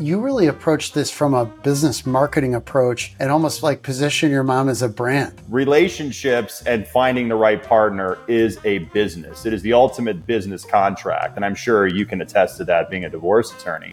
you 0.00 0.18
really 0.20 0.46
approach 0.46 0.92
this 0.92 1.10
from 1.10 1.34
a 1.34 1.44
business 1.44 2.06
marketing 2.06 2.54
approach 2.54 3.14
and 3.18 3.30
almost 3.30 3.62
like 3.62 3.82
position 3.82 4.30
your 4.30 4.42
mom 4.42 4.68
as 4.68 4.80
a 4.82 4.88
brand. 4.88 5.40
Relationships 5.48 6.62
and 6.66 6.86
finding 6.88 7.28
the 7.28 7.34
right 7.34 7.62
partner 7.62 8.18
is 8.26 8.58
a 8.64 8.78
business. 8.78 9.44
It 9.44 9.52
is 9.52 9.62
the 9.62 9.74
ultimate 9.74 10.26
business 10.26 10.64
contract. 10.64 11.36
And 11.36 11.44
I'm 11.44 11.54
sure 11.54 11.86
you 11.86 12.06
can 12.06 12.22
attest 12.22 12.56
to 12.58 12.64
that 12.64 12.88
being 12.90 13.04
a 13.04 13.10
divorce 13.10 13.52
attorney. 13.52 13.92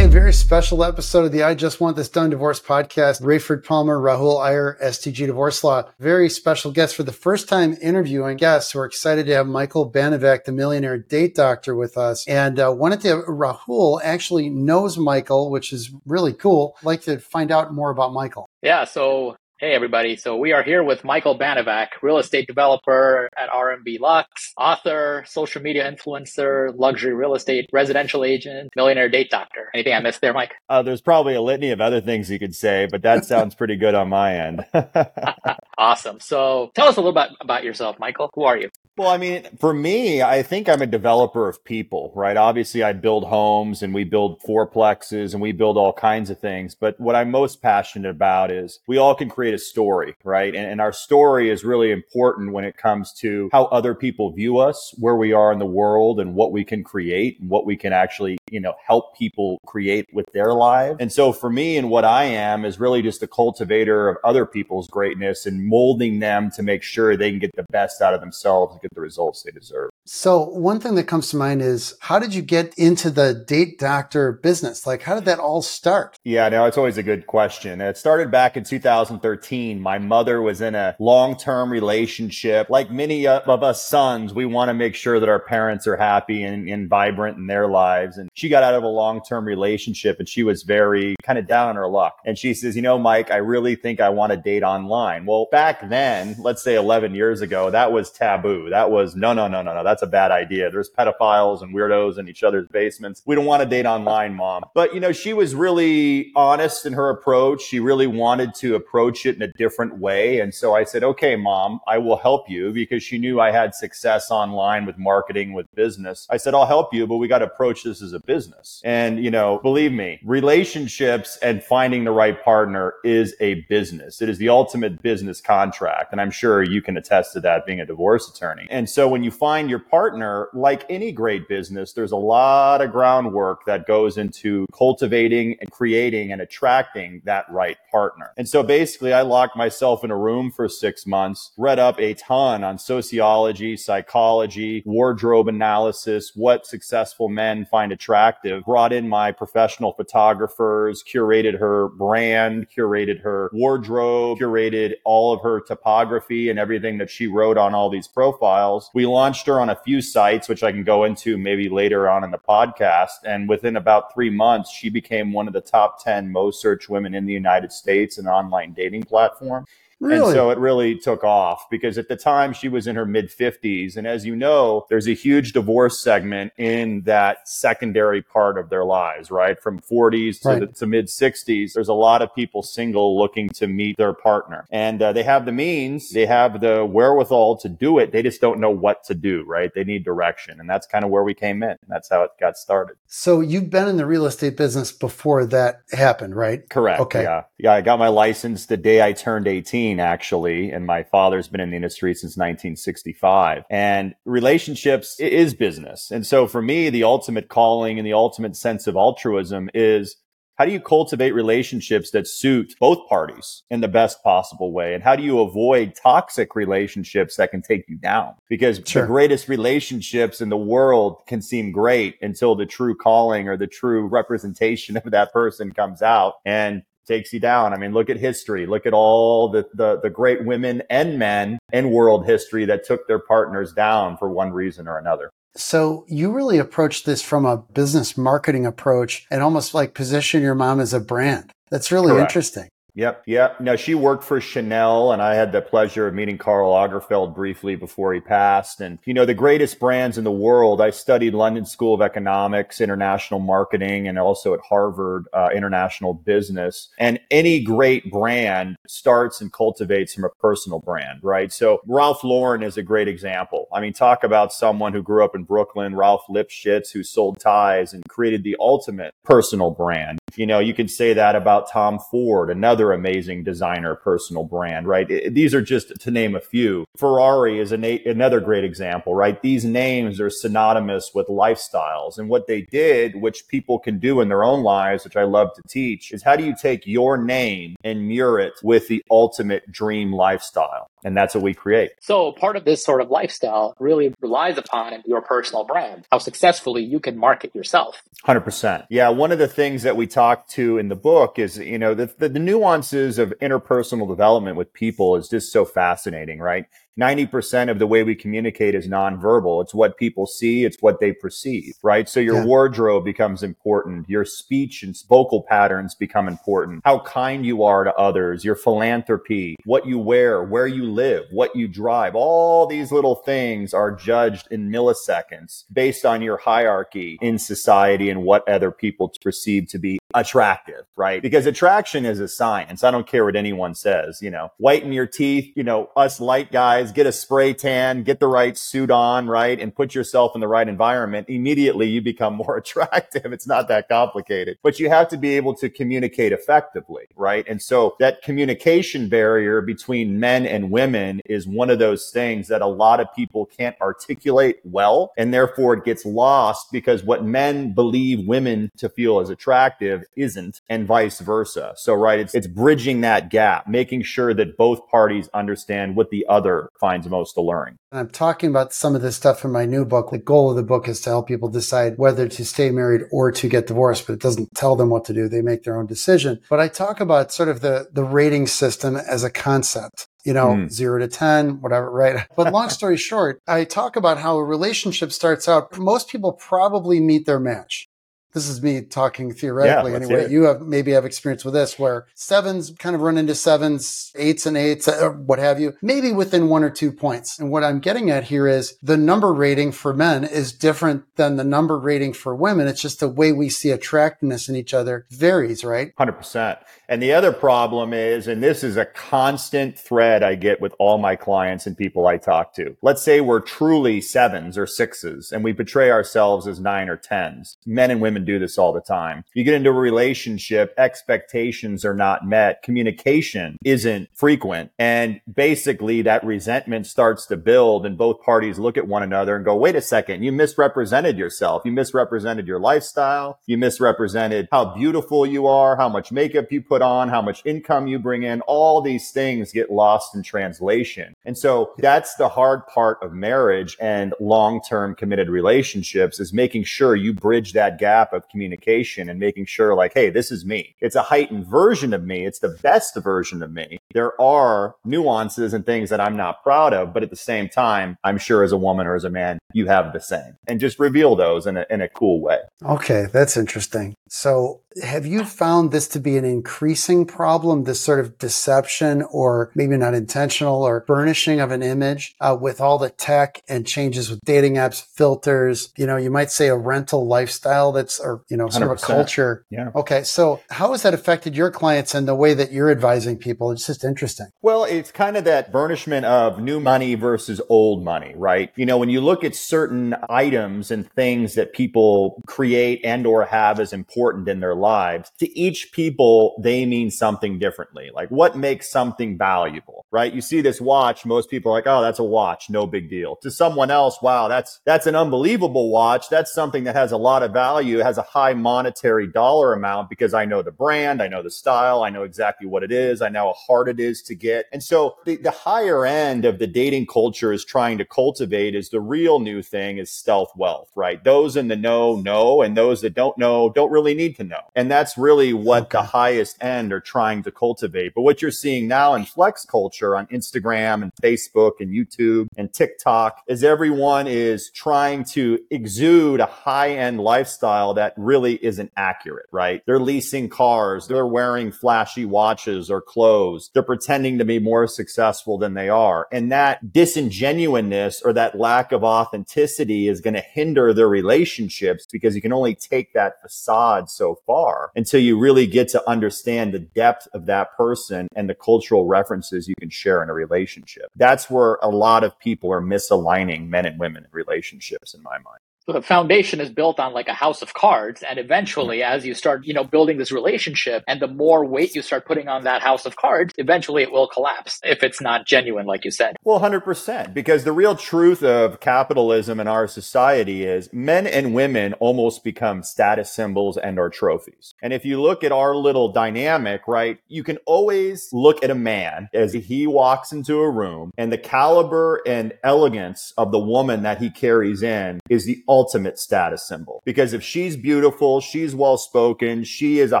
Very 0.16 0.32
special 0.32 0.82
episode 0.82 1.26
of 1.26 1.32
the 1.32 1.42
I 1.42 1.54
Just 1.54 1.78
Want 1.78 1.94
This 1.94 2.08
Done 2.08 2.30
Divorce 2.30 2.58
podcast. 2.58 3.20
Raiford 3.20 3.62
Palmer, 3.62 3.98
Rahul 3.98 4.42
Iyer, 4.42 4.78
STG 4.82 5.26
Divorce 5.26 5.62
Law. 5.62 5.82
Very 6.00 6.30
special 6.30 6.72
guest 6.72 6.96
for 6.96 7.02
the 7.02 7.12
first 7.12 7.50
time 7.50 7.76
interviewing 7.82 8.38
guests. 8.38 8.74
We're 8.74 8.86
excited 8.86 9.26
to 9.26 9.34
have 9.34 9.46
Michael 9.46 9.92
Banovac, 9.92 10.44
the 10.44 10.52
millionaire 10.52 10.96
date 10.96 11.34
doctor, 11.34 11.74
with 11.74 11.98
us. 11.98 12.26
And 12.26 12.58
uh, 12.58 12.72
wanted 12.74 13.02
to, 13.02 13.24
Rahul 13.28 14.00
actually 14.02 14.48
knows 14.48 14.96
Michael, 14.96 15.50
which 15.50 15.70
is 15.70 15.90
really 16.06 16.32
cool. 16.32 16.76
I'd 16.78 16.86
like 16.86 17.02
to 17.02 17.18
find 17.18 17.52
out 17.52 17.74
more 17.74 17.90
about 17.90 18.14
Michael. 18.14 18.48
Yeah, 18.62 18.84
so 18.84 19.36
Hey 19.58 19.72
everybody. 19.72 20.16
So 20.16 20.36
we 20.36 20.52
are 20.52 20.62
here 20.62 20.84
with 20.84 21.02
Michael 21.02 21.38
Banovac, 21.38 21.86
real 22.02 22.18
estate 22.18 22.46
developer 22.46 23.30
at 23.38 23.48
RMB 23.48 24.00
Lux, 24.00 24.52
author, 24.58 25.24
social 25.26 25.62
media 25.62 25.90
influencer, 25.90 26.74
luxury 26.76 27.14
real 27.14 27.34
estate 27.34 27.70
residential 27.72 28.22
agent, 28.22 28.68
millionaire 28.76 29.08
date 29.08 29.30
doctor. 29.30 29.70
Anything 29.72 29.94
I 29.94 30.00
missed 30.00 30.20
there, 30.20 30.34
Mike? 30.34 30.52
Uh, 30.68 30.82
there's 30.82 31.00
probably 31.00 31.34
a 31.34 31.40
litany 31.40 31.70
of 31.70 31.80
other 31.80 32.02
things 32.02 32.30
you 32.30 32.38
could 32.38 32.54
say, 32.54 32.86
but 32.90 33.00
that 33.00 33.24
sounds 33.24 33.54
pretty 33.54 33.76
good 33.76 33.94
on 33.94 34.10
my 34.10 34.36
end. 34.36 34.62
awesome. 35.78 36.20
So 36.20 36.70
tell 36.74 36.88
us 36.88 36.98
a 36.98 37.00
little 37.00 37.14
bit 37.14 37.30
about 37.40 37.64
yourself, 37.64 37.98
Michael. 37.98 38.28
Who 38.34 38.44
are 38.44 38.58
you? 38.58 38.68
Well, 38.98 39.08
I 39.08 39.18
mean, 39.18 39.46
for 39.58 39.74
me, 39.74 40.22
I 40.22 40.42
think 40.42 40.70
I'm 40.70 40.80
a 40.80 40.86
developer 40.86 41.50
of 41.50 41.62
people, 41.64 42.12
right? 42.14 42.36
Obviously, 42.36 42.82
I 42.82 42.94
build 42.94 43.24
homes 43.24 43.82
and 43.82 43.92
we 43.92 44.04
build 44.04 44.40
fourplexes 44.40 45.34
and 45.34 45.42
we 45.42 45.52
build 45.52 45.76
all 45.76 45.92
kinds 45.92 46.30
of 46.30 46.40
things. 46.40 46.74
But 46.74 46.98
what 46.98 47.14
I'm 47.14 47.30
most 47.30 47.60
passionate 47.60 48.08
about 48.08 48.50
is 48.50 48.80
we 48.86 48.96
all 48.96 49.14
can 49.14 49.28
create 49.28 49.45
a 49.54 49.58
story, 49.58 50.14
right? 50.24 50.54
And, 50.54 50.66
and 50.66 50.80
our 50.80 50.92
story 50.92 51.50
is 51.50 51.64
really 51.64 51.90
important 51.90 52.52
when 52.52 52.64
it 52.64 52.76
comes 52.76 53.12
to 53.20 53.48
how 53.52 53.64
other 53.66 53.94
people 53.94 54.32
view 54.32 54.58
us, 54.58 54.94
where 54.98 55.16
we 55.16 55.32
are 55.32 55.52
in 55.52 55.58
the 55.58 55.66
world 55.66 56.20
and 56.20 56.34
what 56.34 56.52
we 56.52 56.64
can 56.64 56.82
create 56.84 57.40
and 57.40 57.50
what 57.50 57.66
we 57.66 57.76
can 57.76 57.92
actually, 57.92 58.38
you 58.50 58.60
know, 58.60 58.74
help 58.86 59.16
people 59.16 59.58
create 59.66 60.06
with 60.12 60.26
their 60.32 60.52
lives. 60.52 60.96
And 61.00 61.12
so 61.12 61.32
for 61.32 61.50
me 61.50 61.76
and 61.76 61.90
what 61.90 62.04
I 62.04 62.24
am 62.24 62.64
is 62.64 62.78
really 62.78 63.02
just 63.02 63.22
a 63.22 63.26
cultivator 63.26 64.08
of 64.08 64.16
other 64.24 64.46
people's 64.46 64.88
greatness 64.88 65.46
and 65.46 65.66
molding 65.66 66.20
them 66.20 66.50
to 66.52 66.62
make 66.62 66.82
sure 66.82 67.16
they 67.16 67.30
can 67.30 67.38
get 67.38 67.54
the 67.56 67.66
best 67.70 68.00
out 68.00 68.14
of 68.14 68.20
themselves 68.20 68.72
and 68.72 68.80
get 68.80 68.94
the 68.94 69.00
results 69.00 69.42
they 69.42 69.50
deserve. 69.50 69.90
So, 70.04 70.44
one 70.44 70.78
thing 70.78 70.94
that 70.94 71.04
comes 71.04 71.30
to 71.30 71.36
mind 71.36 71.62
is 71.62 71.96
how 72.00 72.18
did 72.18 72.34
you 72.34 72.42
get 72.42 72.74
into 72.76 73.10
the 73.10 73.34
date 73.34 73.78
doctor 73.78 74.32
business? 74.32 74.86
Like, 74.86 75.02
how 75.02 75.16
did 75.16 75.24
that 75.24 75.40
all 75.40 75.62
start? 75.62 76.16
Yeah, 76.24 76.48
no, 76.48 76.64
it's 76.66 76.78
always 76.78 76.98
a 76.98 77.02
good 77.02 77.26
question. 77.26 77.80
It 77.80 77.96
started 77.96 78.30
back 78.30 78.56
in 78.56 78.64
2013. 78.64 79.80
My 79.80 79.98
mother 79.98 80.40
was 80.40 80.60
in 80.60 80.74
a 80.74 80.94
long 81.00 81.36
term 81.36 81.70
relationship. 81.70 82.70
Like 82.70 82.90
many 82.90 83.26
of 83.26 83.62
us 83.62 83.84
sons, 83.84 84.32
we 84.32 84.46
want 84.46 84.68
to 84.68 84.74
make 84.74 84.94
sure 84.94 85.18
that 85.18 85.28
our 85.28 85.40
parents 85.40 85.86
are 85.86 85.96
happy 85.96 86.42
and, 86.42 86.68
and 86.68 86.88
vibrant 86.88 87.38
in 87.38 87.46
their 87.46 87.68
lives. 87.68 88.16
And 88.16 88.28
she 88.36 88.50
got 88.50 88.62
out 88.62 88.74
of 88.74 88.82
a 88.82 88.88
long 88.88 89.22
term 89.22 89.46
relationship 89.46 90.18
and 90.18 90.28
she 90.28 90.42
was 90.42 90.62
very 90.62 91.16
kind 91.22 91.38
of 91.38 91.46
down 91.46 91.70
on 91.70 91.76
her 91.76 91.88
luck. 91.88 92.18
And 92.24 92.38
she 92.38 92.52
says, 92.52 92.76
You 92.76 92.82
know, 92.82 92.98
Mike, 92.98 93.30
I 93.30 93.36
really 93.36 93.76
think 93.76 93.98
I 93.98 94.10
want 94.10 94.30
to 94.30 94.36
date 94.36 94.62
online. 94.62 95.24
Well, 95.24 95.48
back 95.50 95.88
then, 95.88 96.36
let's 96.38 96.62
say 96.62 96.74
11 96.74 97.14
years 97.14 97.40
ago, 97.40 97.70
that 97.70 97.92
was 97.92 98.10
taboo. 98.10 98.68
That 98.68 98.90
was 98.90 99.16
no, 99.16 99.32
no, 99.32 99.48
no, 99.48 99.62
no, 99.62 99.74
no. 99.74 99.82
That's 99.82 100.02
a 100.02 100.06
bad 100.06 100.30
idea. 100.32 100.70
There's 100.70 100.90
pedophiles 100.90 101.62
and 101.62 101.74
weirdos 101.74 102.18
in 102.18 102.28
each 102.28 102.42
other's 102.42 102.68
basements. 102.68 103.22
We 103.24 103.34
don't 103.34 103.46
want 103.46 103.62
to 103.62 103.68
date 103.68 103.86
online, 103.86 104.34
mom. 104.34 104.64
But, 104.74 104.92
you 104.92 105.00
know, 105.00 105.12
she 105.12 105.32
was 105.32 105.54
really 105.54 106.30
honest 106.36 106.84
in 106.84 106.92
her 106.92 107.08
approach. 107.08 107.62
She 107.62 107.80
really 107.80 108.06
wanted 108.06 108.54
to 108.56 108.74
approach 108.74 109.24
it 109.24 109.36
in 109.36 109.42
a 109.42 109.52
different 109.54 109.96
way. 109.96 110.40
And 110.40 110.54
so 110.54 110.74
I 110.74 110.84
said, 110.84 111.02
okay, 111.02 111.36
mom, 111.36 111.80
I 111.88 111.96
will 111.96 112.18
help 112.18 112.50
you 112.50 112.70
because 112.72 113.02
she 113.02 113.16
knew 113.16 113.40
I 113.40 113.50
had 113.50 113.74
success 113.74 114.30
online 114.30 114.84
with 114.84 114.98
marketing, 114.98 115.54
with 115.54 115.74
business. 115.74 116.26
I 116.28 116.36
said, 116.36 116.52
I'll 116.52 116.66
help 116.66 116.92
you, 116.92 117.06
but 117.06 117.16
we 117.16 117.28
got 117.28 117.38
to 117.38 117.46
approach 117.46 117.82
this 117.82 118.02
as 118.02 118.12
a 118.12 118.20
business. 118.26 118.80
And, 118.84 119.22
you 119.22 119.30
know, 119.30 119.58
believe 119.62 119.92
me, 119.92 120.20
relationships 120.24 121.38
and 121.42 121.62
finding 121.62 122.04
the 122.04 122.10
right 122.10 122.42
partner 122.42 122.94
is 123.04 123.34
a 123.40 123.64
business. 123.68 124.20
It 124.20 124.28
is 124.28 124.38
the 124.38 124.48
ultimate 124.48 125.02
business 125.02 125.40
contract. 125.40 126.12
And 126.12 126.20
I'm 126.20 126.30
sure 126.30 126.62
you 126.62 126.82
can 126.82 126.96
attest 126.96 127.32
to 127.34 127.40
that 127.40 127.66
being 127.66 127.80
a 127.80 127.86
divorce 127.86 128.28
attorney. 128.28 128.66
And 128.70 128.88
so 128.88 129.08
when 129.08 129.22
you 129.22 129.30
find 129.30 129.70
your 129.70 129.78
partner, 129.78 130.48
like 130.52 130.84
any 130.88 131.12
great 131.12 131.48
business, 131.48 131.92
there's 131.92 132.12
a 132.12 132.16
lot 132.16 132.80
of 132.80 132.92
groundwork 132.92 133.64
that 133.66 133.86
goes 133.86 134.18
into 134.18 134.66
cultivating 134.76 135.56
and 135.60 135.70
creating 135.70 136.32
and 136.32 136.40
attracting 136.40 137.22
that 137.24 137.50
right 137.50 137.76
partner. 137.90 138.32
And 138.36 138.48
so 138.48 138.62
basically 138.62 139.12
I 139.12 139.22
locked 139.22 139.56
myself 139.56 140.04
in 140.04 140.10
a 140.10 140.16
room 140.16 140.50
for 140.50 140.68
six 140.68 141.06
months, 141.06 141.52
read 141.56 141.78
up 141.78 142.00
a 142.00 142.14
ton 142.14 142.64
on 142.64 142.78
sociology, 142.78 143.76
psychology, 143.76 144.82
wardrobe 144.84 145.48
analysis, 145.48 146.32
what 146.34 146.66
successful 146.66 147.28
men 147.28 147.64
find 147.66 147.92
attractive, 147.92 148.15
brought 148.64 148.92
in 148.92 149.08
my 149.08 149.32
professional 149.32 149.92
photographers, 149.92 151.02
curated 151.02 151.58
her 151.58 151.88
brand, 151.88 152.68
curated 152.68 153.20
her 153.22 153.50
wardrobe, 153.52 154.38
curated 154.38 154.94
all 155.04 155.32
of 155.32 155.42
her 155.42 155.60
topography 155.60 156.50
and 156.50 156.58
everything 156.58 156.98
that 156.98 157.10
she 157.10 157.26
wrote 157.26 157.58
on 157.58 157.74
all 157.74 157.90
these 157.90 158.08
profiles 158.08 158.26
profiles. 158.26 158.90
We 158.94 159.06
launched 159.06 159.46
her 159.46 159.60
on 159.60 159.70
a 159.70 159.76
few 159.76 160.00
sites, 160.00 160.48
which 160.48 160.62
I 160.62 160.72
can 160.72 160.84
go 160.84 161.04
into 161.04 161.36
maybe 161.36 161.68
later 161.68 162.08
on 162.08 162.24
in 162.24 162.30
the 162.30 162.38
podcast. 162.38 163.24
And 163.24 163.48
within 163.48 163.76
about 163.76 164.12
three 164.12 164.30
months, 164.30 164.70
she 164.70 164.90
became 164.90 165.32
one 165.32 165.46
of 165.46 165.52
the 165.52 165.60
top 165.60 166.02
10 166.02 166.30
most 166.30 166.60
searched 166.60 166.88
women 166.88 167.14
in 167.14 167.26
the 167.26 167.32
United 167.32 167.72
States, 167.72 168.18
an 168.18 168.26
online 168.26 168.72
dating 168.72 169.04
platform. 169.04 169.64
Really? 170.00 170.26
And 170.26 170.34
so 170.34 170.50
it 170.50 170.58
really 170.58 170.96
took 170.96 171.24
off 171.24 171.64
because 171.70 171.96
at 171.96 172.08
the 172.08 172.16
time 172.16 172.52
she 172.52 172.68
was 172.68 172.86
in 172.86 172.96
her 172.96 173.06
mid 173.06 173.30
50s. 173.30 173.96
And 173.96 174.06
as 174.06 174.26
you 174.26 174.36
know, 174.36 174.84
there's 174.90 175.08
a 175.08 175.14
huge 175.14 175.52
divorce 175.52 176.02
segment 176.02 176.52
in 176.58 177.02
that 177.02 177.48
secondary 177.48 178.22
part 178.22 178.58
of 178.58 178.68
their 178.68 178.84
lives, 178.84 179.30
right? 179.30 179.60
From 179.60 179.80
40s 179.80 180.40
to, 180.40 180.48
right. 180.48 180.74
to 180.76 180.86
mid 180.86 181.06
60s. 181.06 181.72
There's 181.72 181.88
a 181.88 181.94
lot 181.94 182.20
of 182.20 182.34
people 182.34 182.62
single 182.62 183.18
looking 183.18 183.48
to 183.50 183.66
meet 183.66 183.96
their 183.96 184.12
partner 184.12 184.66
and 184.70 185.00
uh, 185.00 185.12
they 185.12 185.22
have 185.22 185.46
the 185.46 185.52
means, 185.52 186.10
they 186.10 186.26
have 186.26 186.60
the 186.60 186.84
wherewithal 186.84 187.56
to 187.58 187.68
do 187.68 187.98
it. 187.98 188.12
They 188.12 188.22
just 188.22 188.40
don't 188.40 188.60
know 188.60 188.70
what 188.70 189.04
to 189.04 189.14
do, 189.14 189.44
right? 189.46 189.72
They 189.74 189.84
need 189.84 190.04
direction. 190.04 190.60
And 190.60 190.68
that's 190.68 190.86
kind 190.86 191.04
of 191.04 191.10
where 191.10 191.22
we 191.22 191.34
came 191.34 191.62
in. 191.62 191.76
That's 191.88 192.10
how 192.10 192.22
it 192.24 192.32
got 192.38 192.56
started. 192.58 192.96
So 193.06 193.40
you've 193.40 193.70
been 193.70 193.88
in 193.88 193.96
the 193.96 194.06
real 194.06 194.26
estate 194.26 194.56
business 194.56 194.92
before 194.92 195.46
that 195.46 195.82
happened, 195.92 196.36
right? 196.36 196.68
Correct. 196.68 197.00
Okay. 197.00 197.22
Yeah. 197.22 197.44
Yeah. 197.58 197.72
I 197.72 197.80
got 197.80 197.98
my 197.98 198.08
license 198.08 198.66
the 198.66 198.76
day 198.76 199.00
I 199.00 199.12
turned 199.12 199.48
18 199.48 199.85
actually, 199.94 200.70
and 200.70 200.86
my 200.86 201.02
father's 201.02 201.48
been 201.48 201.60
in 201.60 201.70
the 201.70 201.76
industry 201.76 202.14
since 202.14 202.36
1965. 202.36 203.64
And 203.70 204.14
relationships 204.24 205.18
is 205.20 205.54
business. 205.54 206.10
And 206.10 206.26
so 206.26 206.46
for 206.46 206.60
me, 206.60 206.90
the 206.90 207.04
ultimate 207.04 207.48
calling 207.48 207.98
and 207.98 208.06
the 208.06 208.12
ultimate 208.12 208.56
sense 208.56 208.86
of 208.86 208.96
altruism 208.96 209.70
is 209.74 210.16
how 210.56 210.64
do 210.64 210.72
you 210.72 210.80
cultivate 210.80 211.32
relationships 211.32 212.10
that 212.12 212.26
suit 212.26 212.74
both 212.80 213.06
parties 213.08 213.62
in 213.70 213.82
the 213.82 213.88
best 213.88 214.22
possible 214.22 214.72
way? 214.72 214.94
And 214.94 215.02
how 215.02 215.14
do 215.14 215.22
you 215.22 215.40
avoid 215.40 215.94
toxic 216.02 216.56
relationships 216.56 217.36
that 217.36 217.50
can 217.50 217.60
take 217.60 217.84
you 217.88 217.98
down? 217.98 218.34
Because 218.48 218.80
sure. 218.86 219.02
the 219.02 219.06
greatest 219.08 219.48
relationships 219.48 220.40
in 220.40 220.48
the 220.48 220.56
world 220.56 221.20
can 221.26 221.42
seem 221.42 221.72
great 221.72 222.16
until 222.22 222.54
the 222.54 222.64
true 222.64 222.96
calling 222.96 223.48
or 223.48 223.58
the 223.58 223.66
true 223.66 224.06
representation 224.06 224.96
of 225.04 225.10
that 225.10 225.32
person 225.32 225.72
comes 225.72 226.00
out. 226.00 226.34
And 226.46 226.82
takes 227.06 227.32
you 227.32 227.40
down. 227.40 227.72
I 227.72 227.78
mean, 227.78 227.92
look 227.92 228.10
at 228.10 228.16
history. 228.16 228.66
Look 228.66 228.86
at 228.86 228.92
all 228.92 229.48
the, 229.48 229.66
the, 229.74 230.00
the 230.00 230.10
great 230.10 230.44
women 230.44 230.82
and 230.90 231.18
men 231.18 231.58
in 231.72 231.90
world 231.90 232.26
history 232.26 232.64
that 232.66 232.84
took 232.84 233.06
their 233.06 233.18
partners 233.18 233.72
down 233.72 234.16
for 234.16 234.28
one 234.28 234.52
reason 234.52 234.88
or 234.88 234.98
another. 234.98 235.30
So 235.56 236.04
you 236.06 236.32
really 236.32 236.58
approach 236.58 237.04
this 237.04 237.22
from 237.22 237.46
a 237.46 237.56
business 237.56 238.18
marketing 238.18 238.66
approach 238.66 239.26
and 239.30 239.42
almost 239.42 239.72
like 239.72 239.94
position 239.94 240.42
your 240.42 240.54
mom 240.54 240.80
as 240.80 240.92
a 240.92 241.00
brand. 241.00 241.50
That's 241.70 241.90
really 241.90 242.12
Correct. 242.12 242.30
interesting. 242.30 242.68
Yep. 242.96 243.24
Yep. 243.26 243.60
No, 243.60 243.76
she 243.76 243.94
worked 243.94 244.24
for 244.24 244.40
Chanel 244.40 245.12
and 245.12 245.20
I 245.20 245.34
had 245.34 245.52
the 245.52 245.60
pleasure 245.60 246.06
of 246.06 246.14
meeting 246.14 246.38
Karl 246.38 246.72
Lagerfeld 246.72 247.34
briefly 247.34 247.76
before 247.76 248.14
he 248.14 248.20
passed. 248.20 248.80
And, 248.80 248.98
you 249.04 249.12
know, 249.12 249.26
the 249.26 249.34
greatest 249.34 249.78
brands 249.78 250.16
in 250.16 250.24
the 250.24 250.32
world, 250.32 250.80
I 250.80 250.88
studied 250.88 251.34
London 251.34 251.66
School 251.66 251.92
of 251.92 252.00
Economics, 252.00 252.80
international 252.80 253.40
marketing, 253.40 254.08
and 254.08 254.18
also 254.18 254.54
at 254.54 254.60
Harvard, 254.66 255.26
uh, 255.34 255.50
international 255.54 256.14
business. 256.14 256.88
And 256.98 257.20
any 257.30 257.60
great 257.60 258.10
brand 258.10 258.76
starts 258.88 259.42
and 259.42 259.52
cultivates 259.52 260.14
from 260.14 260.24
a 260.24 260.30
personal 260.40 260.78
brand, 260.78 261.20
right? 261.22 261.52
So 261.52 261.82
Ralph 261.86 262.24
Lauren 262.24 262.62
is 262.62 262.78
a 262.78 262.82
great 262.82 263.08
example. 263.08 263.68
I 263.74 263.82
mean, 263.82 263.92
talk 263.92 264.24
about 264.24 264.54
someone 264.54 264.94
who 264.94 265.02
grew 265.02 265.22
up 265.22 265.34
in 265.34 265.44
Brooklyn, 265.44 265.94
Ralph 265.94 266.22
Lipschitz, 266.30 266.92
who 266.92 267.02
sold 267.02 267.40
ties 267.40 267.92
and 267.92 268.02
created 268.08 268.42
the 268.42 268.56
ultimate 268.58 269.12
personal 269.22 269.70
brand. 269.70 270.18
You 270.34 270.46
know, 270.46 270.60
you 270.60 270.72
can 270.72 270.88
say 270.88 271.12
that 271.12 271.36
about 271.36 271.70
Tom 271.70 271.98
Ford, 271.98 272.50
another 272.50 272.85
another 272.86 273.06
amazing 273.06 273.44
designer 273.44 273.94
personal 273.94 274.44
brand, 274.44 274.86
right? 274.86 275.10
It, 275.10 275.34
these 275.34 275.54
are 275.54 275.62
just 275.62 275.98
to 276.00 276.10
name 276.10 276.34
a 276.34 276.40
few. 276.40 276.86
Ferrari 276.96 277.58
is 277.58 277.72
na- 277.72 277.98
another 278.06 278.40
great 278.40 278.64
example, 278.64 279.14
right? 279.14 279.40
These 279.42 279.64
names 279.64 280.20
are 280.20 280.30
synonymous 280.30 281.12
with 281.14 281.28
lifestyles. 281.28 282.18
And 282.18 282.28
what 282.28 282.46
they 282.46 282.62
did, 282.62 283.16
which 283.16 283.48
people 283.48 283.78
can 283.78 283.98
do 283.98 284.20
in 284.20 284.28
their 284.28 284.44
own 284.44 284.62
lives, 284.62 285.04
which 285.04 285.16
I 285.16 285.24
love 285.24 285.54
to 285.54 285.62
teach, 285.68 286.12
is 286.12 286.22
how 286.22 286.36
do 286.36 286.44
you 286.44 286.54
take 286.60 286.86
your 286.86 287.16
name 287.16 287.76
and 287.84 288.08
mirror 288.08 288.40
it 288.40 288.54
with 288.62 288.88
the 288.88 289.02
ultimate 289.10 289.70
dream 289.70 290.12
lifestyle? 290.12 290.88
And 291.04 291.16
that's 291.16 291.34
what 291.34 291.44
we 291.44 291.54
create. 291.54 291.92
So 292.00 292.32
part 292.32 292.56
of 292.56 292.64
this 292.64 292.84
sort 292.84 293.00
of 293.00 293.10
lifestyle 293.10 293.76
really 293.78 294.12
relies 294.20 294.58
upon 294.58 295.02
your 295.06 295.22
personal 295.22 295.64
brand, 295.64 296.04
how 296.10 296.18
successfully 296.18 296.82
you 296.82 296.98
can 296.98 297.16
market 297.16 297.54
yourself. 297.54 298.02
100%. 298.24 298.86
Yeah. 298.90 299.10
One 299.10 299.30
of 299.30 299.38
the 299.38 299.46
things 299.46 299.84
that 299.84 299.96
we 299.96 300.08
talk 300.08 300.48
to 300.50 300.78
in 300.78 300.88
the 300.88 300.96
book 300.96 301.38
is, 301.38 301.58
you 301.58 301.78
know, 301.78 301.94
the, 301.94 302.12
the, 302.18 302.28
the 302.28 302.40
nuances 302.76 303.18
of 303.18 303.32
interpersonal 303.40 304.06
development 304.06 304.56
with 304.56 304.72
people 304.72 305.16
is 305.16 305.28
just 305.28 305.50
so 305.52 305.64
fascinating, 305.64 306.38
right? 306.38 306.66
90% 306.98 307.70
of 307.70 307.78
the 307.78 307.86
way 307.86 308.02
we 308.02 308.14
communicate 308.14 308.74
is 308.74 308.88
nonverbal. 308.88 309.62
It's 309.62 309.74
what 309.74 309.96
people 309.96 310.26
see. 310.26 310.64
It's 310.64 310.78
what 310.80 311.00
they 311.00 311.12
perceive, 311.12 311.74
right? 311.82 312.08
So 312.08 312.20
your 312.20 312.36
yeah. 312.36 312.44
wardrobe 312.44 313.04
becomes 313.04 313.42
important. 313.42 314.08
Your 314.08 314.24
speech 314.24 314.82
and 314.82 314.96
vocal 315.08 315.42
patterns 315.42 315.94
become 315.94 316.26
important. 316.28 316.82
How 316.84 317.00
kind 317.00 317.44
you 317.44 317.62
are 317.62 317.84
to 317.84 317.94
others, 317.94 318.44
your 318.44 318.54
philanthropy, 318.54 319.56
what 319.64 319.86
you 319.86 319.98
wear, 319.98 320.42
where 320.42 320.66
you 320.66 320.84
live, 320.84 321.24
what 321.30 321.54
you 321.54 321.68
drive. 321.68 322.14
All 322.14 322.66
these 322.66 322.90
little 322.90 323.16
things 323.16 323.74
are 323.74 323.92
judged 323.92 324.48
in 324.50 324.70
milliseconds 324.70 325.64
based 325.72 326.06
on 326.06 326.22
your 326.22 326.38
hierarchy 326.38 327.18
in 327.20 327.38
society 327.38 328.08
and 328.08 328.22
what 328.22 328.48
other 328.48 328.70
people 328.70 329.12
perceive 329.22 329.68
to 329.68 329.78
be 329.78 329.98
attractive, 330.14 330.86
right? 330.96 331.20
Because 331.20 331.46
attraction 331.46 332.04
is 332.04 332.20
a 332.20 332.28
science. 332.28 332.82
I 332.82 332.90
don't 332.90 333.06
care 333.06 333.24
what 333.24 333.36
anyone 333.36 333.74
says, 333.74 334.20
you 334.22 334.30
know, 334.30 334.50
whiten 334.58 334.92
your 334.92 335.06
teeth, 335.06 335.52
you 335.56 335.62
know, 335.62 335.90
us 335.96 336.20
light 336.20 336.52
guys, 336.52 336.85
get 336.92 337.06
a 337.06 337.12
spray 337.12 337.54
tan, 337.54 338.02
get 338.02 338.20
the 338.20 338.28
right 338.28 338.56
suit 338.56 338.90
on, 338.90 339.28
right? 339.28 339.60
And 339.60 339.74
put 339.74 339.94
yourself 339.94 340.32
in 340.34 340.40
the 340.40 340.48
right 340.48 340.68
environment. 340.68 341.28
Immediately 341.28 341.88
you 341.88 342.00
become 342.00 342.34
more 342.46 342.56
attractive. 342.56 343.32
It's 343.32 343.46
not 343.46 343.68
that 343.68 343.88
complicated, 343.88 344.58
but 344.62 344.78
you 344.80 344.88
have 344.88 345.08
to 345.08 345.16
be 345.16 345.36
able 345.36 345.54
to 345.56 345.68
communicate 345.68 346.32
effectively, 346.32 347.06
right? 347.16 347.46
And 347.48 347.60
so 347.60 347.96
that 348.00 348.22
communication 348.22 349.08
barrier 349.08 349.60
between 349.60 350.20
men 350.20 350.46
and 350.46 350.70
women 350.70 351.20
is 351.24 351.46
one 351.46 351.70
of 351.70 351.78
those 351.78 352.10
things 352.10 352.48
that 352.48 352.62
a 352.62 352.66
lot 352.66 353.00
of 353.00 353.12
people 353.14 353.46
can't 353.46 353.76
articulate 353.80 354.58
well. 354.64 355.12
And 355.16 355.32
therefore 355.32 355.74
it 355.74 355.84
gets 355.84 356.04
lost 356.04 356.72
because 356.72 357.02
what 357.02 357.24
men 357.24 357.72
believe 357.72 358.26
women 358.26 358.70
to 358.76 358.88
feel 358.88 359.20
as 359.20 359.30
attractive 359.30 360.04
isn't 360.16 360.60
and 360.68 360.86
vice 360.86 361.20
versa. 361.20 361.74
So, 361.76 361.94
right, 361.94 362.18
it's, 362.18 362.34
it's 362.34 362.46
bridging 362.46 363.00
that 363.02 363.30
gap, 363.30 363.68
making 363.68 364.02
sure 364.02 364.34
that 364.34 364.56
both 364.56 364.88
parties 364.88 365.28
understand 365.34 365.96
what 365.96 366.10
the 366.10 366.26
other 366.28 366.70
finds 366.80 367.08
most 367.08 367.36
alluring. 367.36 367.76
I'm 367.92 368.10
talking 368.10 368.50
about 368.50 368.72
some 368.72 368.94
of 368.94 369.02
this 369.02 369.16
stuff 369.16 369.44
in 369.44 369.52
my 369.52 369.64
new 369.64 369.84
book. 369.84 370.10
The 370.10 370.18
goal 370.18 370.50
of 370.50 370.56
the 370.56 370.62
book 370.62 370.88
is 370.88 371.00
to 371.02 371.10
help 371.10 371.28
people 371.28 371.48
decide 371.48 371.98
whether 371.98 372.28
to 372.28 372.44
stay 372.44 372.70
married 372.70 373.02
or 373.10 373.32
to 373.32 373.48
get 373.48 373.66
divorced, 373.66 374.06
but 374.06 374.14
it 374.14 374.20
doesn't 374.20 374.54
tell 374.54 374.76
them 374.76 374.90
what 374.90 375.04
to 375.06 375.12
do. 375.12 375.28
They 375.28 375.42
make 375.42 375.62
their 375.62 375.76
own 375.76 375.86
decision. 375.86 376.40
But 376.48 376.60
I 376.60 376.68
talk 376.68 377.00
about 377.00 377.32
sort 377.32 377.48
of 377.48 377.60
the, 377.60 377.88
the 377.92 378.04
rating 378.04 378.46
system 378.46 378.96
as 378.96 379.24
a 379.24 379.30
concept 379.30 380.08
you 380.24 380.32
know, 380.32 380.48
mm. 380.48 380.68
zero 380.68 380.98
to 380.98 381.06
10, 381.06 381.60
whatever, 381.60 381.88
right? 381.88 382.26
But 382.36 382.52
long 382.52 382.68
story 382.68 382.96
short, 382.96 383.40
I 383.46 383.62
talk 383.62 383.94
about 383.94 384.18
how 384.18 384.36
a 384.36 384.44
relationship 384.44 385.12
starts 385.12 385.48
out. 385.48 385.78
Most 385.78 386.08
people 386.08 386.32
probably 386.32 386.98
meet 386.98 387.26
their 387.26 387.38
match 387.38 387.88
this 388.36 388.50
is 388.50 388.62
me 388.62 388.82
talking 388.82 389.32
theoretically 389.32 389.92
yeah, 389.92 389.96
anyway. 389.96 390.30
You 390.30 390.42
have 390.42 390.60
maybe 390.60 390.92
have 390.92 391.06
experience 391.06 391.42
with 391.42 391.54
this 391.54 391.78
where 391.78 392.06
sevens 392.14 392.70
kind 392.78 392.94
of 392.94 393.00
run 393.00 393.16
into 393.16 393.34
sevens, 393.34 394.12
eights 394.14 394.44
and 394.44 394.58
eights, 394.58 394.86
or 394.86 395.12
uh, 395.12 395.16
what 395.16 395.38
have 395.38 395.58
you, 395.58 395.72
maybe 395.80 396.12
within 396.12 396.50
one 396.50 396.62
or 396.62 396.68
two 396.68 396.92
points. 396.92 397.38
And 397.38 397.50
what 397.50 397.64
I'm 397.64 397.80
getting 397.80 398.10
at 398.10 398.24
here 398.24 398.46
is 398.46 398.76
the 398.82 398.98
number 398.98 399.32
rating 399.32 399.72
for 399.72 399.94
men 399.94 400.22
is 400.22 400.52
different 400.52 401.16
than 401.16 401.36
the 401.36 401.44
number 401.44 401.78
rating 401.78 402.12
for 402.12 402.36
women. 402.36 402.68
It's 402.68 402.82
just 402.82 403.00
the 403.00 403.08
way 403.08 403.32
we 403.32 403.48
see 403.48 403.70
attractiveness 403.70 404.50
in 404.50 404.54
each 404.54 404.74
other 404.74 405.06
varies, 405.08 405.64
right? 405.64 405.96
100%. 405.96 406.58
And 406.90 407.02
the 407.02 407.14
other 407.14 407.32
problem 407.32 407.94
is, 407.94 408.28
and 408.28 408.42
this 408.42 408.62
is 408.62 408.76
a 408.76 408.84
constant 408.84 409.78
thread 409.78 410.22
I 410.22 410.34
get 410.34 410.60
with 410.60 410.74
all 410.78 410.98
my 410.98 411.16
clients 411.16 411.66
and 411.66 411.76
people 411.76 412.06
I 412.06 412.18
talk 412.18 412.54
to. 412.56 412.76
Let's 412.82 413.02
say 413.02 413.22
we're 413.22 413.40
truly 413.40 414.02
sevens 414.02 414.58
or 414.58 414.66
sixes 414.66 415.32
and 415.32 415.42
we 415.42 415.54
portray 415.54 415.90
ourselves 415.90 416.46
as 416.46 416.60
nine 416.60 416.90
or 416.90 416.98
tens. 416.98 417.56
Men 417.64 417.90
and 417.90 418.02
women 418.02 418.25
do 418.26 418.38
this 418.38 418.58
all 418.58 418.72
the 418.72 418.80
time. 418.80 419.24
You 419.34 419.44
get 419.44 419.54
into 419.54 419.70
a 419.70 419.72
relationship, 419.72 420.74
expectations 420.76 421.84
are 421.84 421.94
not 421.94 422.26
met, 422.26 422.62
communication 422.62 423.58
isn't 423.64 424.08
frequent. 424.14 424.70
And 424.78 425.20
basically 425.32 426.02
that 426.02 426.24
resentment 426.24 426.86
starts 426.86 427.26
to 427.26 427.36
build 427.36 427.86
and 427.86 427.96
both 427.96 428.22
parties 428.22 428.58
look 428.58 428.76
at 428.76 428.88
one 428.88 429.02
another 429.02 429.36
and 429.36 429.44
go, 429.44 429.56
wait 429.56 429.76
a 429.76 429.80
second, 429.80 430.22
you 430.22 430.32
misrepresented 430.32 431.16
yourself. 431.16 431.62
You 431.64 431.72
misrepresented 431.72 432.46
your 432.46 432.60
lifestyle. 432.60 433.38
You 433.46 433.58
misrepresented 433.58 434.48
how 434.50 434.74
beautiful 434.74 435.24
you 435.24 435.46
are, 435.46 435.76
how 435.76 435.88
much 435.88 436.12
makeup 436.12 436.50
you 436.50 436.60
put 436.60 436.82
on, 436.82 437.08
how 437.08 437.22
much 437.22 437.42
income 437.44 437.86
you 437.86 437.98
bring 437.98 438.22
in, 438.24 438.40
all 438.42 438.80
these 438.80 439.10
things 439.10 439.52
get 439.52 439.70
lost 439.70 440.14
in 440.14 440.22
translation. 440.22 441.14
And 441.24 441.38
so 441.38 441.72
that's 441.78 442.14
the 442.16 442.28
hard 442.28 442.66
part 442.66 442.98
of 443.02 443.12
marriage 443.12 443.76
and 443.80 444.14
long-term 444.20 444.96
committed 444.96 445.28
relationships 445.28 446.18
is 446.20 446.32
making 446.32 446.64
sure 446.64 446.96
you 446.96 447.12
bridge 447.12 447.52
that 447.52 447.78
gap 447.78 448.12
of 448.16 448.28
communication 448.28 449.08
and 449.08 449.20
making 449.20 449.46
sure 449.46 449.74
like, 449.74 449.94
Hey, 449.94 450.10
this 450.10 450.30
is 450.30 450.44
me. 450.44 450.74
It's 450.80 450.96
a 450.96 451.02
heightened 451.02 451.46
version 451.46 451.94
of 451.94 452.04
me. 452.04 452.26
It's 452.26 452.40
the 452.40 452.58
best 452.62 452.96
version 452.96 453.42
of 453.42 453.52
me. 453.52 453.78
There 453.94 454.20
are 454.20 454.74
nuances 454.84 455.54
and 455.54 455.64
things 455.64 455.90
that 455.90 456.00
I'm 456.00 456.16
not 456.16 456.42
proud 456.42 456.74
of, 456.74 456.92
but 456.92 457.02
at 457.02 457.10
the 457.10 457.16
same 457.16 457.48
time, 457.48 457.98
I'm 458.02 458.18
sure 458.18 458.42
as 458.42 458.52
a 458.52 458.56
woman 458.56 458.86
or 458.86 458.94
as 458.94 459.04
a 459.04 459.10
man, 459.10 459.38
you 459.56 459.66
have 459.66 459.94
the 459.94 460.00
same 460.00 460.36
and 460.46 460.60
just 460.60 460.78
reveal 460.78 461.16
those 461.16 461.46
in 461.46 461.56
a, 461.56 461.64
in 461.70 461.80
a 461.80 461.88
cool 461.88 462.20
way. 462.20 462.40
Okay. 462.62 463.06
That's 463.10 463.36
interesting. 463.38 463.96
So 464.08 464.60
have 464.82 465.06
you 465.06 465.24
found 465.24 465.72
this 465.72 465.88
to 465.88 466.00
be 466.00 466.18
an 466.18 466.24
increasing 466.24 467.06
problem, 467.06 467.64
this 467.64 467.80
sort 467.80 467.98
of 467.98 468.18
deception 468.18 469.02
or 469.10 469.50
maybe 469.54 469.76
not 469.76 469.94
intentional 469.94 470.62
or 470.62 470.84
burnishing 470.86 471.40
of 471.40 471.50
an 471.50 471.62
image 471.62 472.14
uh, 472.20 472.36
with 472.38 472.60
all 472.60 472.78
the 472.78 472.90
tech 472.90 473.42
and 473.48 473.66
changes 473.66 474.10
with 474.10 474.20
dating 474.24 474.54
apps, 474.54 474.84
filters, 474.94 475.72
you 475.76 475.86
know, 475.86 475.96
you 475.96 476.10
might 476.10 476.30
say 476.30 476.48
a 476.48 476.56
rental 476.56 477.06
lifestyle 477.06 477.72
that's, 477.72 477.98
or, 477.98 478.22
you 478.28 478.36
know, 478.36 478.48
sort 478.48 478.68
100%. 478.68 478.72
of 478.72 478.78
a 478.78 478.82
culture. 478.82 479.44
Yeah. 479.50 479.70
Okay. 479.74 480.02
So 480.02 480.40
how 480.50 480.72
has 480.72 480.82
that 480.82 480.92
affected 480.92 481.34
your 481.34 481.50
clients 481.50 481.94
and 481.94 482.06
the 482.06 482.14
way 482.14 482.34
that 482.34 482.52
you're 482.52 482.70
advising 482.70 483.16
people? 483.16 483.50
It's 483.50 483.66
just 483.66 483.82
interesting. 483.82 484.26
Well, 484.42 484.64
it's 484.64 484.92
kind 484.92 485.16
of 485.16 485.24
that 485.24 485.50
burnishment 485.50 486.04
of 486.04 486.40
new 486.40 486.60
money 486.60 486.94
versus 486.94 487.40
old 487.48 487.82
money, 487.82 488.12
right? 488.14 488.52
You 488.56 488.66
know, 488.66 488.76
when 488.76 488.90
you 488.90 489.00
look 489.00 489.24
at 489.24 489.34
certain 489.46 489.94
items 490.08 490.70
and 490.70 490.90
things 490.92 491.34
that 491.34 491.52
people 491.52 492.22
create 492.26 492.80
and 492.84 493.06
or 493.06 493.24
have 493.24 493.60
as 493.60 493.72
important 493.72 494.28
in 494.28 494.40
their 494.40 494.54
lives, 494.54 495.10
to 495.18 495.38
each 495.38 495.72
people, 495.72 496.40
they 496.42 496.66
mean 496.66 496.90
something 496.90 497.38
differently. 497.38 497.90
Like 497.94 498.08
what 498.10 498.36
makes 498.36 498.70
something 498.70 499.16
valuable, 499.16 499.86
right? 499.90 500.12
You 500.12 500.20
see 500.20 500.40
this 500.40 500.60
watch, 500.60 501.06
most 501.06 501.30
people 501.30 501.52
are 501.52 501.54
like, 501.54 501.66
oh, 501.66 501.82
that's 501.82 501.98
a 501.98 502.04
watch, 502.04 502.50
no 502.50 502.66
big 502.66 502.90
deal. 502.90 503.16
To 503.22 503.30
someone 503.30 503.70
else, 503.70 504.00
wow, 504.02 504.28
that's, 504.28 504.60
that's 504.64 504.86
an 504.86 504.96
unbelievable 504.96 505.70
watch. 505.70 506.08
That's 506.08 506.32
something 506.32 506.64
that 506.64 506.74
has 506.74 506.92
a 506.92 506.96
lot 506.96 507.22
of 507.22 507.32
value, 507.32 507.78
has 507.78 507.98
a 507.98 508.02
high 508.02 508.34
monetary 508.34 509.06
dollar 509.06 509.52
amount 509.52 509.90
because 509.90 510.14
I 510.14 510.24
know 510.24 510.42
the 510.42 510.50
brand, 510.50 511.02
I 511.02 511.08
know 511.08 511.22
the 511.22 511.30
style, 511.30 511.82
I 511.82 511.90
know 511.90 512.02
exactly 512.02 512.46
what 512.46 512.62
it 512.62 512.72
is, 512.72 513.02
I 513.02 513.08
know 513.08 513.26
how 513.26 513.34
hard 513.46 513.68
it 513.68 513.80
is 513.80 514.02
to 514.02 514.14
get. 514.14 514.46
And 514.52 514.62
so 514.62 514.96
the, 515.04 515.16
the 515.16 515.30
higher 515.30 515.86
end 515.86 516.24
of 516.24 516.38
the 516.38 516.46
dating 516.46 516.86
culture 516.86 517.32
is 517.32 517.44
trying 517.44 517.78
to 517.78 517.84
cultivate 517.84 518.54
is 518.54 518.70
the 518.70 518.80
real 518.80 519.20
new 519.20 519.35
thing 519.42 519.78
is 519.78 519.90
stealth 519.90 520.32
wealth, 520.36 520.70
right? 520.74 521.02
Those 521.02 521.36
in 521.36 521.48
the 521.48 521.56
know 521.56 521.96
know, 521.96 522.42
and 522.42 522.56
those 522.56 522.80
that 522.82 522.94
don't 522.94 523.16
know 523.18 523.50
don't 523.50 523.70
really 523.70 523.94
need 523.94 524.16
to 524.16 524.24
know. 524.24 524.40
And 524.54 524.70
that's 524.70 524.96
really 524.96 525.32
what 525.32 525.64
okay. 525.64 525.78
the 525.78 525.82
highest 525.82 526.42
end 526.42 526.72
are 526.72 526.80
trying 526.80 527.22
to 527.24 527.30
cultivate. 527.30 527.94
But 527.94 528.02
what 528.02 528.22
you're 528.22 528.30
seeing 528.30 528.68
now 528.68 528.94
in 528.94 529.04
flex 529.04 529.44
culture 529.44 529.96
on 529.96 530.06
Instagram 530.06 530.82
and 530.82 530.92
Facebook 531.02 531.52
and 531.60 531.70
YouTube 531.70 532.28
and 532.36 532.52
TikTok 532.52 533.22
is 533.26 533.44
everyone 533.44 534.06
is 534.06 534.50
trying 534.50 535.04
to 535.04 535.38
exude 535.50 536.20
a 536.20 536.26
high 536.26 536.70
end 536.70 537.00
lifestyle 537.00 537.74
that 537.74 537.94
really 537.96 538.44
isn't 538.44 538.72
accurate, 538.76 539.26
right? 539.32 539.62
They're 539.66 539.80
leasing 539.80 540.28
cars. 540.28 540.86
They're 540.86 541.06
wearing 541.06 541.52
flashy 541.52 542.04
watches 542.04 542.70
or 542.70 542.80
clothes. 542.80 543.50
They're 543.52 543.62
pretending 543.62 544.18
to 544.18 544.24
be 544.24 544.38
more 544.38 544.66
successful 544.66 545.38
than 545.38 545.54
they 545.54 545.68
are. 545.68 546.06
And 546.12 546.32
that 546.32 546.72
disingenuousness 546.72 548.02
or 548.02 548.12
that 548.12 548.38
lack 548.38 548.72
of 548.72 548.84
authenticity 548.84 549.15
is 549.24 550.00
going 550.00 550.14
to 550.14 550.20
hinder 550.20 550.72
their 550.74 550.88
relationships 550.88 551.86
because 551.90 552.14
you 552.14 552.22
can 552.22 552.32
only 552.32 552.54
take 552.54 552.92
that 552.92 553.20
facade 553.22 553.88
so 553.88 554.18
far 554.26 554.70
until 554.74 555.00
you 555.00 555.18
really 555.18 555.46
get 555.46 555.68
to 555.68 555.88
understand 555.88 556.52
the 556.52 556.58
depth 556.58 557.08
of 557.12 557.26
that 557.26 557.56
person 557.56 558.08
and 558.14 558.28
the 558.28 558.34
cultural 558.34 558.86
references 558.86 559.48
you 559.48 559.54
can 559.58 559.70
share 559.70 560.02
in 560.02 560.10
a 560.10 560.14
relationship. 560.14 560.90
That's 560.96 561.30
where 561.30 561.58
a 561.62 561.68
lot 561.68 562.04
of 562.04 562.18
people 562.18 562.52
are 562.52 562.60
misaligning 562.60 563.48
men 563.48 563.66
and 563.66 563.78
women 563.78 564.04
in 564.04 564.10
relationships 564.12 564.94
in 564.94 565.02
my 565.02 565.18
mind. 565.18 565.40
The 565.66 565.82
foundation 565.82 566.40
is 566.40 566.50
built 566.50 566.78
on 566.78 566.92
like 566.92 567.08
a 567.08 567.14
house 567.14 567.42
of 567.42 567.54
cards. 567.54 568.02
And 568.02 568.18
eventually, 568.18 568.82
as 568.82 569.04
you 569.04 569.14
start, 569.14 569.46
you 569.46 569.54
know, 569.54 569.64
building 569.64 569.98
this 569.98 570.12
relationship 570.12 570.84
and 570.86 571.00
the 571.00 571.08
more 571.08 571.44
weight 571.44 571.74
you 571.74 571.82
start 571.82 572.06
putting 572.06 572.28
on 572.28 572.44
that 572.44 572.62
house 572.62 572.86
of 572.86 572.96
cards, 572.96 573.34
eventually 573.36 573.82
it 573.82 573.90
will 573.90 574.08
collapse 574.08 574.60
if 574.62 574.82
it's 574.82 575.00
not 575.00 575.26
genuine, 575.26 575.66
like 575.66 575.84
you 575.84 575.90
said. 575.90 576.16
Well, 576.22 576.40
100%. 576.40 577.14
Because 577.14 577.44
the 577.44 577.52
real 577.52 577.74
truth 577.74 578.22
of 578.22 578.60
capitalism 578.60 579.40
in 579.40 579.48
our 579.48 579.66
society 579.66 580.44
is 580.44 580.72
men 580.72 581.06
and 581.06 581.34
women 581.34 581.72
almost 581.74 582.22
become 582.22 582.62
status 582.62 583.12
symbols 583.12 583.56
and 583.56 583.78
our 583.78 583.90
trophies. 583.90 584.54
And 584.62 584.72
if 584.72 584.84
you 584.84 585.00
look 585.00 585.24
at 585.24 585.32
our 585.32 585.56
little 585.56 585.92
dynamic, 585.92 586.62
right, 586.68 586.98
you 587.08 587.24
can 587.24 587.38
always 587.46 588.08
look 588.12 588.42
at 588.44 588.50
a 588.50 588.54
man 588.54 589.08
as 589.12 589.32
he 589.32 589.66
walks 589.66 590.12
into 590.12 590.38
a 590.38 590.50
room 590.50 590.92
and 590.96 591.12
the 591.12 591.18
caliber 591.18 592.00
and 592.06 592.34
elegance 592.44 593.12
of 593.18 593.32
the 593.32 593.38
woman 593.38 593.82
that 593.82 593.98
he 593.98 594.10
carries 594.10 594.62
in 594.62 595.00
is 595.10 595.24
the 595.24 595.42
ultimate 595.56 595.98
status 595.98 596.46
symbol. 596.46 596.82
Because 596.84 597.12
if 597.12 597.22
she's 597.22 597.56
beautiful, 597.56 598.20
she's 598.20 598.54
well 598.54 598.78
spoken, 598.78 599.44
she 599.44 599.80
is 599.80 599.92
a 599.92 600.00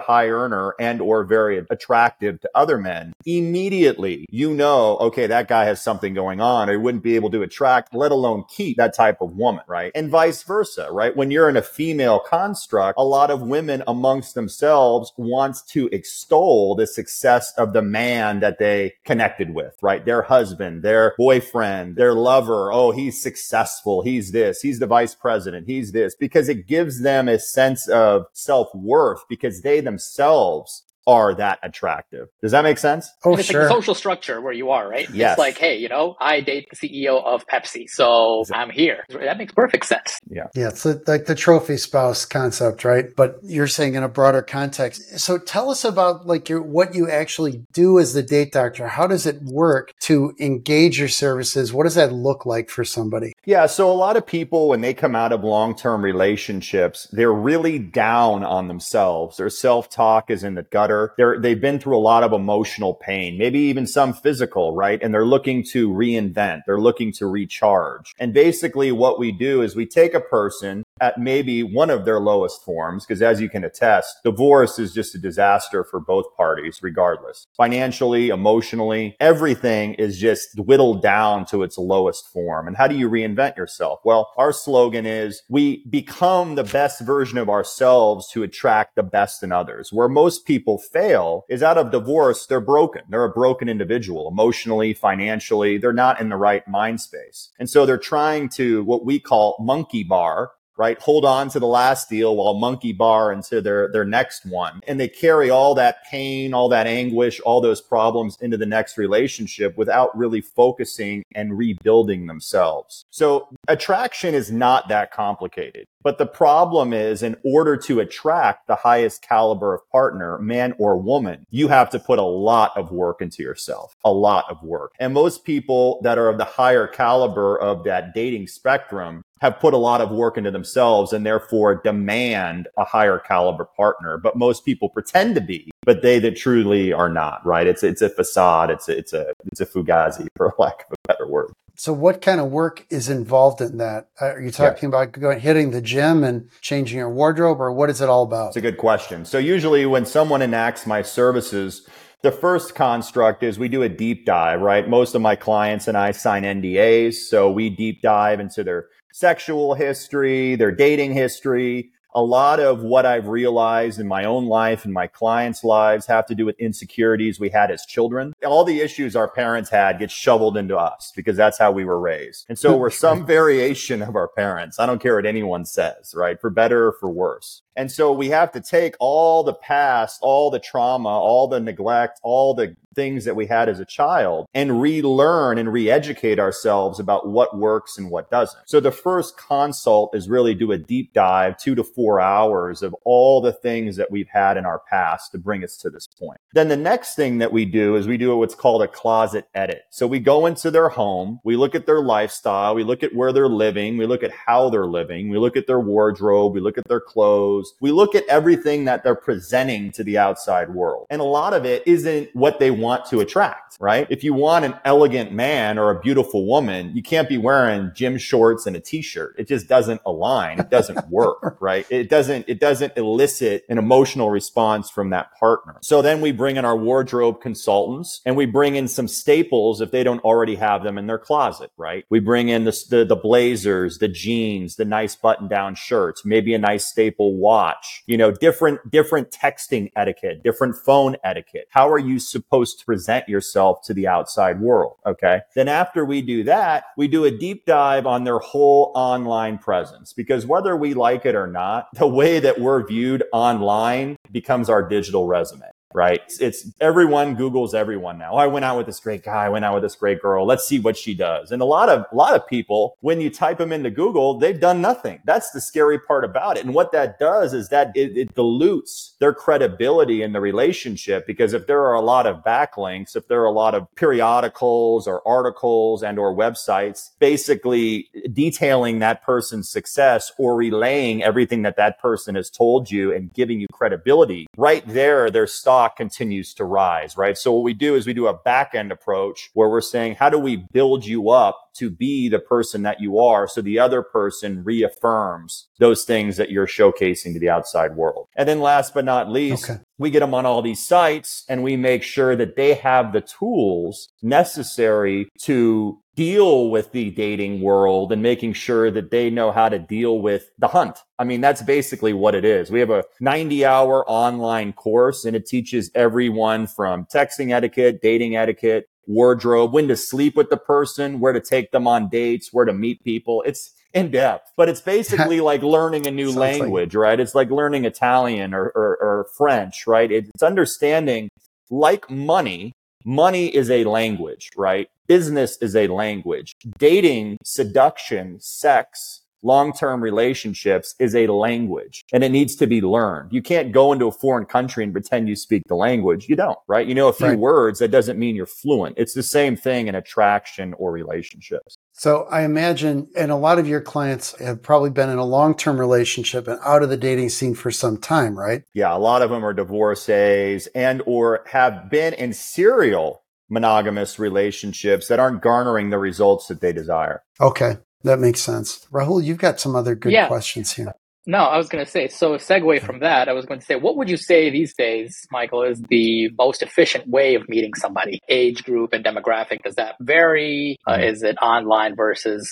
high 0.00 0.28
earner 0.28 0.74
and 0.78 1.00
or 1.00 1.24
very 1.24 1.64
attractive 1.70 2.40
to 2.40 2.50
other 2.54 2.78
men, 2.78 3.12
immediately 3.24 4.26
you 4.30 4.54
know, 4.54 4.96
okay, 4.98 5.26
that 5.26 5.48
guy 5.48 5.64
has 5.64 5.82
something 5.82 6.14
going 6.14 6.40
on. 6.40 6.68
Or 6.70 6.78
wouldn't 6.86 7.02
be 7.02 7.16
able 7.16 7.30
to 7.30 7.42
attract, 7.42 7.94
let 7.94 8.12
alone 8.12 8.44
keep 8.48 8.76
that 8.76 8.94
type 8.94 9.20
of 9.20 9.32
woman, 9.32 9.64
right? 9.66 9.92
And 9.94 10.10
vice 10.10 10.42
versa, 10.42 10.88
right? 10.92 11.16
When 11.16 11.30
you're 11.30 11.48
in 11.48 11.56
a 11.56 11.62
female 11.62 12.20
construct, 12.20 12.98
a 12.98 13.04
lot 13.04 13.30
of 13.30 13.40
women 13.40 13.82
amongst 13.86 14.34
themselves 14.34 15.12
wants 15.16 15.62
to 15.72 15.88
extol 15.88 16.74
the 16.76 16.86
success 16.86 17.52
of 17.56 17.72
the 17.72 17.82
man 17.82 18.40
that 18.40 18.58
they 18.58 18.94
connected 19.04 19.54
with, 19.54 19.74
right? 19.82 20.04
Their 20.04 20.22
husband, 20.22 20.82
their 20.82 21.14
boyfriend, 21.18 21.96
their 21.96 22.14
lover. 22.14 22.72
Oh, 22.72 22.90
he's 22.90 23.20
successful. 23.20 24.02
He's 24.02 24.32
this. 24.32 24.60
He's 24.60 24.78
the 24.78 24.86
vice 24.86 25.14
president. 25.14 25.45
He's 25.66 25.92
this 25.92 26.14
because 26.14 26.48
it 26.48 26.66
gives 26.66 27.02
them 27.02 27.28
a 27.28 27.38
sense 27.38 27.88
of 27.88 28.26
self 28.32 28.68
worth 28.74 29.22
because 29.28 29.62
they 29.62 29.80
themselves 29.80 30.84
are 31.06 31.34
that 31.34 31.58
attractive. 31.62 32.28
Does 32.42 32.52
that 32.52 32.64
make 32.64 32.78
sense? 32.78 33.10
Oh, 33.24 33.30
and 33.30 33.40
it's 33.40 33.48
sure. 33.48 33.60
like 33.60 33.68
the 33.68 33.74
social 33.74 33.94
structure 33.94 34.40
where 34.40 34.52
you 34.52 34.70
are, 34.70 34.88
right? 34.88 35.08
Yes. 35.10 35.32
It's 35.32 35.38
like, 35.38 35.58
hey, 35.58 35.76
you 35.76 35.88
know, 35.88 36.16
I 36.20 36.40
date 36.40 36.68
the 36.70 36.88
CEO 36.88 37.24
of 37.24 37.46
Pepsi, 37.46 37.88
so 37.88 38.40
exactly. 38.40 38.62
I'm 38.62 38.70
here. 38.70 39.04
That 39.10 39.38
makes 39.38 39.52
perfect 39.52 39.86
sense. 39.86 40.18
Yeah. 40.28 40.46
Yeah. 40.54 40.68
It's 40.68 40.84
like 40.84 41.26
the 41.26 41.34
trophy 41.34 41.76
spouse 41.76 42.24
concept, 42.24 42.84
right? 42.84 43.06
But 43.16 43.36
you're 43.42 43.68
saying 43.68 43.94
in 43.94 44.02
a 44.02 44.08
broader 44.08 44.42
context. 44.42 45.18
So 45.18 45.38
tell 45.38 45.70
us 45.70 45.84
about 45.84 46.26
like 46.26 46.48
your, 46.48 46.60
what 46.60 46.94
you 46.94 47.08
actually 47.08 47.64
do 47.72 47.98
as 47.98 48.12
the 48.12 48.22
date 48.22 48.52
doctor. 48.52 48.88
How 48.88 49.06
does 49.06 49.26
it 49.26 49.42
work 49.42 49.92
to 50.00 50.34
engage 50.40 50.98
your 50.98 51.08
services? 51.08 51.72
What 51.72 51.84
does 51.84 51.94
that 51.94 52.12
look 52.12 52.46
like 52.46 52.68
for 52.68 52.84
somebody? 52.84 53.32
Yeah. 53.44 53.66
So 53.66 53.90
a 53.90 53.94
lot 53.94 54.16
of 54.16 54.26
people, 54.26 54.68
when 54.68 54.80
they 54.80 54.94
come 54.94 55.14
out 55.14 55.32
of 55.32 55.44
long-term 55.44 56.02
relationships, 56.02 57.06
they're 57.12 57.32
really 57.32 57.78
down 57.78 58.42
on 58.42 58.68
themselves. 58.68 59.36
Their 59.36 59.50
self-talk 59.50 60.30
is 60.30 60.42
in 60.42 60.54
the 60.54 60.62
gutter 60.62 60.95
they're, 61.16 61.38
they've 61.40 61.60
been 61.60 61.78
through 61.78 61.96
a 61.96 62.06
lot 62.12 62.22
of 62.22 62.32
emotional 62.32 62.94
pain, 62.94 63.38
maybe 63.38 63.58
even 63.60 63.86
some 63.86 64.12
physical, 64.12 64.74
right? 64.74 65.02
And 65.02 65.12
they're 65.12 65.26
looking 65.26 65.64
to 65.72 65.90
reinvent. 65.90 66.62
They're 66.66 66.80
looking 66.80 67.12
to 67.14 67.26
recharge. 67.26 68.14
And 68.18 68.32
basically 68.32 68.92
what 68.92 69.18
we 69.18 69.32
do 69.32 69.62
is 69.62 69.76
we 69.76 69.86
take 69.86 70.14
a 70.14 70.20
person 70.20 70.84
at 71.00 71.18
maybe 71.18 71.62
one 71.62 71.90
of 71.90 72.04
their 72.04 72.20
lowest 72.20 72.64
forms, 72.64 73.04
because 73.04 73.22
as 73.22 73.40
you 73.40 73.48
can 73.48 73.64
attest, 73.64 74.16
divorce 74.24 74.78
is 74.78 74.92
just 74.92 75.14
a 75.14 75.18
disaster 75.18 75.84
for 75.84 76.00
both 76.00 76.34
parties, 76.36 76.80
regardless. 76.82 77.46
Financially, 77.56 78.28
emotionally, 78.28 79.16
everything 79.20 79.94
is 79.94 80.18
just 80.18 80.58
whittled 80.58 81.02
down 81.02 81.44
to 81.46 81.62
its 81.62 81.78
lowest 81.78 82.26
form. 82.28 82.66
And 82.66 82.76
how 82.76 82.86
do 82.86 82.96
you 82.96 83.08
reinvent 83.08 83.56
yourself? 83.56 84.00
Well, 84.04 84.32
our 84.36 84.52
slogan 84.52 85.06
is 85.06 85.42
we 85.48 85.84
become 85.88 86.54
the 86.54 86.64
best 86.64 87.00
version 87.00 87.38
of 87.38 87.48
ourselves 87.48 88.28
to 88.32 88.42
attract 88.42 88.96
the 88.96 89.02
best 89.02 89.42
in 89.42 89.52
others. 89.52 89.92
Where 89.92 90.08
most 90.08 90.46
people 90.46 90.78
fail 90.78 91.44
is 91.48 91.62
out 91.62 91.78
of 91.78 91.90
divorce, 91.90 92.46
they're 92.46 92.60
broken. 92.60 93.02
They're 93.10 93.24
a 93.24 93.30
broken 93.30 93.68
individual 93.68 94.28
emotionally, 94.28 94.94
financially. 94.94 95.78
They're 95.78 95.92
not 95.92 96.20
in 96.20 96.28
the 96.28 96.36
right 96.36 96.66
mind 96.66 97.00
space. 97.00 97.50
And 97.58 97.68
so 97.68 97.86
they're 97.86 97.98
trying 97.98 98.48
to 98.50 98.84
what 98.84 99.04
we 99.04 99.18
call 99.18 99.56
monkey 99.60 100.04
bar 100.04 100.52
right? 100.76 101.00
Hold 101.00 101.24
on 101.24 101.48
to 101.50 101.60
the 101.60 101.66
last 101.66 102.08
deal 102.08 102.36
while 102.36 102.54
monkey 102.54 102.92
bar 102.92 103.32
into 103.32 103.60
their, 103.60 103.90
their 103.90 104.04
next 104.04 104.44
one. 104.44 104.80
And 104.86 105.00
they 105.00 105.08
carry 105.08 105.50
all 105.50 105.74
that 105.74 106.04
pain, 106.10 106.54
all 106.54 106.68
that 106.68 106.86
anguish, 106.86 107.40
all 107.40 107.60
those 107.60 107.80
problems 107.80 108.36
into 108.40 108.56
the 108.56 108.66
next 108.66 108.98
relationship 108.98 109.76
without 109.76 110.16
really 110.16 110.40
focusing 110.40 111.24
and 111.34 111.56
rebuilding 111.56 112.26
themselves. 112.26 113.04
So 113.10 113.48
attraction 113.68 114.34
is 114.34 114.52
not 114.52 114.88
that 114.88 115.12
complicated. 115.12 115.86
But 116.06 116.18
the 116.18 116.26
problem 116.26 116.92
is 116.92 117.24
in 117.24 117.36
order 117.42 117.76
to 117.78 117.98
attract 117.98 118.68
the 118.68 118.76
highest 118.76 119.22
caliber 119.22 119.74
of 119.74 119.90
partner, 119.90 120.38
man 120.38 120.72
or 120.78 120.96
woman, 120.96 121.48
you 121.50 121.66
have 121.66 121.90
to 121.90 121.98
put 121.98 122.20
a 122.20 122.22
lot 122.22 122.70
of 122.76 122.92
work 122.92 123.20
into 123.20 123.42
yourself, 123.42 123.96
a 124.04 124.12
lot 124.12 124.44
of 124.48 124.62
work. 124.62 124.92
And 125.00 125.12
most 125.12 125.44
people 125.44 126.00
that 126.04 126.16
are 126.16 126.28
of 126.28 126.38
the 126.38 126.44
higher 126.44 126.86
caliber 126.86 127.58
of 127.58 127.82
that 127.86 128.14
dating 128.14 128.46
spectrum 128.46 129.24
have 129.40 129.58
put 129.58 129.74
a 129.74 129.78
lot 129.78 130.00
of 130.00 130.12
work 130.12 130.38
into 130.38 130.52
themselves 130.52 131.12
and 131.12 131.26
therefore 131.26 131.80
demand 131.82 132.68
a 132.78 132.84
higher 132.84 133.18
caliber 133.18 133.64
partner. 133.64 134.16
But 134.16 134.36
most 134.36 134.64
people 134.64 134.88
pretend 134.88 135.34
to 135.34 135.40
be, 135.40 135.72
but 135.84 136.02
they 136.02 136.20
that 136.20 136.36
truly 136.36 136.92
are 136.92 137.08
not, 137.08 137.44
right? 137.44 137.66
It's, 137.66 137.82
it's 137.82 138.00
a 138.00 138.10
facade. 138.10 138.70
It's 138.70 138.88
a, 138.88 138.96
it's 138.96 139.12
a, 139.12 139.32
it's 139.46 139.60
a 139.60 139.66
fugazi 139.66 140.28
for 140.36 140.54
lack 140.56 140.86
of 140.88 140.92
a 140.92 141.08
better 141.08 141.26
word. 141.26 141.52
So, 141.78 141.92
what 141.92 142.22
kind 142.22 142.40
of 142.40 142.50
work 142.50 142.86
is 142.88 143.08
involved 143.08 143.60
in 143.60 143.76
that? 143.78 144.08
Uh, 144.20 144.26
are 144.26 144.40
you 144.40 144.50
talking 144.50 144.90
yeah. 144.90 145.00
about 145.00 145.12
going 145.12 145.40
hitting 145.40 145.70
the 145.70 145.82
gym 145.82 146.24
and 146.24 146.48
changing 146.60 146.98
your 146.98 147.10
wardrobe, 147.10 147.60
or 147.60 147.70
what 147.72 147.90
is 147.90 148.00
it 148.00 148.08
all 148.08 148.22
about? 148.22 148.48
It's 148.48 148.56
a 148.56 148.62
good 148.62 148.78
question. 148.78 149.24
So, 149.24 149.38
usually 149.38 149.84
when 149.84 150.06
someone 150.06 150.42
enacts 150.42 150.86
my 150.86 151.02
services, 151.02 151.86
the 152.22 152.32
first 152.32 152.74
construct 152.74 153.42
is 153.42 153.58
we 153.58 153.68
do 153.68 153.82
a 153.82 153.88
deep 153.88 154.24
dive, 154.24 154.60
right? 154.60 154.88
Most 154.88 155.14
of 155.14 155.20
my 155.20 155.36
clients 155.36 155.86
and 155.86 155.96
I 155.96 156.12
sign 156.12 156.44
NDAs, 156.44 157.14
so 157.14 157.50
we 157.50 157.68
deep 157.68 158.00
dive 158.02 158.40
into 158.40 158.64
their 158.64 158.86
sexual 159.12 159.74
history, 159.74 160.56
their 160.56 160.72
dating 160.72 161.12
history. 161.12 161.90
A 162.16 162.22
lot 162.22 162.60
of 162.60 162.80
what 162.80 163.04
I've 163.04 163.28
realized 163.28 164.00
in 164.00 164.08
my 164.08 164.24
own 164.24 164.46
life 164.46 164.86
and 164.86 164.94
my 164.94 165.06
clients' 165.06 165.62
lives 165.62 166.06
have 166.06 166.24
to 166.28 166.34
do 166.34 166.46
with 166.46 166.58
insecurities 166.58 167.38
we 167.38 167.50
had 167.50 167.70
as 167.70 167.84
children. 167.84 168.32
All 168.42 168.64
the 168.64 168.80
issues 168.80 169.14
our 169.14 169.28
parents 169.28 169.68
had 169.68 169.98
get 169.98 170.10
shoveled 170.10 170.56
into 170.56 170.78
us 170.78 171.12
because 171.14 171.36
that's 171.36 171.58
how 171.58 171.72
we 171.72 171.84
were 171.84 172.00
raised. 172.00 172.46
And 172.48 172.58
so 172.58 172.74
we're 172.74 172.88
some 172.88 173.26
variation 173.26 174.00
of 174.00 174.16
our 174.16 174.28
parents. 174.28 174.78
I 174.80 174.86
don't 174.86 174.98
care 174.98 175.16
what 175.16 175.26
anyone 175.26 175.66
says, 175.66 176.14
right? 176.16 176.40
For 176.40 176.48
better 176.48 176.86
or 176.86 176.92
for 176.92 177.10
worse. 177.10 177.60
And 177.76 177.92
so 177.92 178.10
we 178.12 178.30
have 178.30 178.50
to 178.52 178.62
take 178.62 178.94
all 178.98 179.42
the 179.44 179.52
past, 179.52 180.20
all 180.22 180.50
the 180.50 180.58
trauma, 180.58 181.10
all 181.10 181.48
the 181.48 181.60
neglect, 181.60 182.18
all 182.22 182.54
the 182.54 182.76
things 182.96 183.24
that 183.26 183.36
we 183.36 183.46
had 183.46 183.68
as 183.68 183.78
a 183.78 183.84
child 183.84 184.46
and 184.54 184.80
relearn 184.80 185.58
and 185.58 185.72
re-educate 185.72 186.40
ourselves 186.40 186.98
about 186.98 187.28
what 187.28 187.56
works 187.56 187.98
and 187.98 188.10
what 188.10 188.30
doesn't. 188.30 188.68
So 188.68 188.80
the 188.80 188.90
first 188.90 189.36
consult 189.36 190.16
is 190.16 190.28
really 190.28 190.54
do 190.54 190.72
a 190.72 190.78
deep 190.78 191.12
dive, 191.12 191.58
two 191.58 191.74
to 191.76 191.84
four 191.84 192.20
hours 192.20 192.82
of 192.82 192.94
all 193.04 193.40
the 193.40 193.52
things 193.52 193.96
that 193.96 194.10
we've 194.10 194.28
had 194.32 194.56
in 194.56 194.64
our 194.64 194.80
past 194.90 195.30
to 195.32 195.38
bring 195.38 195.62
us 195.62 195.76
to 195.78 195.90
this 195.90 196.08
point. 196.18 196.40
Then 196.54 196.68
the 196.68 196.76
next 196.76 197.14
thing 197.14 197.38
that 197.38 197.52
we 197.52 197.66
do 197.66 197.96
is 197.96 198.08
we 198.08 198.16
do 198.16 198.34
what's 198.36 198.54
called 198.54 198.82
a 198.82 198.88
closet 198.88 199.46
edit. 199.54 199.82
So 199.90 200.06
we 200.06 200.18
go 200.18 200.46
into 200.46 200.70
their 200.70 200.88
home, 200.88 201.40
we 201.44 201.56
look 201.56 201.74
at 201.74 201.86
their 201.86 202.00
lifestyle, 202.00 202.74
we 202.74 202.82
look 202.82 203.02
at 203.02 203.14
where 203.14 203.32
they're 203.32 203.48
living, 203.48 203.98
we 203.98 204.06
look 204.06 204.22
at 204.22 204.32
how 204.32 204.70
they're 204.70 204.86
living, 204.86 205.28
we 205.28 205.38
look 205.38 205.56
at 205.56 205.66
their 205.66 205.80
wardrobe, 205.80 206.54
we 206.54 206.60
look 206.60 206.78
at 206.78 206.88
their 206.88 207.00
clothes, 207.00 207.74
we 207.80 207.90
look 207.90 208.14
at 208.14 208.24
everything 208.26 208.86
that 208.86 209.04
they're 209.04 209.14
presenting 209.14 209.92
to 209.92 210.02
the 210.02 210.16
outside 210.16 210.70
world. 210.74 211.06
And 211.10 211.20
a 211.20 211.24
lot 211.24 211.52
of 211.52 211.66
it 211.66 211.82
isn't 211.86 212.34
what 212.34 212.58
they 212.58 212.70
want 212.70 212.85
to 213.06 213.20
attract, 213.20 213.76
right? 213.80 214.06
If 214.10 214.24
you 214.24 214.34
want 214.34 214.64
an 214.64 214.74
elegant 214.84 215.32
man 215.32 215.78
or 215.78 215.90
a 215.90 216.00
beautiful 216.00 216.46
woman, 216.46 216.94
you 216.94 217.02
can't 217.02 217.28
be 217.28 217.36
wearing 217.36 217.92
gym 217.94 218.18
shorts 218.18 218.66
and 218.66 218.76
a 218.76 218.80
t-shirt. 218.80 219.34
It 219.38 219.48
just 219.48 219.68
doesn't 219.68 220.00
align. 220.06 220.60
It 220.60 220.70
doesn't 220.70 221.08
work, 221.10 221.58
right? 221.60 221.86
It 221.90 222.08
doesn't, 222.08 222.46
it 222.48 222.60
doesn't 222.60 222.96
elicit 222.96 223.64
an 223.68 223.78
emotional 223.78 224.30
response 224.30 224.90
from 224.90 225.10
that 225.10 225.32
partner. 225.38 225.78
So 225.82 226.02
then 226.02 226.20
we 226.20 226.32
bring 226.32 226.56
in 226.56 226.64
our 226.64 226.76
wardrobe 226.76 227.40
consultants 227.40 228.20
and 228.24 228.36
we 228.36 228.46
bring 228.46 228.76
in 228.76 228.88
some 228.88 229.08
staples 229.08 229.80
if 229.80 229.90
they 229.90 230.04
don't 230.04 230.24
already 230.24 230.56
have 230.56 230.82
them 230.82 230.98
in 230.98 231.06
their 231.06 231.18
closet, 231.18 231.70
right? 231.76 232.04
We 232.08 232.20
bring 232.20 232.48
in 232.48 232.64
the, 232.64 232.84
the, 232.90 233.04
the 233.04 233.16
blazers, 233.16 233.98
the 233.98 234.08
jeans, 234.08 234.76
the 234.76 234.84
nice 234.84 235.16
button 235.16 235.48
down 235.48 235.74
shirts, 235.74 236.24
maybe 236.24 236.54
a 236.54 236.58
nice 236.58 236.84
staple 236.86 237.36
watch 237.36 237.66
watch, 237.66 238.02
you 238.06 238.16
know, 238.16 238.30
different, 238.30 238.90
different 238.90 239.30
texting 239.30 239.90
etiquette, 239.96 240.42
different 240.42 240.76
phone 240.76 241.16
etiquette. 241.24 241.66
How 241.70 241.88
are 241.88 241.98
you 241.98 242.18
supposed 242.18 242.75
to 242.76 242.84
present 242.84 243.28
yourself 243.28 243.82
to 243.82 243.94
the 243.94 244.06
outside 244.06 244.60
world? 244.60 244.96
Okay. 245.06 245.40
Then 245.54 245.68
after 245.68 246.04
we 246.04 246.22
do 246.22 246.44
that, 246.44 246.84
we 246.96 247.08
do 247.08 247.24
a 247.24 247.30
deep 247.30 247.66
dive 247.66 248.06
on 248.06 248.24
their 248.24 248.38
whole 248.38 248.92
online 248.94 249.58
presence 249.58 250.12
because 250.12 250.46
whether 250.46 250.76
we 250.76 250.94
like 250.94 251.26
it 251.26 251.34
or 251.34 251.46
not, 251.46 251.88
the 251.94 252.06
way 252.06 252.38
that 252.38 252.60
we're 252.60 252.86
viewed 252.86 253.24
online 253.32 254.16
becomes 254.32 254.70
our 254.70 254.86
digital 254.86 255.26
resume. 255.26 255.66
Right? 255.94 256.20
It's, 256.24 256.40
it's, 256.40 256.72
everyone 256.80 257.36
Googles 257.36 257.74
everyone 257.74 258.18
now. 258.18 258.32
Oh, 258.32 258.36
I 258.36 258.46
went 258.46 258.64
out 258.64 258.76
with 258.76 258.86
this 258.86 259.00
great 259.00 259.24
guy. 259.24 259.46
I 259.46 259.48
went 259.48 259.64
out 259.64 259.74
with 259.74 259.82
this 259.82 259.94
great 259.94 260.20
girl. 260.20 260.46
Let's 260.46 260.66
see 260.66 260.78
what 260.78 260.96
she 260.96 261.14
does. 261.14 261.52
And 261.52 261.62
a 261.62 261.64
lot 261.64 261.88
of, 261.88 262.04
a 262.12 262.14
lot 262.14 262.34
of 262.34 262.46
people, 262.46 262.96
when 263.00 263.20
you 263.20 263.30
type 263.30 263.58
them 263.58 263.72
into 263.72 263.90
Google, 263.90 264.38
they've 264.38 264.60
done 264.60 264.80
nothing. 264.80 265.20
That's 265.24 265.50
the 265.50 265.60
scary 265.60 265.98
part 265.98 266.24
about 266.24 266.58
it. 266.58 266.64
And 266.64 266.74
what 266.74 266.92
that 266.92 267.18
does 267.18 267.54
is 267.54 267.68
that 267.70 267.92
it, 267.94 268.16
it 268.16 268.34
dilutes 268.34 269.14
their 269.20 269.32
credibility 269.32 270.22
in 270.22 270.32
the 270.32 270.40
relationship 270.40 271.26
because 271.26 271.52
if 271.52 271.66
there 271.66 271.82
are 271.82 271.94
a 271.94 272.00
lot 272.00 272.26
of 272.26 272.44
backlinks, 272.44 273.16
if 273.16 273.28
there 273.28 273.40
are 273.40 273.46
a 273.46 273.50
lot 273.50 273.74
of 273.74 273.86
periodicals 273.94 275.06
or 275.06 275.26
articles 275.26 276.02
and 276.02 276.18
or 276.18 276.34
websites 276.34 277.10
basically 277.18 278.08
detailing 278.32 278.98
that 278.98 279.22
person's 279.22 279.68
success 279.68 280.32
or 280.38 280.56
relaying 280.56 281.22
everything 281.22 281.62
that 281.62 281.76
that 281.76 281.98
person 282.00 282.34
has 282.34 282.50
told 282.50 282.90
you 282.90 283.14
and 283.14 283.32
giving 283.32 283.60
you 283.60 283.66
credibility, 283.72 284.46
right 284.56 284.86
there, 284.86 285.30
their 285.30 285.46
stock 285.76 285.94
continues 285.94 286.54
to 286.54 286.64
rise, 286.64 287.18
right? 287.18 287.36
So 287.36 287.52
what 287.52 287.62
we 287.62 287.74
do 287.74 287.96
is 287.96 288.06
we 288.06 288.14
do 288.14 288.28
a 288.28 288.34
back 288.34 288.74
end 288.74 288.90
approach 288.90 289.50
where 289.52 289.68
we're 289.68 289.82
saying, 289.82 290.14
how 290.14 290.30
do 290.30 290.38
we 290.38 290.56
build 290.56 291.04
you 291.04 291.28
up 291.28 291.65
to 291.78 291.90
be 291.90 292.28
the 292.28 292.38
person 292.38 292.82
that 292.82 293.00
you 293.00 293.18
are 293.18 293.48
so 293.48 293.60
the 293.60 293.78
other 293.78 294.02
person 294.02 294.64
reaffirms 294.64 295.68
those 295.78 296.04
things 296.04 296.36
that 296.36 296.50
you're 296.50 296.66
showcasing 296.66 297.32
to 297.32 297.40
the 297.40 297.50
outside 297.50 297.96
world. 297.96 298.26
And 298.36 298.48
then 298.48 298.60
last 298.60 298.94
but 298.94 299.04
not 299.04 299.30
least, 299.30 299.70
okay. 299.70 299.80
we 299.98 300.10
get 300.10 300.20
them 300.20 300.34
on 300.34 300.46
all 300.46 300.62
these 300.62 300.86
sites 300.86 301.44
and 301.48 301.62
we 301.62 301.76
make 301.76 302.02
sure 302.02 302.36
that 302.36 302.56
they 302.56 302.74
have 302.74 303.12
the 303.12 303.20
tools 303.20 304.08
necessary 304.22 305.28
to 305.42 306.00
deal 306.16 306.70
with 306.70 306.92
the 306.92 307.10
dating 307.10 307.60
world 307.60 308.10
and 308.10 308.22
making 308.22 308.54
sure 308.54 308.90
that 308.90 309.10
they 309.10 309.28
know 309.28 309.52
how 309.52 309.68
to 309.68 309.78
deal 309.78 310.18
with 310.18 310.50
the 310.58 310.68
hunt. 310.68 310.98
I 311.18 311.24
mean, 311.24 311.42
that's 311.42 311.62
basically 311.62 312.14
what 312.14 312.34
it 312.34 312.44
is. 312.44 312.70
We 312.70 312.80
have 312.80 312.90
a 312.90 313.04
90 313.20 313.64
hour 313.64 314.02
online 314.08 314.72
course 314.72 315.24
and 315.26 315.36
it 315.36 315.46
teaches 315.46 315.90
everyone 315.94 316.66
from 316.66 317.06
texting 317.14 317.52
etiquette, 317.52 318.00
dating 318.02 318.34
etiquette, 318.34 318.88
wardrobe, 319.06 319.72
when 319.72 319.88
to 319.88 319.96
sleep 319.96 320.36
with 320.36 320.50
the 320.50 320.56
person, 320.56 321.20
where 321.20 321.32
to 321.32 321.40
take 321.40 321.70
them 321.70 321.86
on 321.86 322.08
dates, 322.08 322.52
where 322.52 322.64
to 322.64 322.72
meet 322.72 323.02
people. 323.04 323.42
It's 323.46 323.72
in 323.94 324.10
depth, 324.10 324.52
but 324.56 324.68
it's 324.68 324.80
basically 324.80 325.40
like 325.40 325.62
learning 325.62 326.06
a 326.06 326.10
new 326.10 326.30
language, 326.38 326.94
like- 326.94 327.00
right? 327.02 327.20
It's 327.20 327.34
like 327.34 327.50
learning 327.50 327.84
Italian 327.84 328.52
or, 328.52 328.66
or, 328.74 328.96
or 329.00 329.26
French, 329.36 329.86
right? 329.86 330.10
It's 330.10 330.42
understanding 330.42 331.28
like 331.70 332.10
money. 332.10 332.72
Money 333.04 333.54
is 333.54 333.70
a 333.70 333.84
language, 333.84 334.50
right? 334.56 334.88
Business 335.06 335.56
is 335.62 335.76
a 335.76 335.86
language. 335.86 336.52
Dating, 336.78 337.38
seduction, 337.44 338.40
sex, 338.40 339.22
long-term 339.46 340.02
relationships 340.02 340.94
is 340.98 341.14
a 341.14 341.28
language 341.28 342.04
and 342.12 342.24
it 342.24 342.30
needs 342.30 342.56
to 342.56 342.66
be 342.66 342.80
learned. 342.80 343.32
You 343.32 343.40
can't 343.40 343.72
go 343.72 343.92
into 343.92 344.06
a 344.06 344.12
foreign 344.12 344.44
country 344.44 344.82
and 344.84 344.92
pretend 344.92 345.28
you 345.28 345.36
speak 345.36 345.62
the 345.68 345.76
language. 345.76 346.28
You 346.28 346.36
don't, 346.36 346.58
right? 346.66 346.86
You 346.86 346.94
know 346.94 347.08
a 347.08 347.12
few 347.12 347.28
right. 347.28 347.38
words. 347.38 347.78
That 347.78 347.90
doesn't 347.90 348.18
mean 348.18 348.36
you're 348.36 348.46
fluent. 348.46 348.96
It's 348.98 349.14
the 349.14 349.22
same 349.22 349.56
thing 349.56 349.86
in 349.86 349.94
attraction 349.94 350.74
or 350.74 350.90
relationships. 350.90 351.76
So 351.92 352.24
I 352.30 352.42
imagine, 352.42 353.08
and 353.16 353.30
a 353.30 353.36
lot 353.36 353.58
of 353.58 353.66
your 353.66 353.80
clients 353.80 354.38
have 354.38 354.62
probably 354.62 354.90
been 354.90 355.08
in 355.08 355.18
a 355.18 355.24
long-term 355.24 355.80
relationship 355.80 356.46
and 356.48 356.58
out 356.64 356.82
of 356.82 356.90
the 356.90 356.96
dating 356.96 357.30
scene 357.30 357.54
for 357.54 357.70
some 357.70 357.96
time, 357.96 358.38
right? 358.38 358.62
Yeah. 358.74 358.94
A 358.94 358.98
lot 358.98 359.22
of 359.22 359.30
them 359.30 359.44
are 359.44 359.54
divorcees 359.54 360.66
and 360.74 361.02
or 361.06 361.44
have 361.46 361.88
been 361.88 362.12
in 362.14 362.32
serial 362.32 363.22
monogamous 363.48 364.18
relationships 364.18 365.08
that 365.08 365.20
aren't 365.20 365.40
garnering 365.40 365.90
the 365.90 365.98
results 365.98 366.48
that 366.48 366.60
they 366.60 366.72
desire. 366.72 367.22
Okay. 367.40 367.76
That 368.02 368.18
makes 368.18 368.40
sense. 368.40 368.86
Rahul, 368.92 369.24
you've 369.24 369.38
got 369.38 369.60
some 369.60 369.74
other 369.74 369.94
good 369.94 370.12
yeah. 370.12 370.28
questions 370.28 370.72
here. 370.72 370.92
No, 371.28 371.38
I 371.38 371.56
was 371.56 371.68
going 371.68 371.84
to 371.84 371.90
say, 371.90 372.06
so 372.06 372.34
a 372.34 372.38
segue 372.38 372.82
from 372.82 373.00
that, 373.00 373.28
I 373.28 373.32
was 373.32 373.46
going 373.46 373.58
to 373.58 373.66
say, 373.66 373.74
what 373.74 373.96
would 373.96 374.08
you 374.08 374.16
say 374.16 374.48
these 374.48 374.74
days, 374.74 375.26
Michael, 375.32 375.64
is 375.64 375.82
the 375.88 376.30
most 376.38 376.62
efficient 376.62 377.08
way 377.08 377.34
of 377.34 377.48
meeting 377.48 377.74
somebody? 377.74 378.20
Age 378.28 378.62
group 378.62 378.92
and 378.92 379.04
demographic, 379.04 379.62
does 379.64 379.74
that 379.74 379.96
vary? 380.00 380.76
Uh, 380.86 380.92
mm-hmm. 380.92 381.02
is 381.02 381.24
it 381.24 381.36
online 381.42 381.96
versus 381.96 382.48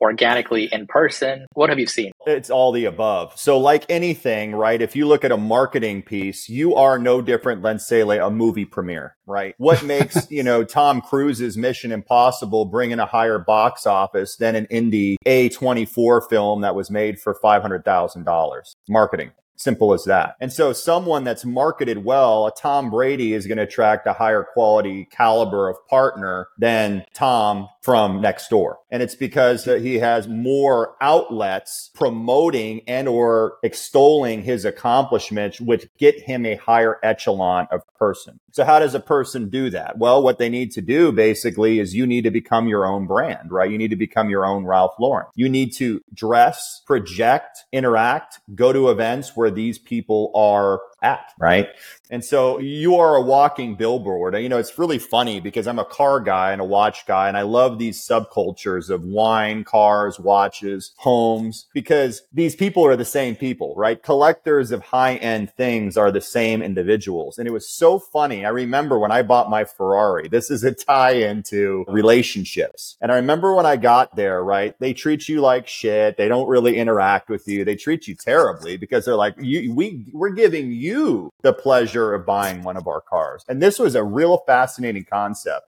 organically 0.00 0.68
in 0.72 0.86
person? 0.86 1.46
What 1.54 1.70
have 1.70 1.78
you 1.78 1.86
seen? 1.86 2.12
It's 2.26 2.50
all 2.50 2.72
the 2.72 2.84
above. 2.84 3.38
So, 3.38 3.58
like 3.58 3.84
anything, 3.88 4.54
right? 4.54 4.80
If 4.80 4.96
you 4.96 5.06
look 5.06 5.24
at 5.24 5.32
a 5.32 5.36
marketing 5.36 6.02
piece, 6.02 6.48
you 6.48 6.74
are 6.74 6.98
no 6.98 7.20
different 7.22 7.62
than, 7.62 7.78
say, 7.78 8.04
like 8.04 8.20
a 8.20 8.30
movie 8.30 8.64
premiere, 8.64 9.16
right? 9.26 9.54
What 9.58 9.82
makes, 9.84 10.30
you 10.30 10.42
know, 10.42 10.64
Tom 10.64 11.00
Cruise's 11.00 11.56
Mission 11.56 11.92
Impossible 11.92 12.66
bring 12.66 12.90
in 12.90 13.00
a 13.00 13.06
higher 13.06 13.38
box 13.38 13.86
office 13.86 14.36
than 14.36 14.54
an 14.54 14.66
indie 14.66 15.16
A24 15.26 16.28
film 16.28 16.60
that 16.62 16.74
was 16.74 16.90
made 16.90 17.18
for 17.18 17.38
$500,000? 17.42 18.74
Marketing. 18.88 19.32
Simple 19.58 19.94
as 19.94 20.04
that. 20.04 20.36
And 20.40 20.52
so 20.52 20.72
someone 20.74 21.24
that's 21.24 21.44
marketed 21.44 22.04
well, 22.04 22.46
a 22.46 22.52
Tom 22.52 22.90
Brady 22.90 23.32
is 23.32 23.46
going 23.46 23.56
to 23.56 23.64
attract 23.64 24.06
a 24.06 24.12
higher 24.12 24.44
quality 24.44 25.08
caliber 25.10 25.70
of 25.70 25.76
partner 25.88 26.48
than 26.58 27.06
Tom 27.14 27.68
from 27.86 28.20
next 28.20 28.48
door. 28.48 28.80
And 28.90 29.00
it's 29.00 29.14
because 29.14 29.64
he 29.64 30.00
has 30.00 30.26
more 30.26 30.96
outlets 31.00 31.92
promoting 31.94 32.80
and 32.88 33.06
or 33.06 33.58
extolling 33.62 34.42
his 34.42 34.64
accomplishments, 34.64 35.60
which 35.60 35.86
get 35.96 36.20
him 36.20 36.44
a 36.44 36.56
higher 36.56 36.98
echelon 37.04 37.68
of 37.70 37.82
person. 37.96 38.40
So 38.50 38.64
how 38.64 38.80
does 38.80 38.96
a 38.96 39.00
person 39.00 39.50
do 39.50 39.70
that? 39.70 39.98
Well, 39.98 40.20
what 40.20 40.38
they 40.38 40.48
need 40.48 40.72
to 40.72 40.80
do 40.80 41.12
basically 41.12 41.78
is 41.78 41.94
you 41.94 42.08
need 42.08 42.24
to 42.24 42.32
become 42.32 42.66
your 42.66 42.86
own 42.86 43.06
brand, 43.06 43.52
right? 43.52 43.70
You 43.70 43.78
need 43.78 43.90
to 43.90 43.96
become 43.96 44.30
your 44.30 44.44
own 44.44 44.64
Ralph 44.64 44.94
Lauren. 44.98 45.26
You 45.36 45.48
need 45.48 45.72
to 45.74 46.02
dress, 46.12 46.82
project, 46.86 47.66
interact, 47.70 48.40
go 48.56 48.72
to 48.72 48.90
events 48.90 49.36
where 49.36 49.50
these 49.52 49.78
people 49.78 50.32
are 50.34 50.80
at, 51.06 51.32
right? 51.38 51.68
And 52.10 52.24
so 52.24 52.58
you 52.58 52.96
are 52.96 53.16
a 53.16 53.22
walking 53.22 53.74
billboard. 53.74 54.36
You 54.36 54.48
know, 54.48 54.58
it's 54.58 54.78
really 54.78 54.98
funny 54.98 55.40
because 55.40 55.66
I'm 55.66 55.78
a 55.78 55.84
car 55.84 56.20
guy 56.20 56.52
and 56.52 56.60
a 56.60 56.64
watch 56.64 57.06
guy, 57.06 57.28
and 57.28 57.36
I 57.36 57.42
love 57.42 57.78
these 57.78 58.00
subcultures 58.00 58.90
of 58.90 59.02
wine, 59.02 59.64
cars, 59.64 60.18
watches, 60.20 60.92
homes, 60.98 61.66
because 61.74 62.22
these 62.32 62.54
people 62.54 62.86
are 62.86 62.96
the 62.96 63.04
same 63.04 63.34
people, 63.34 63.74
right? 63.76 64.02
Collectors 64.02 64.70
of 64.70 64.82
high 64.82 65.16
end 65.16 65.50
things 65.56 65.96
are 65.96 66.12
the 66.12 66.20
same 66.20 66.62
individuals. 66.62 67.38
And 67.38 67.48
it 67.48 67.52
was 67.52 67.68
so 67.68 67.98
funny. 67.98 68.44
I 68.44 68.50
remember 68.50 68.98
when 68.98 69.12
I 69.12 69.22
bought 69.22 69.50
my 69.50 69.64
Ferrari, 69.64 70.28
this 70.28 70.50
is 70.50 70.62
a 70.62 70.72
tie 70.72 71.14
into 71.14 71.84
relationships. 71.88 72.96
And 73.00 73.10
I 73.10 73.16
remember 73.16 73.54
when 73.54 73.66
I 73.66 73.76
got 73.76 74.14
there, 74.16 74.42
right? 74.44 74.78
They 74.78 74.92
treat 74.92 75.28
you 75.28 75.40
like 75.40 75.66
shit. 75.66 76.16
They 76.16 76.28
don't 76.28 76.48
really 76.48 76.76
interact 76.76 77.28
with 77.28 77.48
you. 77.48 77.64
They 77.64 77.76
treat 77.76 78.06
you 78.06 78.14
terribly 78.14 78.76
because 78.76 79.04
they're 79.04 79.16
like, 79.16 79.34
you, 79.40 79.74
we, 79.74 80.06
we're 80.12 80.30
giving 80.30 80.70
you 80.70 80.95
you 80.96 81.30
the 81.42 81.52
pleasure 81.52 82.14
of 82.14 82.26
buying 82.26 82.62
one 82.62 82.76
of 82.76 82.86
our 82.86 83.00
cars. 83.00 83.44
And 83.48 83.62
this 83.62 83.78
was 83.78 83.94
a 83.94 84.04
real 84.04 84.38
fascinating 84.46 85.04
concept. 85.04 85.66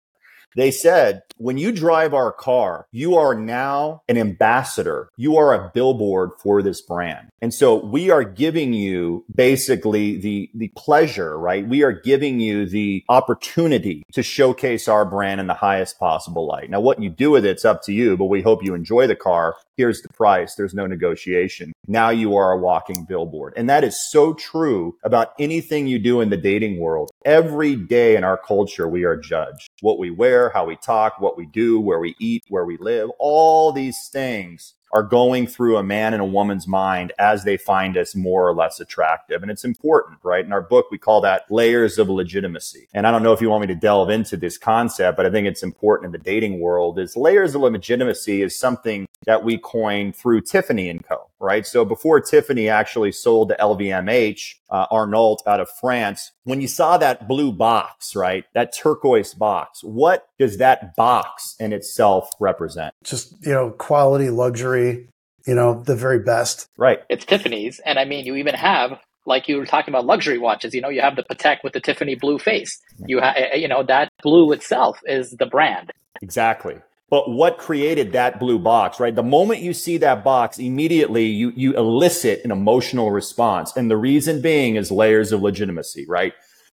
They 0.57 0.71
said, 0.71 1.23
when 1.37 1.59
you 1.59 1.73
drive 1.73 2.15
our 2.15 2.33
car, 2.33 2.87
you 2.91 3.17
are 3.17 3.35
now 3.35 4.03
an 4.09 4.17
ambassador. 4.17 5.11
You 5.17 5.37
are 5.37 5.53
a 5.53 5.71
billboard 5.73 6.31
for 6.43 6.63
this 6.63 6.81
brand. 6.81 7.29
And 7.41 7.53
so 7.53 7.77
we 7.77 8.11
are 8.11 8.25
giving 8.25 8.73
you 8.73 9.25
basically 9.33 10.19
the, 10.19 10.51
the 10.55 10.73
pleasure, 10.75 11.39
right? 11.39 11.69
We 11.69 11.83
are 11.83 11.93
giving 11.93 12.41
you 12.41 12.67
the 12.67 13.05
opportunity 13.09 14.03
to 14.15 14.23
showcase 14.23 14.89
our 14.89 15.05
brand 15.05 15.41
in 15.41 15.47
the 15.47 15.55
highest 15.55 15.99
possible 15.99 16.47
light. 16.47 16.71
Now, 16.71 16.81
what 16.81 17.01
you 17.01 17.11
do 17.11 17.31
with 17.31 17.45
it's 17.45 17.65
up 17.65 17.83
to 17.85 17.93
you, 17.93 18.17
but 18.17 18.25
we 18.25 18.43
hope 18.43 18.65
you 18.65 18.75
enjoy 18.75 19.07
the 19.07 19.17
car. 19.17 19.55
Here's 19.79 20.03
the 20.03 20.09
price. 20.09 20.57
There's 20.57 20.75
no 20.75 20.89
negotiation. 20.89 21.73
Now 21.87 22.11
you 22.11 22.35
are 22.35 22.51
a 22.51 22.59
walking 22.59 23.05
billboard. 23.05 23.55
And 23.57 23.71
that 23.71 23.85
is 23.85 24.11
so 24.11 24.35
true 24.35 24.97
about 25.05 25.35
anything 25.39 25.87
you 25.87 26.01
do 26.01 26.21
in 26.21 26.31
the 26.31 26.37
dating 26.37 26.81
world. 26.81 27.11
Every 27.25 27.77
day 27.77 28.17
in 28.17 28.25
our 28.25 28.37
culture, 28.37 28.89
we 28.89 29.05
are 29.05 29.17
judged. 29.17 29.69
What 29.81 30.01
we 30.01 30.11
wear, 30.11 30.51
how 30.51 30.67
we 30.67 30.75
talk, 30.75 31.21
what 31.21 31.37
we 31.39 31.47
do, 31.47 31.79
where 31.79 32.01
we 32.01 32.17
eat, 32.19 32.43
where 32.49 32.65
we 32.65 32.77
live, 32.79 33.09
all 33.21 33.71
these 33.71 34.09
things 34.13 34.75
are 34.93 35.03
going 35.03 35.47
through 35.47 35.77
a 35.77 35.83
man 35.83 36.15
and 36.15 36.23
a 36.23 36.27
woman's 36.27 36.67
mind 36.67 37.13
as 37.19 37.45
they 37.45 37.57
find 37.57 37.97
us 37.97 38.15
more 38.15 38.49
or 38.49 38.55
less 38.55 38.81
attractive. 38.81 39.43
And 39.43 39.51
it's 39.51 39.65
important, 39.65 40.19
right? 40.23 40.45
In 40.45 40.53
our 40.53 40.63
book, 40.63 40.87
we 40.91 40.99
call 40.99 41.21
that 41.23 41.51
layers 41.51 41.99
of 41.99 42.09
legitimacy. 42.09 42.89
And 42.95 43.07
I 43.07 43.11
don't 43.11 43.23
know 43.23 43.33
if 43.33 43.41
you 43.41 43.51
want 43.51 43.63
me 43.63 43.67
to 43.69 43.75
delve 43.75 44.11
into 44.11 44.37
this 44.37 44.59
concept, 44.59 45.17
but 45.17 45.27
I 45.27 45.31
think 45.31 45.47
it's 45.47 45.63
important 45.63 46.07
in 46.07 46.13
the 46.13 46.19
dating 46.25 46.61
world 46.61 46.99
is 46.99 47.17
layers 47.17 47.55
of 47.55 47.63
legitimacy 47.63 48.43
is 48.43 48.59
something 48.59 49.07
that 49.27 49.45
we 49.45 49.59
coined 49.59 50.17
through 50.17 50.43
Tiffany 50.43 50.89
and 50.89 51.05
Co. 51.05 51.28
Right. 51.41 51.67
So 51.67 51.85
before 51.85 52.21
Tiffany 52.21 52.69
actually 52.69 53.13
sold 53.13 53.51
to 53.51 53.57
LVMH, 53.61 54.55
uh, 54.71 54.87
Arnault 54.91 55.39
out 55.47 55.61
of 55.61 55.69
France, 55.81 56.33
when 56.45 56.61
you 56.61 56.67
saw 56.67 56.99
that 56.99 57.29
blue 57.29 57.53
box, 57.53 58.17
right, 58.17 58.45
that 58.55 58.75
turquoise 58.75 59.35
box, 59.35 59.85
what 59.85 60.27
does 60.39 60.59
that 60.59 60.97
box 60.97 61.55
in 61.61 61.73
itself 61.73 62.33
represent? 62.41 62.93
Just, 63.05 63.35
you 63.47 63.53
know, 63.53 63.71
quality, 63.71 64.31
luxury, 64.31 65.09
you 65.47 65.55
know, 65.55 65.81
the 65.83 65.95
very 65.95 66.19
best. 66.19 66.67
Right. 66.77 67.01
It's 67.09 67.25
Tiffany's. 67.25 67.81
And 67.85 67.99
I 67.99 68.05
mean, 68.05 68.27
you 68.27 68.35
even 68.35 68.55
have 68.55 68.99
like 69.29 69.47
you 69.47 69.59
were 69.59 69.67
talking 69.67 69.93
about 69.93 70.07
luxury 70.07 70.39
watches, 70.39 70.75
you 70.75 70.81
know, 70.81 70.89
you 70.89 71.03
have 71.03 71.15
the 71.15 71.23
Patek 71.23 71.59
with 71.63 71.75
the 71.75 71.81
Tiffany 71.81 72.17
blue 72.17 72.39
face. 72.39 72.81
You 73.07 73.21
have, 73.21 73.37
you 73.55 73.69
know, 73.69 73.85
that 73.85 74.09
blue 74.23 74.51
itself 74.53 74.99
is 75.05 75.37
the 75.39 75.47
brand. 75.47 75.93
Exactly. 76.23 76.77
But 77.11 77.31
what 77.31 77.57
created 77.57 78.13
that 78.13 78.39
blue 78.39 78.59
box, 78.59 79.01
right? 79.01 79.15
The 79.15 79.23
moment 79.23 79.63
you 79.63 79.73
see 79.73 79.97
that 79.99 80.23
box, 80.23 80.59
immediately 80.59 81.25
you, 81.25 81.53
you 81.57 81.75
elicit 81.75 82.45
an 82.45 82.51
emotional 82.51 83.11
response. 83.11 83.75
And 83.77 83.91
the 83.91 83.97
reason 83.97 84.43
being 84.43 84.77
is 84.77 84.91
layers 84.91 85.33
of 85.33 85.41
legitimacy, 85.41 86.05
right? 86.07 86.35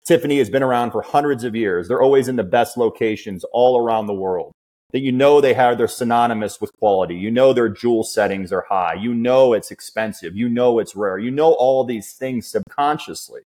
Tiffany 0.07 0.38
has 0.38 0.49
been 0.49 0.62
around 0.62 0.93
for 0.93 1.03
hundreds 1.03 1.43
of 1.43 1.57
years. 1.57 1.88
They're 1.88 2.03
always 2.03 2.29
in 2.29 2.37
the 2.37 2.45
best 2.45 2.77
locations 2.77 3.45
all 3.53 3.79
around 3.79 4.07
the 4.07 4.14
world. 4.14 4.53
That 4.93 5.01
you 5.01 5.12
know 5.12 5.40
they 5.40 5.55
have, 5.55 5.79
they're 5.79 5.88
synonymous 5.88 6.61
with 6.61 6.77
quality. 6.79 7.14
You 7.14 7.31
know 7.31 7.53
their 7.53 7.69
jewel 7.69 8.03
settings 8.03 8.53
are 8.53 8.66
high. 8.69 8.95
You 8.95 9.14
know 9.14 9.53
it's 9.53 9.71
expensive. 9.71 10.37
You 10.37 10.49
know 10.49 10.79
it's 10.79 10.97
rare. 10.97 11.19
You 11.19 11.31
know 11.31 11.53
all 11.53 11.85
these 11.85 12.12
things 12.12 12.47
subconsciously. 12.47 13.43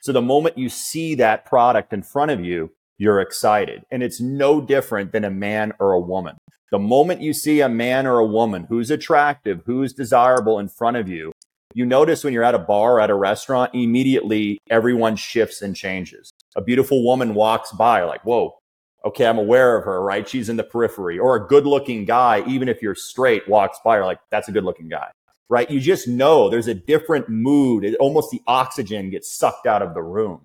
So 0.00 0.12
the 0.12 0.22
moment 0.22 0.58
you 0.58 0.68
see 0.68 1.14
that 1.16 1.46
product 1.46 1.92
in 1.92 2.02
front 2.02 2.30
of 2.30 2.44
you, 2.44 2.72
you're 2.98 3.20
excited. 3.20 3.82
And 3.90 4.02
it's 4.02 4.20
no 4.20 4.60
different 4.60 5.12
than 5.12 5.24
a 5.24 5.30
man 5.30 5.72
or 5.78 5.92
a 5.92 6.00
woman. 6.00 6.36
The 6.70 6.78
moment 6.78 7.20
you 7.20 7.32
see 7.32 7.60
a 7.60 7.68
man 7.68 8.06
or 8.06 8.18
a 8.18 8.26
woman 8.26 8.66
who's 8.68 8.90
attractive, 8.90 9.62
who's 9.66 9.92
desirable 9.92 10.58
in 10.58 10.68
front 10.68 10.96
of 10.96 11.08
you, 11.08 11.32
you 11.74 11.84
notice 11.84 12.22
when 12.22 12.32
you're 12.32 12.44
at 12.44 12.54
a 12.54 12.58
bar 12.58 12.94
or 12.94 13.00
at 13.00 13.10
a 13.10 13.14
restaurant, 13.14 13.74
immediately 13.74 14.58
everyone 14.70 15.16
shifts 15.16 15.60
and 15.60 15.74
changes. 15.74 16.30
A 16.56 16.62
beautiful 16.62 17.04
woman 17.04 17.34
walks 17.34 17.72
by, 17.72 18.04
like, 18.04 18.24
whoa, 18.24 18.56
okay, 19.04 19.26
I'm 19.26 19.38
aware 19.38 19.76
of 19.76 19.84
her, 19.84 20.02
right? 20.02 20.28
She's 20.28 20.48
in 20.48 20.56
the 20.56 20.64
periphery. 20.64 21.18
Or 21.18 21.36
a 21.36 21.46
good 21.46 21.66
looking 21.66 22.04
guy, 22.04 22.44
even 22.46 22.68
if 22.68 22.80
you're 22.80 22.94
straight, 22.94 23.48
walks 23.48 23.78
by, 23.84 23.96
you're 23.96 24.06
like, 24.06 24.20
that's 24.30 24.48
a 24.48 24.52
good 24.52 24.64
looking 24.64 24.88
guy, 24.88 25.08
right? 25.48 25.70
You 25.70 25.80
just 25.80 26.08
know 26.08 26.48
there's 26.48 26.68
a 26.68 26.74
different 26.74 27.28
mood. 27.28 27.84
It, 27.84 27.96
almost 27.96 28.30
the 28.30 28.40
oxygen 28.46 29.10
gets 29.10 29.36
sucked 29.36 29.66
out 29.66 29.82
of 29.82 29.94
the 29.94 30.02
room. 30.02 30.42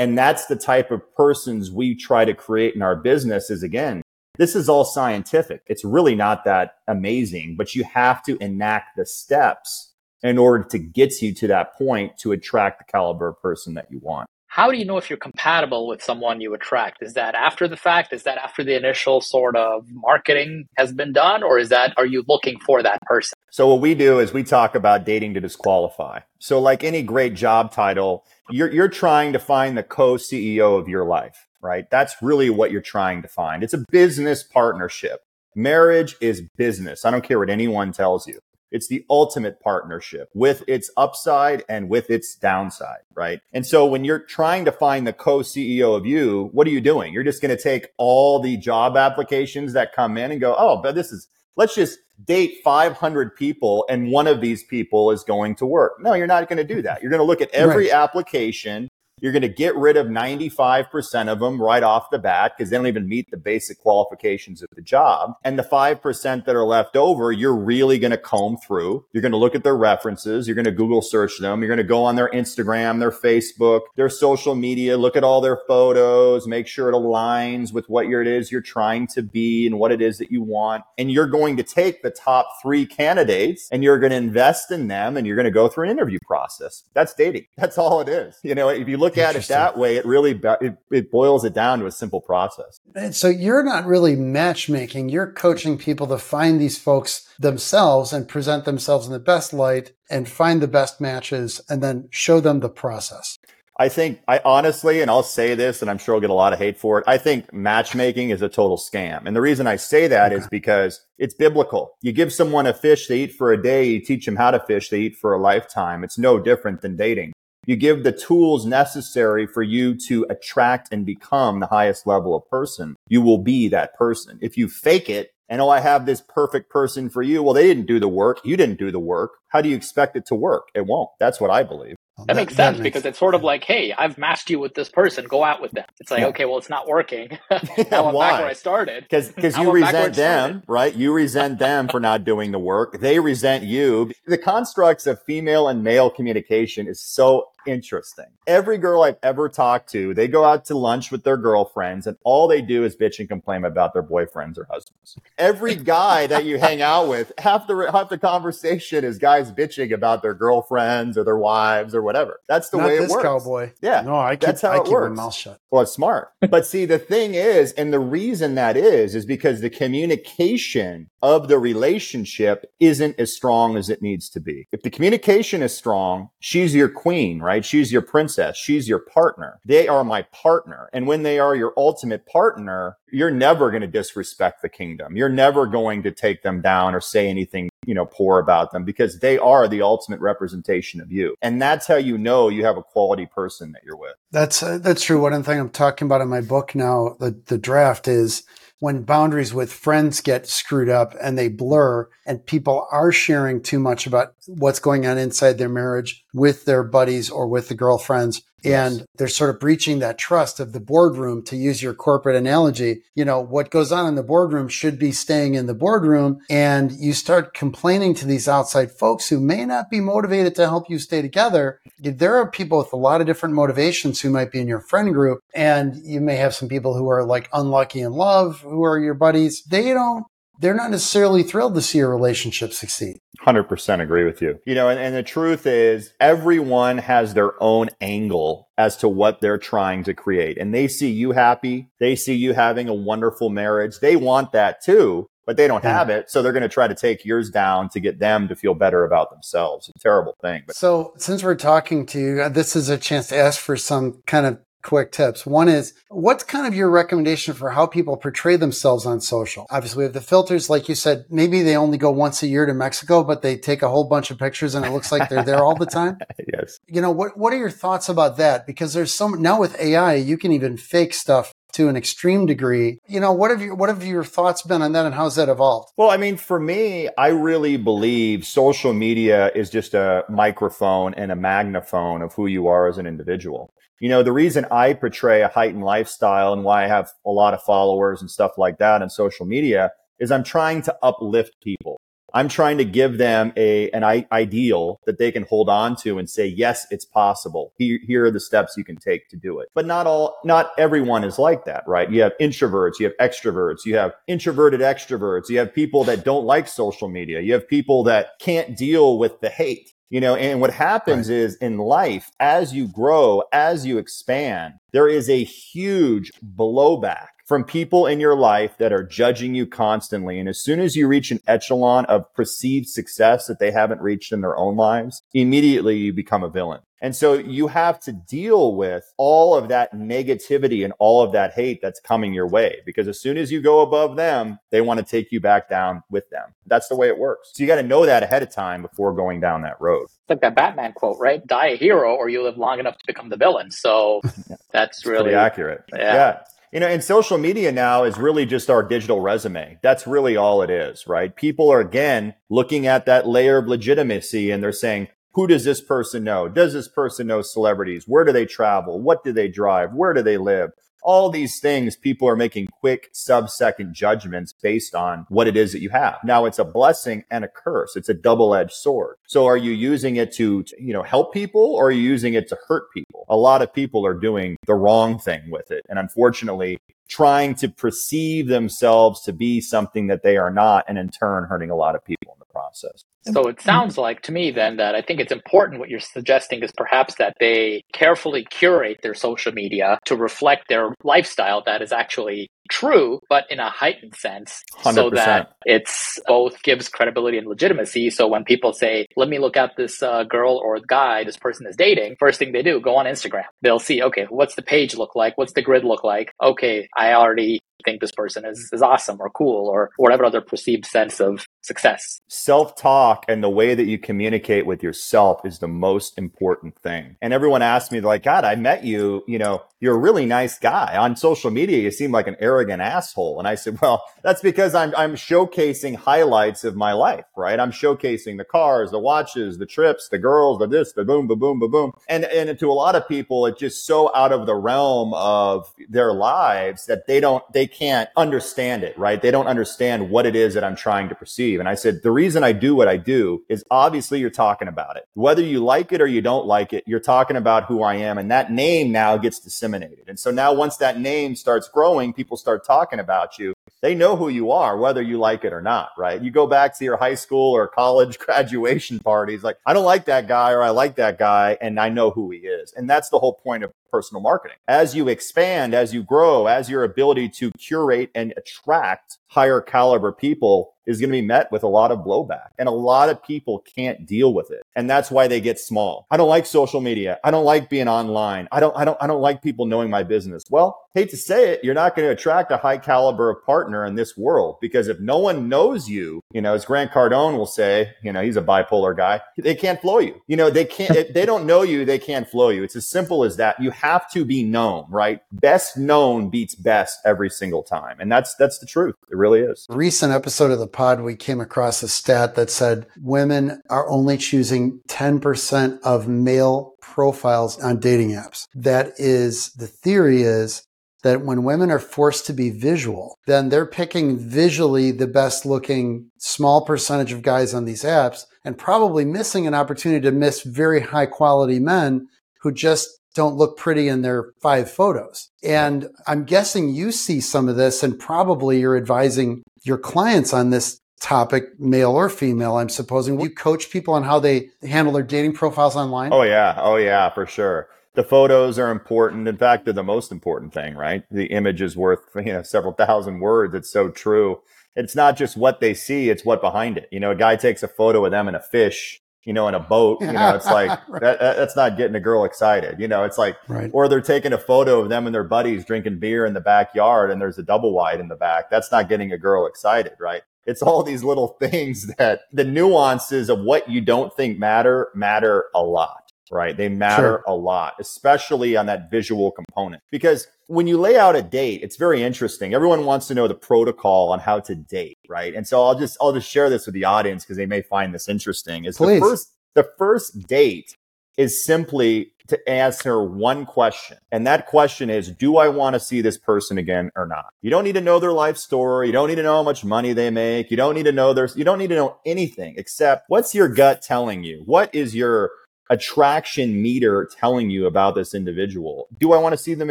And 0.00 0.16
that's 0.16 0.46
the 0.46 0.56
type 0.56 0.90
of 0.90 1.02
persons 1.14 1.70
we 1.70 1.94
try 1.94 2.24
to 2.24 2.32
create 2.32 2.74
in 2.74 2.80
our 2.80 2.96
business 2.96 3.50
is 3.50 3.62
again, 3.62 4.00
this 4.38 4.56
is 4.56 4.66
all 4.66 4.86
scientific. 4.86 5.60
It's 5.66 5.84
really 5.84 6.14
not 6.14 6.46
that 6.46 6.76
amazing, 6.88 7.56
but 7.58 7.74
you 7.74 7.84
have 7.84 8.22
to 8.22 8.38
enact 8.38 8.96
the 8.96 9.04
steps 9.04 9.92
in 10.22 10.38
order 10.38 10.64
to 10.64 10.78
get 10.78 11.20
you 11.20 11.34
to 11.34 11.46
that 11.48 11.74
point 11.76 12.16
to 12.20 12.32
attract 12.32 12.78
the 12.78 12.90
caliber 12.90 13.28
of 13.28 13.42
person 13.42 13.74
that 13.74 13.88
you 13.90 13.98
want. 13.98 14.26
How 14.46 14.70
do 14.70 14.78
you 14.78 14.86
know 14.86 14.96
if 14.96 15.10
you're 15.10 15.18
compatible 15.18 15.86
with 15.86 16.02
someone 16.02 16.40
you 16.40 16.54
attract? 16.54 17.02
Is 17.02 17.12
that 17.12 17.34
after 17.34 17.68
the 17.68 17.76
fact? 17.76 18.14
Is 18.14 18.22
that 18.22 18.38
after 18.38 18.64
the 18.64 18.76
initial 18.76 19.20
sort 19.20 19.54
of 19.54 19.84
marketing 19.92 20.64
has 20.78 20.94
been 20.94 21.12
done? 21.12 21.42
Or 21.42 21.58
is 21.58 21.68
that, 21.68 21.92
are 21.98 22.06
you 22.06 22.24
looking 22.26 22.58
for 22.58 22.82
that 22.82 23.02
person? 23.02 23.36
So 23.50 23.66
what 23.66 23.80
we 23.80 23.94
do 23.94 24.20
is 24.20 24.32
we 24.32 24.44
talk 24.44 24.74
about 24.76 25.04
dating 25.04 25.34
to 25.34 25.40
disqualify. 25.40 26.20
So 26.38 26.60
like 26.60 26.84
any 26.84 27.02
great 27.02 27.34
job 27.34 27.72
title, 27.72 28.24
you're, 28.48 28.70
you're 28.70 28.88
trying 28.88 29.32
to 29.32 29.40
find 29.40 29.76
the 29.76 29.82
co-CEO 29.82 30.78
of 30.78 30.88
your 30.88 31.04
life, 31.04 31.48
right? 31.60 31.90
That's 31.90 32.14
really 32.22 32.48
what 32.48 32.70
you're 32.70 32.80
trying 32.80 33.22
to 33.22 33.28
find. 33.28 33.64
It's 33.64 33.74
a 33.74 33.84
business 33.90 34.44
partnership. 34.44 35.22
Marriage 35.56 36.14
is 36.20 36.42
business. 36.56 37.04
I 37.04 37.10
don't 37.10 37.24
care 37.24 37.40
what 37.40 37.50
anyone 37.50 37.92
tells 37.92 38.28
you. 38.28 38.38
It's 38.70 38.86
the 38.86 39.04
ultimate 39.10 39.60
partnership 39.60 40.28
with 40.32 40.62
its 40.68 40.90
upside 40.96 41.64
and 41.68 41.88
with 41.88 42.08
its 42.08 42.36
downside, 42.36 43.00
right? 43.16 43.40
And 43.52 43.66
so 43.66 43.84
when 43.84 44.04
you're 44.04 44.20
trying 44.20 44.64
to 44.66 44.70
find 44.70 45.08
the 45.08 45.12
co-CEO 45.12 45.96
of 45.96 46.06
you, 46.06 46.50
what 46.52 46.68
are 46.68 46.70
you 46.70 46.80
doing? 46.80 47.12
You're 47.12 47.24
just 47.24 47.42
going 47.42 47.56
to 47.56 47.60
take 47.60 47.88
all 47.96 48.38
the 48.40 48.56
job 48.56 48.96
applications 48.96 49.72
that 49.72 49.92
come 49.92 50.16
in 50.16 50.30
and 50.30 50.40
go, 50.40 50.54
oh, 50.56 50.80
but 50.80 50.94
this 50.94 51.10
is, 51.10 51.26
let's 51.56 51.74
just 51.74 51.98
date 52.24 52.58
500 52.62 53.34
people 53.36 53.86
and 53.88 54.10
one 54.10 54.26
of 54.26 54.40
these 54.40 54.62
people 54.64 55.10
is 55.10 55.22
going 55.24 55.54
to 55.56 55.66
work. 55.66 56.00
No, 56.00 56.14
you're 56.14 56.26
not 56.26 56.48
going 56.48 56.56
to 56.56 56.74
do 56.74 56.82
that. 56.82 57.02
You're 57.02 57.10
going 57.10 57.20
to 57.20 57.24
look 57.24 57.40
at 57.40 57.50
every 57.50 57.84
right. 57.84 57.94
application 57.94 58.88
you're 59.20 59.32
going 59.32 59.42
to 59.42 59.48
get 59.48 59.76
rid 59.76 59.96
of 59.96 60.06
95% 60.06 61.28
of 61.28 61.40
them 61.40 61.60
right 61.60 61.82
off 61.82 62.10
the 62.10 62.18
bat 62.18 62.52
because 62.56 62.70
they 62.70 62.76
don't 62.76 62.86
even 62.86 63.08
meet 63.08 63.30
the 63.30 63.36
basic 63.36 63.78
qualifications 63.78 64.62
of 64.62 64.68
the 64.74 64.82
job. 64.82 65.34
And 65.44 65.58
the 65.58 65.62
5% 65.62 66.44
that 66.44 66.56
are 66.56 66.64
left 66.64 66.96
over, 66.96 67.32
you're 67.32 67.56
really 67.56 67.98
going 67.98 68.10
to 68.10 68.18
comb 68.18 68.56
through. 68.56 69.04
You're 69.12 69.22
going 69.22 69.32
to 69.32 69.38
look 69.38 69.54
at 69.54 69.64
their 69.64 69.76
references. 69.76 70.46
You're 70.46 70.54
going 70.54 70.64
to 70.64 70.70
Google 70.70 71.02
search 71.02 71.38
them. 71.38 71.60
You're 71.60 71.68
going 71.68 71.78
to 71.78 71.84
go 71.84 72.04
on 72.04 72.16
their 72.16 72.30
Instagram, 72.30 72.98
their 72.98 73.10
Facebook, 73.10 73.82
their 73.96 74.08
social 74.08 74.54
media, 74.54 74.96
look 74.96 75.16
at 75.16 75.24
all 75.24 75.40
their 75.40 75.58
photos, 75.68 76.46
make 76.46 76.66
sure 76.66 76.88
it 76.88 76.94
aligns 76.94 77.72
with 77.72 77.88
what 77.88 78.06
it 78.06 78.26
is 78.26 78.50
you're 78.50 78.60
trying 78.60 79.06
to 79.06 79.22
be 79.22 79.66
and 79.66 79.78
what 79.78 79.92
it 79.92 80.02
is 80.02 80.18
that 80.18 80.30
you 80.30 80.42
want. 80.42 80.84
And 80.98 81.10
you're 81.10 81.26
going 81.26 81.56
to 81.56 81.62
take 81.62 82.02
the 82.02 82.10
top 82.10 82.46
three 82.62 82.86
candidates 82.86 83.68
and 83.70 83.82
you're 83.82 83.98
going 83.98 84.10
to 84.10 84.16
invest 84.16 84.70
in 84.70 84.88
them 84.88 85.16
and 85.16 85.26
you're 85.26 85.36
going 85.36 85.44
to 85.44 85.50
go 85.50 85.68
through 85.68 85.84
an 85.84 85.90
interview 85.90 86.18
process. 86.26 86.84
That's 86.94 87.14
dating. 87.14 87.46
That's 87.56 87.78
all 87.78 88.00
it 88.00 88.08
is. 88.08 88.38
You 88.42 88.54
know, 88.54 88.68
if 88.68 88.88
you 88.88 88.96
look 88.96 89.09
look 89.16 89.18
at 89.18 89.36
it 89.36 89.48
that 89.48 89.76
way, 89.76 89.96
it 89.96 90.06
really 90.06 90.40
it, 90.60 90.76
it 90.90 91.10
boils 91.10 91.44
it 91.44 91.54
down 91.54 91.80
to 91.80 91.86
a 91.86 91.92
simple 91.92 92.20
process. 92.20 92.80
And 92.94 93.14
so 93.14 93.28
you're 93.28 93.62
not 93.62 93.86
really 93.86 94.16
matchmaking; 94.16 95.08
you're 95.08 95.32
coaching 95.32 95.78
people 95.78 96.06
to 96.08 96.18
find 96.18 96.60
these 96.60 96.78
folks 96.78 97.28
themselves 97.38 98.12
and 98.12 98.28
present 98.28 98.64
themselves 98.64 99.06
in 99.06 99.12
the 99.12 99.18
best 99.18 99.52
light 99.52 99.92
and 100.08 100.28
find 100.28 100.60
the 100.60 100.68
best 100.68 101.00
matches, 101.00 101.60
and 101.68 101.82
then 101.82 102.08
show 102.10 102.40
them 102.40 102.60
the 102.60 102.68
process. 102.68 103.38
I 103.80 103.88
think 103.88 104.20
I 104.28 104.42
honestly, 104.44 105.00
and 105.00 105.10
I'll 105.10 105.22
say 105.22 105.54
this, 105.54 105.80
and 105.80 105.90
I'm 105.90 105.96
sure 105.96 106.14
I'll 106.14 106.20
get 106.20 106.28
a 106.28 106.34
lot 106.34 106.52
of 106.52 106.58
hate 106.58 106.78
for 106.78 106.98
it. 106.98 107.04
I 107.06 107.16
think 107.16 107.50
matchmaking 107.50 108.28
is 108.28 108.42
a 108.42 108.48
total 108.50 108.76
scam. 108.76 109.24
And 109.24 109.34
the 109.34 109.40
reason 109.40 109.66
I 109.66 109.76
say 109.76 110.06
that 110.06 110.32
okay. 110.32 110.42
is 110.42 110.46
because 110.48 111.00
it's 111.16 111.32
biblical. 111.32 111.92
You 112.02 112.12
give 112.12 112.30
someone 112.30 112.66
a 112.66 112.74
fish 112.74 113.06
they 113.06 113.20
eat 113.20 113.32
for 113.32 113.54
a 113.54 113.62
day, 113.62 113.84
you 113.84 114.00
teach 114.04 114.26
them 114.26 114.36
how 114.36 114.50
to 114.50 114.60
fish, 114.60 114.90
they 114.90 115.00
eat 115.00 115.16
for 115.16 115.32
a 115.32 115.40
lifetime. 115.40 116.04
It's 116.04 116.18
no 116.18 116.38
different 116.38 116.82
than 116.82 116.94
dating. 116.94 117.32
You 117.70 117.76
give 117.76 118.02
the 118.02 118.10
tools 118.10 118.66
necessary 118.66 119.46
for 119.46 119.62
you 119.62 119.94
to 120.08 120.26
attract 120.28 120.92
and 120.92 121.06
become 121.06 121.60
the 121.60 121.68
highest 121.68 122.04
level 122.04 122.34
of 122.34 122.50
person. 122.50 122.96
You 123.06 123.22
will 123.22 123.38
be 123.38 123.68
that 123.68 123.94
person. 123.94 124.40
If 124.42 124.58
you 124.58 124.68
fake 124.68 125.08
it 125.08 125.30
and, 125.48 125.60
oh, 125.60 125.68
I 125.68 125.78
have 125.78 126.04
this 126.04 126.20
perfect 126.20 126.68
person 126.68 127.08
for 127.08 127.22
you. 127.22 127.44
Well, 127.44 127.54
they 127.54 127.62
didn't 127.62 127.86
do 127.86 128.00
the 128.00 128.08
work. 128.08 128.40
You 128.44 128.56
didn't 128.56 128.80
do 128.80 128.90
the 128.90 128.98
work. 128.98 129.34
How 129.50 129.60
do 129.60 129.68
you 129.68 129.76
expect 129.76 130.16
it 130.16 130.26
to 130.26 130.34
work? 130.34 130.70
It 130.74 130.86
won't. 130.86 131.10
That's 131.20 131.40
what 131.40 131.52
I 131.52 131.62
believe. 131.62 131.94
That, 132.26 132.36
makes 132.36 132.54
sense 132.54 132.76
that 132.76 132.82
makes, 132.82 132.94
because 132.94 133.04
it's 133.06 133.18
sort 133.18 133.34
of 133.34 133.42
like, 133.42 133.64
hey, 133.64 133.92
I've 133.96 134.18
matched 134.18 134.50
you 134.50 134.58
with 134.58 134.74
this 134.74 134.88
person. 134.88 135.24
Go 135.26 135.44
out 135.44 135.62
with 135.62 135.72
them. 135.72 135.86
It's 136.00 136.10
like, 136.10 136.20
yeah. 136.20 136.26
okay, 136.26 136.44
well, 136.44 136.58
it's 136.58 136.68
not 136.68 136.86
working. 136.86 137.30
yeah, 137.50 138.00
why? 138.00 138.30
back 138.30 138.40
where 138.40 138.48
I 138.48 138.52
started. 138.52 139.04
Because 139.04 139.28
because 139.28 139.56
you 139.56 139.70
resent 139.70 140.14
them, 140.14 140.62
right? 140.66 140.94
You 140.94 141.12
resent 141.12 141.58
them 141.58 141.88
for 141.88 142.00
not 142.00 142.24
doing 142.24 142.52
the 142.52 142.58
work. 142.58 143.00
They 143.00 143.20
resent 143.20 143.64
you. 143.64 144.12
The 144.26 144.38
constructs 144.38 145.06
of 145.06 145.22
female 145.22 145.68
and 145.68 145.82
male 145.82 146.10
communication 146.10 146.86
is 146.86 147.00
so 147.00 147.48
interesting. 147.66 148.26
Every 148.46 148.78
girl 148.78 149.02
I've 149.02 149.18
ever 149.22 149.48
talked 149.48 149.90
to, 149.92 150.14
they 150.14 150.28
go 150.28 150.44
out 150.44 150.64
to 150.66 150.76
lunch 150.76 151.10
with 151.10 151.24
their 151.24 151.36
girlfriends 151.36 152.06
and 152.06 152.16
all 152.24 152.48
they 152.48 152.62
do 152.62 152.84
is 152.84 152.96
bitch 152.96 153.18
and 153.18 153.28
complain 153.28 153.64
about 153.64 153.92
their 153.92 154.02
boyfriends 154.02 154.58
or 154.58 154.66
husbands. 154.70 155.16
Every 155.38 155.74
guy 155.74 156.26
that 156.26 156.44
you 156.44 156.58
hang 156.58 156.82
out 156.82 157.08
with, 157.08 157.32
half 157.38 157.66
the 157.66 157.90
half 157.92 158.08
the 158.08 158.18
conversation 158.18 159.04
is 159.04 159.18
guys 159.18 159.52
bitching 159.52 159.92
about 159.92 160.22
their 160.22 160.34
girlfriends 160.34 161.16
or 161.16 161.24
their 161.24 161.38
wives 161.38 161.94
or 161.94 162.02
whatever. 162.02 162.40
That's 162.48 162.70
the 162.70 162.78
Not 162.78 162.86
way 162.86 162.96
it 162.96 163.08
works. 163.08 163.22
Cowboy. 163.22 163.72
Yeah. 163.80 164.02
No, 164.02 164.16
I 164.16 164.36
keep, 164.36 164.40
that's 164.40 164.62
how 164.62 164.70
I 164.70 164.76
it 164.78 164.84
keep 164.84 164.92
works. 164.92 165.16
my 165.16 165.22
mouth 165.24 165.34
shut. 165.34 165.60
Well, 165.70 165.82
it's 165.82 165.92
smart. 165.92 166.30
but 166.40 166.66
see, 166.66 166.84
the 166.86 166.98
thing 166.98 167.34
is, 167.34 167.72
and 167.72 167.92
the 167.92 168.00
reason 168.00 168.54
that 168.56 168.76
is, 168.76 169.14
is 169.14 169.26
because 169.26 169.60
the 169.60 169.70
communication 169.70 171.08
of 171.22 171.48
the 171.48 171.58
relationship 171.58 172.64
isn't 172.80 173.18
as 173.18 173.34
strong 173.34 173.76
as 173.76 173.88
it 173.90 174.02
needs 174.02 174.28
to 174.30 174.40
be. 174.40 174.66
If 174.72 174.82
the 174.82 174.90
communication 174.90 175.62
is 175.62 175.76
strong, 175.76 176.30
she's 176.38 176.74
your 176.74 176.88
queen, 176.88 177.40
right? 177.40 177.49
She's 177.58 177.90
your 177.90 178.02
princess. 178.02 178.56
She's 178.56 178.88
your 178.88 179.00
partner. 179.00 179.58
They 179.64 179.88
are 179.88 180.04
my 180.04 180.22
partner. 180.22 180.88
And 180.92 181.06
when 181.06 181.24
they 181.24 181.38
are 181.38 181.56
your 181.56 181.72
ultimate 181.76 182.26
partner, 182.26 182.96
you're 183.10 183.30
never 183.30 183.70
going 183.70 183.82
to 183.82 183.88
disrespect 183.88 184.62
the 184.62 184.68
kingdom. 184.68 185.16
You're 185.16 185.28
never 185.28 185.66
going 185.66 186.02
to 186.04 186.12
take 186.12 186.42
them 186.42 186.60
down 186.60 186.94
or 186.94 187.00
say 187.00 187.28
anything, 187.28 187.68
you 187.84 187.94
know, 187.94 188.06
poor 188.06 188.38
about 188.38 188.70
them 188.70 188.84
because 188.84 189.18
they 189.18 189.38
are 189.38 189.66
the 189.66 189.82
ultimate 189.82 190.20
representation 190.20 191.00
of 191.00 191.10
you. 191.10 191.34
And 191.42 191.60
that's 191.60 191.86
how 191.86 191.96
you 191.96 192.16
know 192.16 192.48
you 192.48 192.64
have 192.64 192.76
a 192.76 192.82
quality 192.82 193.26
person 193.26 193.72
that 193.72 193.82
you're 193.84 193.96
with. 193.96 194.14
That's 194.30 194.62
uh, 194.62 194.78
that's 194.78 195.02
true. 195.02 195.20
One 195.20 195.42
thing 195.42 195.58
I'm 195.58 195.70
talking 195.70 196.06
about 196.06 196.20
in 196.20 196.28
my 196.28 196.40
book 196.40 196.74
now, 196.74 197.16
the 197.18 197.40
the 197.46 197.58
draft 197.58 198.06
is 198.06 198.44
when 198.80 199.02
boundaries 199.02 199.54
with 199.54 199.72
friends 199.72 200.20
get 200.20 200.46
screwed 200.46 200.88
up 200.88 201.14
and 201.22 201.38
they 201.38 201.48
blur 201.48 202.08
and 202.26 202.44
people 202.44 202.86
are 202.90 203.12
sharing 203.12 203.62
too 203.62 203.78
much 203.78 204.06
about 204.06 204.34
what's 204.48 204.80
going 204.80 205.06
on 205.06 205.18
inside 205.18 205.58
their 205.58 205.68
marriage 205.68 206.24
with 206.34 206.64
their 206.64 206.82
buddies 206.82 207.30
or 207.30 207.46
with 207.46 207.68
the 207.68 207.74
girlfriends 207.74 208.42
and 208.64 209.06
they're 209.16 209.28
sort 209.28 209.50
of 209.50 209.60
breaching 209.60 209.98
that 210.00 210.18
trust 210.18 210.60
of 210.60 210.72
the 210.72 210.80
boardroom 210.80 211.42
to 211.44 211.56
use 211.56 211.82
your 211.82 211.94
corporate 211.94 212.36
analogy. 212.36 213.02
You 213.14 213.24
know, 213.24 213.40
what 213.40 213.70
goes 213.70 213.92
on 213.92 214.06
in 214.06 214.14
the 214.14 214.22
boardroom 214.22 214.68
should 214.68 214.98
be 214.98 215.12
staying 215.12 215.54
in 215.54 215.66
the 215.66 215.74
boardroom. 215.74 216.40
And 216.48 216.92
you 216.92 217.12
start 217.12 217.54
complaining 217.54 218.14
to 218.14 218.26
these 218.26 218.48
outside 218.48 218.90
folks 218.90 219.28
who 219.28 219.40
may 219.40 219.64
not 219.64 219.90
be 219.90 220.00
motivated 220.00 220.54
to 220.56 220.68
help 220.68 220.90
you 220.90 220.98
stay 220.98 221.22
together. 221.22 221.80
There 221.98 222.36
are 222.36 222.50
people 222.50 222.78
with 222.78 222.92
a 222.92 222.96
lot 222.96 223.20
of 223.20 223.26
different 223.26 223.54
motivations 223.54 224.20
who 224.20 224.30
might 224.30 224.52
be 224.52 224.60
in 224.60 224.68
your 224.68 224.80
friend 224.80 225.12
group. 225.12 225.40
And 225.54 225.96
you 226.04 226.20
may 226.20 226.36
have 226.36 226.54
some 226.54 226.68
people 226.68 226.96
who 226.96 227.08
are 227.08 227.24
like 227.24 227.48
unlucky 227.52 228.00
in 228.00 228.12
love, 228.12 228.60
who 228.60 228.84
are 228.84 228.98
your 228.98 229.14
buddies. 229.14 229.62
They 229.64 229.92
don't 229.92 230.24
they're 230.60 230.74
not 230.74 230.90
necessarily 230.90 231.42
thrilled 231.42 231.74
to 231.74 231.80
see 231.80 231.98
your 231.98 232.10
relationship 232.10 232.72
succeed. 232.72 233.18
100% 233.44 234.00
agree 234.00 234.24
with 234.24 234.42
you. 234.42 234.58
You 234.66 234.74
know, 234.74 234.88
and, 234.88 234.98
and, 234.98 235.14
the 235.14 235.22
truth 235.22 235.66
is 235.66 236.12
everyone 236.20 236.98
has 236.98 237.34
their 237.34 237.60
own 237.62 237.88
angle 238.00 238.68
as 238.76 238.96
to 238.98 239.08
what 239.08 239.40
they're 239.40 239.58
trying 239.58 240.04
to 240.04 240.14
create. 240.14 240.58
And 240.58 240.74
they 240.74 240.88
see 240.88 241.10
you 241.10 241.32
happy. 241.32 241.88
They 241.98 242.16
see 242.16 242.34
you 242.34 242.52
having 242.52 242.88
a 242.88 242.94
wonderful 242.94 243.48
marriage. 243.48 244.00
They 244.00 244.16
want 244.16 244.52
that 244.52 244.82
too, 244.82 245.26
but 245.46 245.56
they 245.56 245.66
don't 245.66 245.84
have 245.84 246.10
it. 246.10 246.30
So 246.30 246.42
they're 246.42 246.52
going 246.52 246.62
to 246.62 246.68
try 246.68 246.86
to 246.86 246.94
take 246.94 247.24
yours 247.24 247.50
down 247.50 247.88
to 247.90 248.00
get 248.00 248.18
them 248.18 248.48
to 248.48 248.56
feel 248.56 248.74
better 248.74 249.04
about 249.04 249.30
themselves. 249.30 249.88
It's 249.88 250.04
a 250.04 250.08
terrible 250.08 250.36
thing. 250.42 250.62
But- 250.66 250.76
so 250.76 251.14
since 251.16 251.42
we're 251.42 251.54
talking 251.54 252.06
to 252.06 252.20
you, 252.20 252.42
uh, 252.42 252.48
this 252.50 252.76
is 252.76 252.88
a 252.88 252.98
chance 252.98 253.28
to 253.28 253.36
ask 253.36 253.60
for 253.60 253.76
some 253.76 254.22
kind 254.26 254.46
of 254.46 254.58
quick 254.82 255.12
tips. 255.12 255.46
One 255.46 255.68
is 255.68 255.94
what's 256.08 256.44
kind 256.44 256.66
of 256.66 256.74
your 256.74 256.90
recommendation 256.90 257.54
for 257.54 257.70
how 257.70 257.86
people 257.86 258.16
portray 258.16 258.56
themselves 258.56 259.06
on 259.06 259.20
social? 259.20 259.66
Obviously, 259.70 259.98
we 259.98 260.04
have 260.04 260.12
the 260.12 260.20
filters. 260.20 260.70
Like 260.70 260.88
you 260.88 260.94
said, 260.94 261.24
maybe 261.30 261.62
they 261.62 261.76
only 261.76 261.98
go 261.98 262.10
once 262.10 262.42
a 262.42 262.46
year 262.46 262.66
to 262.66 262.74
Mexico, 262.74 263.22
but 263.22 263.42
they 263.42 263.56
take 263.56 263.82
a 263.82 263.88
whole 263.88 264.04
bunch 264.04 264.30
of 264.30 264.38
pictures 264.38 264.74
and 264.74 264.84
it 264.84 264.92
looks 264.92 265.12
like 265.12 265.28
they're 265.28 265.44
there 265.44 265.62
all 265.62 265.76
the 265.76 265.86
time. 265.86 266.18
yes. 266.52 266.78
You 266.86 267.00
know, 267.00 267.10
what, 267.10 267.36
what 267.36 267.52
are 267.52 267.58
your 267.58 267.70
thoughts 267.70 268.08
about 268.08 268.36
that? 268.38 268.66
Because 268.66 268.92
there's 268.92 269.14
some, 269.14 269.40
now 269.40 269.60
with 269.60 269.78
AI, 269.80 270.14
you 270.14 270.36
can 270.36 270.52
even 270.52 270.76
fake 270.76 271.14
stuff 271.14 271.52
to 271.72 271.88
an 271.88 271.96
extreme 271.96 272.46
degree. 272.46 272.98
You 273.06 273.20
know, 273.20 273.32
what 273.32 273.50
have 273.50 273.62
your 273.62 273.74
what 273.74 273.88
have 273.88 274.04
your 274.04 274.24
thoughts 274.24 274.62
been 274.62 274.82
on 274.82 274.92
that 274.92 275.06
and 275.06 275.14
how's 275.14 275.36
that 275.36 275.48
evolved? 275.48 275.92
Well, 275.96 276.10
I 276.10 276.16
mean, 276.16 276.36
for 276.36 276.58
me, 276.58 277.08
I 277.16 277.28
really 277.28 277.76
believe 277.76 278.44
social 278.44 278.92
media 278.92 279.50
is 279.54 279.70
just 279.70 279.94
a 279.94 280.24
microphone 280.28 281.14
and 281.14 281.30
a 281.32 281.36
magnaphone 281.36 282.24
of 282.24 282.34
who 282.34 282.46
you 282.46 282.66
are 282.66 282.88
as 282.88 282.98
an 282.98 283.06
individual. 283.06 283.72
You 284.00 284.08
know, 284.08 284.22
the 284.22 284.32
reason 284.32 284.66
I 284.70 284.94
portray 284.94 285.42
a 285.42 285.48
heightened 285.48 285.84
lifestyle 285.84 286.54
and 286.54 286.64
why 286.64 286.84
I 286.84 286.88
have 286.88 287.10
a 287.26 287.30
lot 287.30 287.52
of 287.52 287.62
followers 287.62 288.22
and 288.22 288.30
stuff 288.30 288.52
like 288.56 288.78
that 288.78 289.02
on 289.02 289.10
social 289.10 289.44
media 289.44 289.92
is 290.18 290.30
I'm 290.30 290.42
trying 290.42 290.80
to 290.82 290.96
uplift 291.02 291.56
people. 291.62 292.00
I'm 292.32 292.48
trying 292.48 292.78
to 292.78 292.84
give 292.84 293.18
them 293.18 293.52
a 293.56 293.90
an 293.90 294.04
ideal 294.04 295.00
that 295.04 295.18
they 295.18 295.30
can 295.32 295.42
hold 295.42 295.68
on 295.68 295.96
to 295.96 296.18
and 296.18 296.30
say, 296.30 296.46
yes, 296.46 296.86
it's 296.90 297.04
possible. 297.04 297.72
Here, 297.76 297.98
here 298.06 298.24
are 298.24 298.30
the 298.30 298.40
steps 298.40 298.74
you 298.76 298.84
can 298.84 298.96
take 298.96 299.28
to 299.30 299.36
do 299.36 299.58
it. 299.58 299.68
But 299.74 299.84
not 299.84 300.06
all, 300.06 300.38
not 300.44 300.70
everyone 300.78 301.24
is 301.24 301.38
like 301.38 301.64
that, 301.64 301.84
right? 301.86 302.10
You 302.10 302.22
have 302.22 302.32
introverts, 302.40 303.00
you 303.00 303.06
have 303.06 303.16
extroverts, 303.18 303.84
you 303.84 303.96
have 303.96 304.12
introverted 304.26 304.80
extroverts, 304.80 305.48
you 305.48 305.58
have 305.58 305.74
people 305.74 306.04
that 306.04 306.24
don't 306.24 306.44
like 306.44 306.68
social 306.68 307.08
media, 307.08 307.40
you 307.40 307.52
have 307.52 307.68
people 307.68 308.04
that 308.04 308.38
can't 308.38 308.76
deal 308.76 309.18
with 309.18 309.40
the 309.40 309.50
hate. 309.50 309.92
You 310.10 310.20
know, 310.20 310.34
and 310.34 310.60
what 310.60 310.72
happens 310.72 311.30
right. 311.30 311.36
is 311.36 311.54
in 311.56 311.78
life, 311.78 312.32
as 312.40 312.74
you 312.74 312.88
grow, 312.88 313.44
as 313.52 313.86
you 313.86 313.96
expand, 313.96 314.74
there 314.92 315.08
is 315.08 315.30
a 315.30 315.44
huge 315.44 316.32
blowback 316.44 317.28
from 317.46 317.64
people 317.64 318.06
in 318.06 318.18
your 318.18 318.36
life 318.36 318.76
that 318.78 318.92
are 318.92 319.04
judging 319.04 319.54
you 319.54 319.66
constantly. 319.66 320.38
And 320.38 320.48
as 320.48 320.62
soon 320.62 320.80
as 320.80 320.96
you 320.96 321.06
reach 321.06 321.30
an 321.30 321.40
echelon 321.46 322.06
of 322.06 322.32
perceived 322.34 322.88
success 322.88 323.46
that 323.46 323.60
they 323.60 323.70
haven't 323.70 324.00
reached 324.00 324.32
in 324.32 324.40
their 324.40 324.56
own 324.56 324.76
lives, 324.76 325.22
immediately 325.32 325.96
you 325.96 326.12
become 326.12 326.42
a 326.42 326.50
villain. 326.50 326.80
And 327.00 327.16
so 327.16 327.34
you 327.34 327.68
have 327.68 327.98
to 328.00 328.12
deal 328.12 328.74
with 328.74 329.12
all 329.16 329.54
of 329.54 329.68
that 329.68 329.94
negativity 329.94 330.84
and 330.84 330.92
all 330.98 331.22
of 331.22 331.32
that 331.32 331.52
hate 331.52 331.80
that's 331.80 332.00
coming 332.00 332.34
your 332.34 332.46
way. 332.46 332.80
Because 332.84 333.08
as 333.08 333.20
soon 333.20 333.38
as 333.38 333.50
you 333.50 333.62
go 333.62 333.80
above 333.80 334.16
them, 334.16 334.58
they 334.70 334.80
want 334.80 334.98
to 334.98 335.06
take 335.06 335.32
you 335.32 335.40
back 335.40 335.68
down 335.68 336.02
with 336.10 336.28
them. 336.30 336.54
That's 336.66 336.88
the 336.88 336.96
way 336.96 337.08
it 337.08 337.18
works. 337.18 337.52
So 337.54 337.62
you 337.62 337.66
got 337.66 337.76
to 337.76 337.82
know 337.82 338.04
that 338.04 338.22
ahead 338.22 338.42
of 338.42 338.50
time 338.50 338.82
before 338.82 339.14
going 339.14 339.40
down 339.40 339.62
that 339.62 339.80
road. 339.80 340.04
It's 340.04 340.28
like 340.28 340.42
that 340.42 340.54
Batman 340.54 340.92
quote, 340.92 341.18
right? 341.18 341.44
Die 341.46 341.68
a 341.68 341.76
hero 341.76 342.14
or 342.14 342.28
you 342.28 342.42
live 342.42 342.58
long 342.58 342.78
enough 342.78 342.98
to 342.98 343.04
become 343.06 343.30
the 343.30 343.36
villain. 343.36 343.70
So 343.70 344.20
that's 344.70 345.06
really 345.06 345.34
accurate. 345.34 345.84
Yeah. 345.92 346.14
yeah. 346.14 346.40
You 346.72 346.78
know, 346.78 346.86
and 346.86 347.02
social 347.02 347.36
media 347.36 347.72
now 347.72 348.04
is 348.04 348.16
really 348.16 348.46
just 348.46 348.70
our 348.70 348.84
digital 348.84 349.20
resume. 349.20 349.78
That's 349.82 350.06
really 350.06 350.36
all 350.36 350.62
it 350.62 350.70
is, 350.70 351.04
right? 351.08 351.34
People 351.34 351.68
are 351.72 351.80
again 351.80 352.34
looking 352.48 352.86
at 352.86 353.06
that 353.06 353.26
layer 353.26 353.58
of 353.58 353.66
legitimacy 353.66 354.52
and 354.52 354.62
they're 354.62 354.70
saying, 354.70 355.08
who 355.32 355.46
does 355.46 355.64
this 355.64 355.80
person 355.80 356.24
know? 356.24 356.48
Does 356.48 356.72
this 356.72 356.88
person 356.88 357.26
know 357.26 357.42
celebrities? 357.42 358.04
Where 358.06 358.24
do 358.24 358.32
they 358.32 358.46
travel? 358.46 359.00
What 359.00 359.24
do 359.24 359.32
they 359.32 359.48
drive? 359.48 359.92
Where 359.94 360.12
do 360.12 360.22
they 360.22 360.36
live? 360.36 360.72
all 361.02 361.30
these 361.30 361.60
things 361.60 361.96
people 361.96 362.28
are 362.28 362.36
making 362.36 362.66
quick 362.66 363.08
sub 363.12 363.48
second 363.50 363.94
judgments 363.94 364.52
based 364.52 364.94
on 364.94 365.26
what 365.28 365.48
it 365.48 365.56
is 365.56 365.72
that 365.72 365.80
you 365.80 365.90
have. 365.90 366.18
Now 366.24 366.44
it's 366.44 366.58
a 366.58 366.64
blessing 366.64 367.24
and 367.30 367.44
a 367.44 367.48
curse. 367.48 367.96
It's 367.96 368.08
a 368.08 368.14
double 368.14 368.54
edged 368.54 368.72
sword. 368.72 369.16
So 369.26 369.46
are 369.46 369.56
you 369.56 369.72
using 369.72 370.16
it 370.16 370.32
to, 370.34 370.64
you 370.78 370.92
know, 370.92 371.02
help 371.02 371.32
people 371.32 371.74
or 371.74 371.88
are 371.88 371.92
you 371.92 372.02
using 372.02 372.34
it 372.34 372.48
to 372.48 372.58
hurt 372.68 372.92
people? 372.92 373.24
A 373.28 373.36
lot 373.36 373.62
of 373.62 373.72
people 373.72 374.06
are 374.06 374.14
doing 374.14 374.56
the 374.66 374.74
wrong 374.74 375.18
thing 375.18 375.50
with 375.50 375.70
it. 375.70 375.84
And 375.88 375.98
unfortunately, 375.98 376.78
trying 377.08 377.54
to 377.56 377.68
perceive 377.68 378.46
themselves 378.46 379.22
to 379.22 379.32
be 379.32 379.60
something 379.60 380.06
that 380.06 380.22
they 380.22 380.36
are 380.36 380.50
not 380.50 380.84
and 380.88 380.96
in 380.96 381.08
turn 381.08 381.44
hurting 381.44 381.70
a 381.70 381.74
lot 381.74 381.96
of 381.96 382.04
people 382.04 382.36
process. 382.52 383.04
So 383.22 383.48
it 383.48 383.60
sounds 383.60 383.98
like 383.98 384.22
to 384.22 384.32
me 384.32 384.50
then 384.50 384.78
that 384.78 384.94
I 384.94 385.02
think 385.02 385.20
it's 385.20 385.32
important 385.32 385.78
what 385.78 385.90
you're 385.90 386.00
suggesting 386.00 386.62
is 386.62 386.72
perhaps 386.74 387.16
that 387.16 387.36
they 387.38 387.82
carefully 387.92 388.46
curate 388.48 389.00
their 389.02 389.14
social 389.14 389.52
media 389.52 389.98
to 390.06 390.16
reflect 390.16 390.68
their 390.68 390.94
lifestyle 391.04 391.62
that 391.66 391.82
is 391.82 391.92
actually 391.92 392.48
true, 392.70 393.20
but 393.28 393.44
in 393.50 393.58
a 393.58 393.68
heightened 393.68 394.14
sense, 394.14 394.62
100%. 394.78 394.94
so 394.94 395.10
that 395.10 395.52
it's 395.64 396.18
both 396.26 396.62
gives 396.62 396.88
credibility 396.88 397.36
and 397.36 397.46
legitimacy. 397.46 398.08
So 398.10 398.26
when 398.26 398.44
people 398.44 398.72
say, 398.72 399.06
"Let 399.16 399.28
me 399.28 399.38
look 399.38 399.56
at 399.56 399.72
this 399.76 400.02
uh, 400.02 400.24
girl 400.24 400.56
or 400.56 400.78
guy 400.80 401.24
this 401.24 401.36
person 401.36 401.66
is 401.66 401.76
dating," 401.76 402.16
first 402.18 402.38
thing 402.38 402.52
they 402.52 402.62
do, 402.62 402.80
go 402.80 402.96
on 402.96 403.06
Instagram. 403.06 403.44
They'll 403.60 403.80
see, 403.80 404.02
okay, 404.02 404.26
what's 404.30 404.54
the 404.54 404.62
page 404.62 404.94
look 404.96 405.14
like? 405.14 405.36
What's 405.36 405.52
the 405.52 405.62
grid 405.62 405.84
look 405.84 406.04
like? 406.04 406.32
Okay, 406.42 406.88
I 406.96 407.12
already 407.12 407.60
think 407.84 408.00
this 408.00 408.12
person 408.12 408.44
is, 408.44 408.68
is 408.72 408.82
awesome 408.82 409.18
or 409.20 409.30
cool 409.30 409.68
or 409.68 409.90
whatever 409.96 410.24
other 410.24 410.40
perceived 410.40 410.86
sense 410.86 411.20
of 411.20 411.46
success. 411.62 412.20
Self 412.28 412.76
talk 412.76 413.24
and 413.28 413.42
the 413.42 413.50
way 413.50 413.74
that 413.74 413.86
you 413.86 413.98
communicate 413.98 414.66
with 414.66 414.82
yourself 414.82 415.44
is 415.44 415.58
the 415.58 415.68
most 415.68 416.18
important 416.18 416.78
thing. 416.78 417.16
And 417.20 417.32
everyone 417.32 417.62
asks 417.62 417.90
me, 417.90 418.00
like, 418.00 418.22
God, 418.22 418.44
I 418.44 418.54
met 418.54 418.84
you, 418.84 419.22
you 419.26 419.38
know, 419.38 419.62
you're 419.80 419.94
a 419.94 419.98
really 419.98 420.26
nice 420.26 420.58
guy. 420.58 420.96
On 420.96 421.16
social 421.16 421.50
media, 421.50 421.78
you 421.78 421.90
seem 421.90 422.12
like 422.12 422.26
an 422.26 422.36
arrogant 422.38 422.82
asshole. 422.82 423.38
And 423.38 423.48
I 423.48 423.54
said, 423.54 423.80
well, 423.80 424.04
that's 424.22 424.42
because 424.42 424.74
I'm, 424.74 424.94
I'm 424.96 425.14
showcasing 425.14 425.96
highlights 425.96 426.64
of 426.64 426.76
my 426.76 426.92
life, 426.92 427.24
right? 427.36 427.58
I'm 427.58 427.72
showcasing 427.72 428.36
the 428.36 428.44
cars, 428.44 428.90
the 428.90 428.98
watches, 428.98 429.58
the 429.58 429.66
trips, 429.66 430.08
the 430.10 430.18
girls, 430.18 430.58
the 430.58 430.66
this, 430.66 430.92
the 430.92 431.04
boom, 431.04 431.28
the 431.28 431.36
boom, 431.36 431.60
the 431.60 431.68
boom. 431.68 431.92
And, 432.08 432.24
and 432.24 432.58
to 432.58 432.70
a 432.70 432.72
lot 432.72 432.94
of 432.94 433.08
people, 433.08 433.46
it's 433.46 433.58
just 433.58 433.86
so 433.86 434.14
out 434.14 434.32
of 434.32 434.46
the 434.46 434.54
realm 434.54 435.14
of 435.14 435.72
their 435.88 436.12
lives 436.12 436.86
that 436.86 437.06
they 437.06 437.20
don't, 437.20 437.42
they 437.52 437.66
can't 437.70 438.08
understand 438.16 438.82
it, 438.82 438.96
right? 438.98 439.20
They 439.20 439.30
don't 439.30 439.46
understand 439.46 440.10
what 440.10 440.26
it 440.26 440.36
is 440.36 440.54
that 440.54 440.64
I'm 440.64 440.76
trying 440.76 441.08
to 441.08 441.14
perceive. 441.14 441.60
And 441.60 441.68
I 441.68 441.74
said, 441.74 442.02
the 442.02 442.10
reason 442.10 442.44
I 442.44 442.52
do 442.52 442.74
what 442.74 442.88
I 442.88 442.96
do 442.96 443.44
is 443.48 443.64
obviously 443.70 444.20
you're 444.20 444.30
talking 444.30 444.68
about 444.68 444.96
it. 444.96 445.04
Whether 445.14 445.42
you 445.42 445.64
like 445.64 445.92
it 445.92 446.00
or 446.00 446.06
you 446.06 446.20
don't 446.20 446.46
like 446.46 446.72
it, 446.72 446.84
you're 446.86 447.00
talking 447.00 447.36
about 447.36 447.64
who 447.64 447.82
I 447.82 447.94
am. 447.96 448.18
And 448.18 448.30
that 448.30 448.52
name 448.52 448.92
now 448.92 449.16
gets 449.16 449.38
disseminated. 449.38 450.08
And 450.08 450.18
so 450.18 450.30
now 450.30 450.52
once 450.52 450.76
that 450.78 450.98
name 450.98 451.36
starts 451.36 451.68
growing, 451.68 452.12
people 452.12 452.36
start 452.36 452.64
talking 452.64 452.98
about 452.98 453.38
you. 453.38 453.54
They 453.82 453.94
know 453.94 454.16
who 454.16 454.28
you 454.28 454.50
are, 454.50 454.76
whether 454.76 455.00
you 455.02 455.18
like 455.18 455.44
it 455.44 455.52
or 455.52 455.62
not, 455.62 455.90
right? 455.96 456.20
You 456.20 456.30
go 456.30 456.46
back 456.46 456.76
to 456.78 456.84
your 456.84 456.96
high 456.96 457.14
school 457.14 457.54
or 457.54 457.68
college 457.68 458.18
graduation 458.26 458.98
parties, 458.98 459.42
like, 459.42 459.56
I 459.66 459.72
don't 459.72 459.84
like 459.84 460.04
that 460.06 460.28
guy 460.28 460.52
or 460.52 460.62
I 460.62 460.70
like 460.70 460.96
that 460.96 461.18
guy 461.18 461.56
and 461.60 461.78
I 461.80 461.88
know 461.88 462.10
who 462.10 462.30
he 462.30 462.38
is. 462.38 462.72
And 462.76 462.88
that's 462.88 463.08
the 463.08 463.18
whole 463.18 463.34
point 463.34 463.64
of 463.64 463.72
personal 463.90 464.22
marketing. 464.22 464.58
As 464.68 464.94
you 464.94 465.08
expand, 465.08 465.74
as 465.74 465.94
you 465.94 466.02
grow, 466.02 466.46
as 466.46 466.68
your 466.68 466.84
ability 466.84 467.28
to 467.30 467.50
curate 467.52 468.10
and 468.14 468.34
attract 468.36 469.18
higher 469.30 469.60
caliber 469.60 470.10
people 470.10 470.74
is 470.86 471.00
going 471.00 471.10
to 471.10 471.16
be 471.16 471.26
met 471.26 471.50
with 471.52 471.62
a 471.62 471.68
lot 471.68 471.92
of 471.92 472.00
blowback 472.00 472.48
and 472.58 472.68
a 472.68 472.72
lot 472.72 473.08
of 473.08 473.22
people 473.22 473.60
can't 473.60 474.06
deal 474.06 474.34
with 474.34 474.50
it. 474.50 474.62
And 474.74 474.90
that's 474.90 475.10
why 475.10 475.28
they 475.28 475.40
get 475.40 475.58
small. 475.58 476.06
I 476.10 476.16
don't 476.16 476.28
like 476.28 476.46
social 476.46 476.80
media. 476.80 477.20
I 477.22 477.30
don't 477.30 477.44
like 477.44 477.70
being 477.70 477.86
online. 477.86 478.48
I 478.50 478.58
don't, 478.58 478.76
I 478.76 478.84
don't, 478.84 478.98
I 479.00 479.06
don't 479.06 479.20
like 479.20 479.40
people 479.40 479.66
knowing 479.66 479.88
my 479.88 480.02
business. 480.02 480.42
Well, 480.50 480.80
hate 480.94 481.10
to 481.10 481.16
say 481.16 481.50
it, 481.50 481.62
you're 481.62 481.74
not 481.74 481.94
going 481.94 482.08
to 482.08 482.12
attract 482.12 482.50
a 482.50 482.56
high 482.56 482.78
caliber 482.78 483.30
of 483.30 483.44
partner 483.44 483.84
in 483.84 483.94
this 483.94 484.16
world 484.16 484.56
because 484.60 484.88
if 484.88 484.98
no 484.98 485.18
one 485.18 485.48
knows 485.48 485.88
you, 485.88 486.20
you 486.32 486.40
know, 486.40 486.54
as 486.54 486.64
Grant 486.64 486.90
Cardone 486.90 487.36
will 487.36 487.46
say, 487.46 487.92
you 488.02 488.12
know, 488.12 488.22
he's 488.22 488.36
a 488.36 488.42
bipolar 488.42 488.96
guy, 488.96 489.20
they 489.36 489.54
can't 489.54 489.80
flow 489.80 489.98
you. 489.98 490.20
You 490.26 490.36
know, 490.36 490.50
they 490.50 490.64
can't, 490.64 490.96
if 490.96 491.14
they 491.14 491.24
don't 491.26 491.46
know 491.46 491.62
you, 491.62 491.84
they 491.84 491.98
can't 491.98 492.28
flow 492.28 492.48
you. 492.48 492.64
It's 492.64 492.74
as 492.74 492.88
simple 492.88 493.22
as 493.22 493.36
that. 493.36 493.60
You 493.60 493.70
have 493.70 494.10
to 494.12 494.24
be 494.24 494.42
known, 494.42 494.86
right? 494.88 495.22
Best 495.30 495.76
known 495.76 496.30
beats 496.30 496.56
best 496.56 496.98
every 497.04 497.30
single 497.30 497.62
time. 497.62 498.00
And 498.00 498.10
that's, 498.10 498.34
that's 498.34 498.58
the 498.58 498.66
truth. 498.66 498.96
It 499.10 499.16
really 499.20 499.40
is. 499.40 499.66
Recent 499.68 500.12
episode 500.12 500.50
of 500.50 500.58
the 500.58 500.66
pod, 500.66 501.02
we 501.02 501.14
came 501.14 501.40
across 501.40 501.82
a 501.82 501.88
stat 501.88 502.34
that 502.34 502.50
said 502.50 502.86
women 503.00 503.60
are 503.68 503.88
only 503.88 504.16
choosing 504.16 504.80
10% 504.88 505.80
of 505.82 506.08
male 506.08 506.72
profiles 506.80 507.62
on 507.62 507.78
dating 507.78 508.10
apps. 508.10 508.46
That 508.54 508.92
is, 508.98 509.52
the 509.52 509.66
theory 509.66 510.22
is 510.22 510.64
that 511.02 511.24
when 511.24 511.44
women 511.44 511.70
are 511.70 511.78
forced 511.78 512.26
to 512.26 512.32
be 512.32 512.50
visual, 512.50 513.16
then 513.26 513.48
they're 513.48 513.66
picking 513.66 514.18
visually 514.18 514.90
the 514.90 515.06
best 515.06 515.46
looking 515.46 516.10
small 516.18 516.64
percentage 516.64 517.12
of 517.12 517.22
guys 517.22 517.54
on 517.54 517.64
these 517.64 517.84
apps 517.84 518.24
and 518.44 518.58
probably 518.58 519.04
missing 519.04 519.46
an 519.46 519.54
opportunity 519.54 520.00
to 520.02 520.12
miss 520.12 520.42
very 520.42 520.80
high 520.80 521.06
quality 521.06 521.58
men 521.58 522.06
who 522.42 522.52
just 522.52 522.99
don't 523.14 523.36
look 523.36 523.56
pretty 523.56 523.88
in 523.88 524.02
their 524.02 524.32
five 524.40 524.70
photos. 524.70 525.30
And 525.42 525.88
I'm 526.06 526.24
guessing 526.24 526.70
you 526.70 526.92
see 526.92 527.20
some 527.20 527.48
of 527.48 527.56
this 527.56 527.82
and 527.82 527.98
probably 527.98 528.60
you're 528.60 528.76
advising 528.76 529.42
your 529.62 529.78
clients 529.78 530.32
on 530.32 530.50
this 530.50 530.80
topic, 531.00 531.58
male 531.58 531.92
or 531.92 532.08
female, 532.08 532.56
I'm 532.56 532.68
supposing. 532.68 533.18
You 533.20 533.30
coach 533.30 533.70
people 533.70 533.94
on 533.94 534.04
how 534.04 534.20
they 534.20 534.50
handle 534.62 534.92
their 534.92 535.02
dating 535.02 535.32
profiles 535.34 535.76
online? 535.76 536.12
Oh, 536.12 536.22
yeah. 536.22 536.54
Oh, 536.58 536.76
yeah, 536.76 537.10
for 537.10 537.26
sure. 537.26 537.68
The 537.94 538.04
photos 538.04 538.58
are 538.58 538.70
important. 538.70 539.26
In 539.26 539.36
fact, 539.36 539.64
they're 539.64 539.74
the 539.74 539.82
most 539.82 540.12
important 540.12 540.52
thing, 540.52 540.76
right? 540.76 541.02
The 541.10 541.26
image 541.26 541.60
is 541.60 541.76
worth, 541.76 542.00
you 542.14 542.32
know, 542.32 542.42
several 542.42 542.74
thousand 542.74 543.20
words. 543.20 543.54
It's 543.54 543.72
so 543.72 543.88
true. 543.88 544.40
It's 544.76 544.94
not 544.94 545.16
just 545.16 545.36
what 545.36 545.60
they 545.60 545.74
see, 545.74 546.10
it's 546.10 546.24
what 546.24 546.40
behind 546.40 546.78
it. 546.78 546.88
You 546.92 547.00
know, 547.00 547.10
a 547.10 547.16
guy 547.16 547.34
takes 547.34 547.64
a 547.64 547.68
photo 547.68 548.04
of 548.04 548.12
them 548.12 548.28
and 548.28 548.36
a 548.36 548.40
fish 548.40 549.02
you 549.24 549.32
know, 549.32 549.48
in 549.48 549.54
a 549.54 549.60
boat, 549.60 550.00
you 550.00 550.12
know, 550.12 550.34
it's 550.34 550.46
like 550.46 550.70
right. 550.88 551.02
that, 551.02 551.18
that's 551.18 551.56
not 551.56 551.76
getting 551.76 551.94
a 551.94 552.00
girl 552.00 552.24
excited. 552.24 552.80
You 552.80 552.88
know, 552.88 553.04
it's 553.04 553.18
like, 553.18 553.36
right. 553.48 553.70
or 553.72 553.88
they're 553.88 554.00
taking 554.00 554.32
a 554.32 554.38
photo 554.38 554.80
of 554.80 554.88
them 554.88 555.06
and 555.06 555.14
their 555.14 555.24
buddies 555.24 555.64
drinking 555.64 555.98
beer 555.98 556.24
in 556.24 556.34
the 556.34 556.40
backyard 556.40 557.10
and 557.10 557.20
there's 557.20 557.38
a 557.38 557.42
double 557.42 557.72
wide 557.72 558.00
in 558.00 558.08
the 558.08 558.16
back. 558.16 558.50
That's 558.50 558.72
not 558.72 558.88
getting 558.88 559.12
a 559.12 559.18
girl 559.18 559.46
excited, 559.46 559.92
right? 559.98 560.22
It's 560.46 560.62
all 560.62 560.82
these 560.82 561.04
little 561.04 561.28
things 561.40 561.86
that 561.98 562.22
the 562.32 562.44
nuances 562.44 563.28
of 563.28 563.40
what 563.40 563.68
you 563.68 563.80
don't 563.80 564.14
think 564.16 564.38
matter 564.38 564.88
matter 564.94 565.46
a 565.54 565.62
lot 565.62 565.99
right? 566.30 566.56
They 566.56 566.68
matter 566.68 567.02
sure. 567.02 567.24
a 567.26 567.34
lot, 567.34 567.74
especially 567.80 568.56
on 568.56 568.66
that 568.66 568.90
visual 568.90 569.32
component. 569.32 569.82
Because 569.90 570.26
when 570.46 570.66
you 570.66 570.78
lay 570.78 570.96
out 570.96 571.16
a 571.16 571.22
date, 571.22 571.60
it's 571.62 571.76
very 571.76 572.02
interesting. 572.02 572.54
Everyone 572.54 572.84
wants 572.84 573.06
to 573.08 573.14
know 573.14 573.28
the 573.28 573.34
protocol 573.34 574.10
on 574.10 574.20
how 574.20 574.40
to 574.40 574.54
date, 574.54 574.98
right? 575.08 575.34
And 575.34 575.46
so 575.46 575.62
I'll 575.62 575.78
just 575.78 575.96
I'll 576.00 576.12
just 576.12 576.30
share 576.30 576.50
this 576.50 576.66
with 576.66 576.74
the 576.74 576.84
audience 576.84 577.24
because 577.24 577.36
they 577.36 577.46
may 577.46 577.62
find 577.62 577.94
this 577.94 578.08
interesting. 578.08 578.64
Is 578.64 578.76
Please. 578.76 579.00
the 579.00 579.06
first 579.06 579.32
the 579.54 579.68
first 579.78 580.26
date 580.26 580.76
is 581.16 581.44
simply 581.44 582.12
to 582.28 582.48
answer 582.48 583.02
one 583.02 583.44
question. 583.44 583.98
And 584.10 584.26
that 584.26 584.46
question 584.46 584.88
is, 584.88 585.10
do 585.10 585.36
I 585.36 585.48
want 585.48 585.74
to 585.74 585.80
see 585.80 586.00
this 586.00 586.16
person 586.16 586.58
again 586.58 586.90
or 586.96 587.06
not? 587.06 587.26
You 587.42 587.50
don't 587.50 587.64
need 587.64 587.74
to 587.74 587.80
know 587.80 587.98
their 587.98 588.12
life 588.12 588.36
story. 588.36 588.86
You 588.86 588.92
don't 588.92 589.08
need 589.08 589.16
to 589.16 589.22
know 589.22 589.36
how 589.36 589.42
much 589.42 589.64
money 589.64 589.92
they 589.92 590.10
make. 590.10 590.50
You 590.50 590.56
don't 590.56 590.74
need 590.74 590.84
to 590.84 590.92
know 590.92 591.12
their, 591.12 591.28
you 591.34 591.44
don't 591.44 591.58
need 591.58 591.70
to 591.70 591.74
know 591.74 591.98
anything 592.06 592.54
except 592.56 593.04
what's 593.08 593.34
your 593.34 593.48
gut 593.48 593.82
telling 593.82 594.22
you? 594.22 594.42
What 594.46 594.74
is 594.74 594.94
your 594.94 595.30
attraction 595.70 596.60
meter 596.60 597.08
telling 597.18 597.48
you 597.48 597.66
about 597.66 597.94
this 597.94 598.14
individual? 598.14 598.88
Do 598.98 599.12
I 599.12 599.18
want 599.18 599.32
to 599.32 599.38
see 599.38 599.54
them 599.54 599.70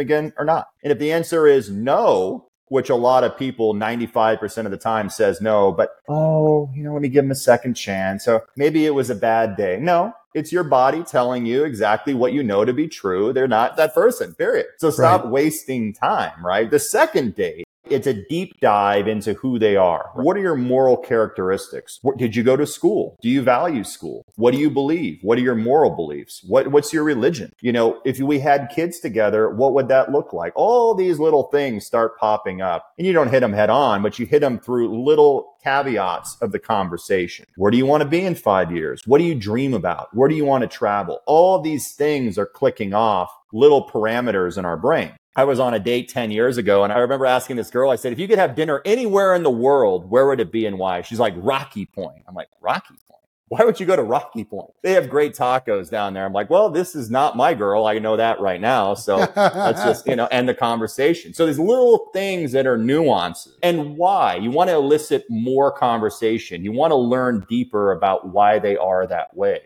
again 0.00 0.32
or 0.36 0.44
not? 0.44 0.66
And 0.82 0.92
if 0.92 0.98
the 0.98 1.12
answer 1.12 1.46
is 1.46 1.70
no, 1.70 2.48
which 2.68 2.88
a 2.88 2.96
lot 2.96 3.22
of 3.22 3.36
people 3.36 3.74
95% 3.74 4.64
of 4.64 4.70
the 4.70 4.76
time 4.76 5.10
says 5.10 5.40
no, 5.40 5.70
but 5.70 5.90
oh, 6.08 6.70
you 6.74 6.82
know, 6.82 6.92
let 6.92 7.02
me 7.02 7.08
give 7.08 7.24
them 7.24 7.30
a 7.30 7.36
second 7.36 7.74
chance. 7.74 8.24
So 8.24 8.42
maybe 8.56 8.86
it 8.86 8.94
was 8.94 9.10
a 9.10 9.14
bad 9.14 9.56
day. 9.56 9.78
No, 9.80 10.12
it's 10.34 10.52
your 10.52 10.64
body 10.64 11.02
telling 11.02 11.46
you 11.46 11.64
exactly 11.64 12.14
what 12.14 12.32
you 12.32 12.42
know 12.42 12.64
to 12.64 12.72
be 12.72 12.88
true. 12.88 13.32
They're 13.32 13.48
not 13.48 13.76
that 13.76 13.94
person, 13.94 14.34
period. 14.34 14.66
So 14.78 14.90
stop 14.90 15.24
right. 15.24 15.30
wasting 15.30 15.92
time, 15.92 16.44
right? 16.44 16.70
The 16.70 16.78
second 16.78 17.34
date 17.34 17.64
it's 17.90 18.06
a 18.06 18.14
deep 18.28 18.60
dive 18.60 19.08
into 19.08 19.34
who 19.34 19.58
they 19.58 19.76
are. 19.76 20.10
What 20.14 20.36
are 20.36 20.40
your 20.40 20.56
moral 20.56 20.96
characteristics? 20.96 21.98
What, 22.02 22.16
did 22.16 22.36
you 22.36 22.42
go 22.42 22.56
to 22.56 22.66
school? 22.66 23.16
Do 23.20 23.28
you 23.28 23.42
value 23.42 23.84
school? 23.84 24.24
What 24.36 24.52
do 24.52 24.58
you 24.58 24.70
believe? 24.70 25.18
What 25.22 25.38
are 25.38 25.42
your 25.42 25.54
moral 25.54 25.90
beliefs? 25.90 26.42
What, 26.46 26.68
what's 26.68 26.92
your 26.92 27.04
religion? 27.04 27.52
You 27.60 27.72
know, 27.72 28.00
if 28.04 28.18
we 28.18 28.38
had 28.38 28.70
kids 28.74 29.00
together, 29.00 29.50
what 29.50 29.74
would 29.74 29.88
that 29.88 30.12
look 30.12 30.32
like? 30.32 30.52
All 30.54 30.94
these 30.94 31.18
little 31.18 31.44
things 31.44 31.86
start 31.86 32.18
popping 32.18 32.60
up 32.60 32.92
and 32.98 33.06
you 33.06 33.12
don't 33.12 33.30
hit 33.30 33.40
them 33.40 33.52
head 33.52 33.70
on, 33.70 34.02
but 34.02 34.18
you 34.18 34.26
hit 34.26 34.40
them 34.40 34.58
through 34.58 35.04
little 35.04 35.56
caveats 35.62 36.36
of 36.40 36.52
the 36.52 36.58
conversation. 36.58 37.46
Where 37.56 37.70
do 37.70 37.76
you 37.76 37.86
want 37.86 38.02
to 38.02 38.08
be 38.08 38.24
in 38.24 38.34
five 38.34 38.72
years? 38.72 39.02
What 39.06 39.18
do 39.18 39.24
you 39.24 39.34
dream 39.34 39.74
about? 39.74 40.14
Where 40.14 40.28
do 40.28 40.34
you 40.34 40.44
want 40.44 40.62
to 40.62 40.68
travel? 40.68 41.20
All 41.26 41.60
these 41.60 41.92
things 41.92 42.38
are 42.38 42.46
clicking 42.46 42.94
off 42.94 43.30
little 43.52 43.88
parameters 43.88 44.56
in 44.56 44.64
our 44.64 44.76
brain. 44.76 45.12
I 45.36 45.44
was 45.44 45.60
on 45.60 45.74
a 45.74 45.78
date 45.78 46.08
10 46.08 46.30
years 46.30 46.56
ago 46.56 46.82
and 46.82 46.92
I 46.92 46.98
remember 46.98 47.26
asking 47.26 47.56
this 47.56 47.70
girl, 47.70 47.90
I 47.90 47.96
said, 47.96 48.12
if 48.12 48.18
you 48.18 48.26
could 48.26 48.38
have 48.38 48.54
dinner 48.54 48.82
anywhere 48.84 49.34
in 49.34 49.42
the 49.42 49.50
world, 49.50 50.10
where 50.10 50.26
would 50.26 50.40
it 50.40 50.50
be 50.50 50.66
and 50.66 50.78
why? 50.78 51.02
She's 51.02 51.20
like, 51.20 51.34
Rocky 51.36 51.86
Point. 51.86 52.24
I'm 52.26 52.34
like, 52.34 52.48
Rocky 52.60 52.94
Point? 53.08 53.20
Why 53.48 53.64
would 53.64 53.80
you 53.80 53.86
go 53.86 53.96
to 53.96 54.02
Rocky 54.02 54.44
Point? 54.44 54.70
They 54.82 54.92
have 54.92 55.08
great 55.10 55.34
tacos 55.34 55.90
down 55.90 56.14
there. 56.14 56.24
I'm 56.24 56.32
like, 56.32 56.50
well, 56.50 56.70
this 56.70 56.94
is 56.94 57.10
not 57.10 57.36
my 57.36 57.54
girl. 57.54 57.84
I 57.84 57.98
know 57.98 58.16
that 58.16 58.40
right 58.40 58.60
now. 58.60 58.94
So 58.94 59.16
let's 59.16 59.82
just, 59.82 60.06
you 60.06 60.14
know, 60.14 60.26
end 60.26 60.48
the 60.48 60.54
conversation. 60.54 61.34
So 61.34 61.46
these 61.46 61.58
little 61.58 62.10
things 62.12 62.52
that 62.52 62.66
are 62.66 62.78
nuances 62.78 63.56
and 63.62 63.96
why 63.96 64.36
you 64.36 64.50
want 64.50 64.70
to 64.70 64.76
elicit 64.76 65.24
more 65.28 65.72
conversation. 65.72 66.64
You 66.64 66.72
want 66.72 66.92
to 66.92 66.96
learn 66.96 67.44
deeper 67.48 67.92
about 67.92 68.32
why 68.32 68.60
they 68.60 68.76
are 68.76 69.06
that 69.08 69.36
way. 69.36 69.62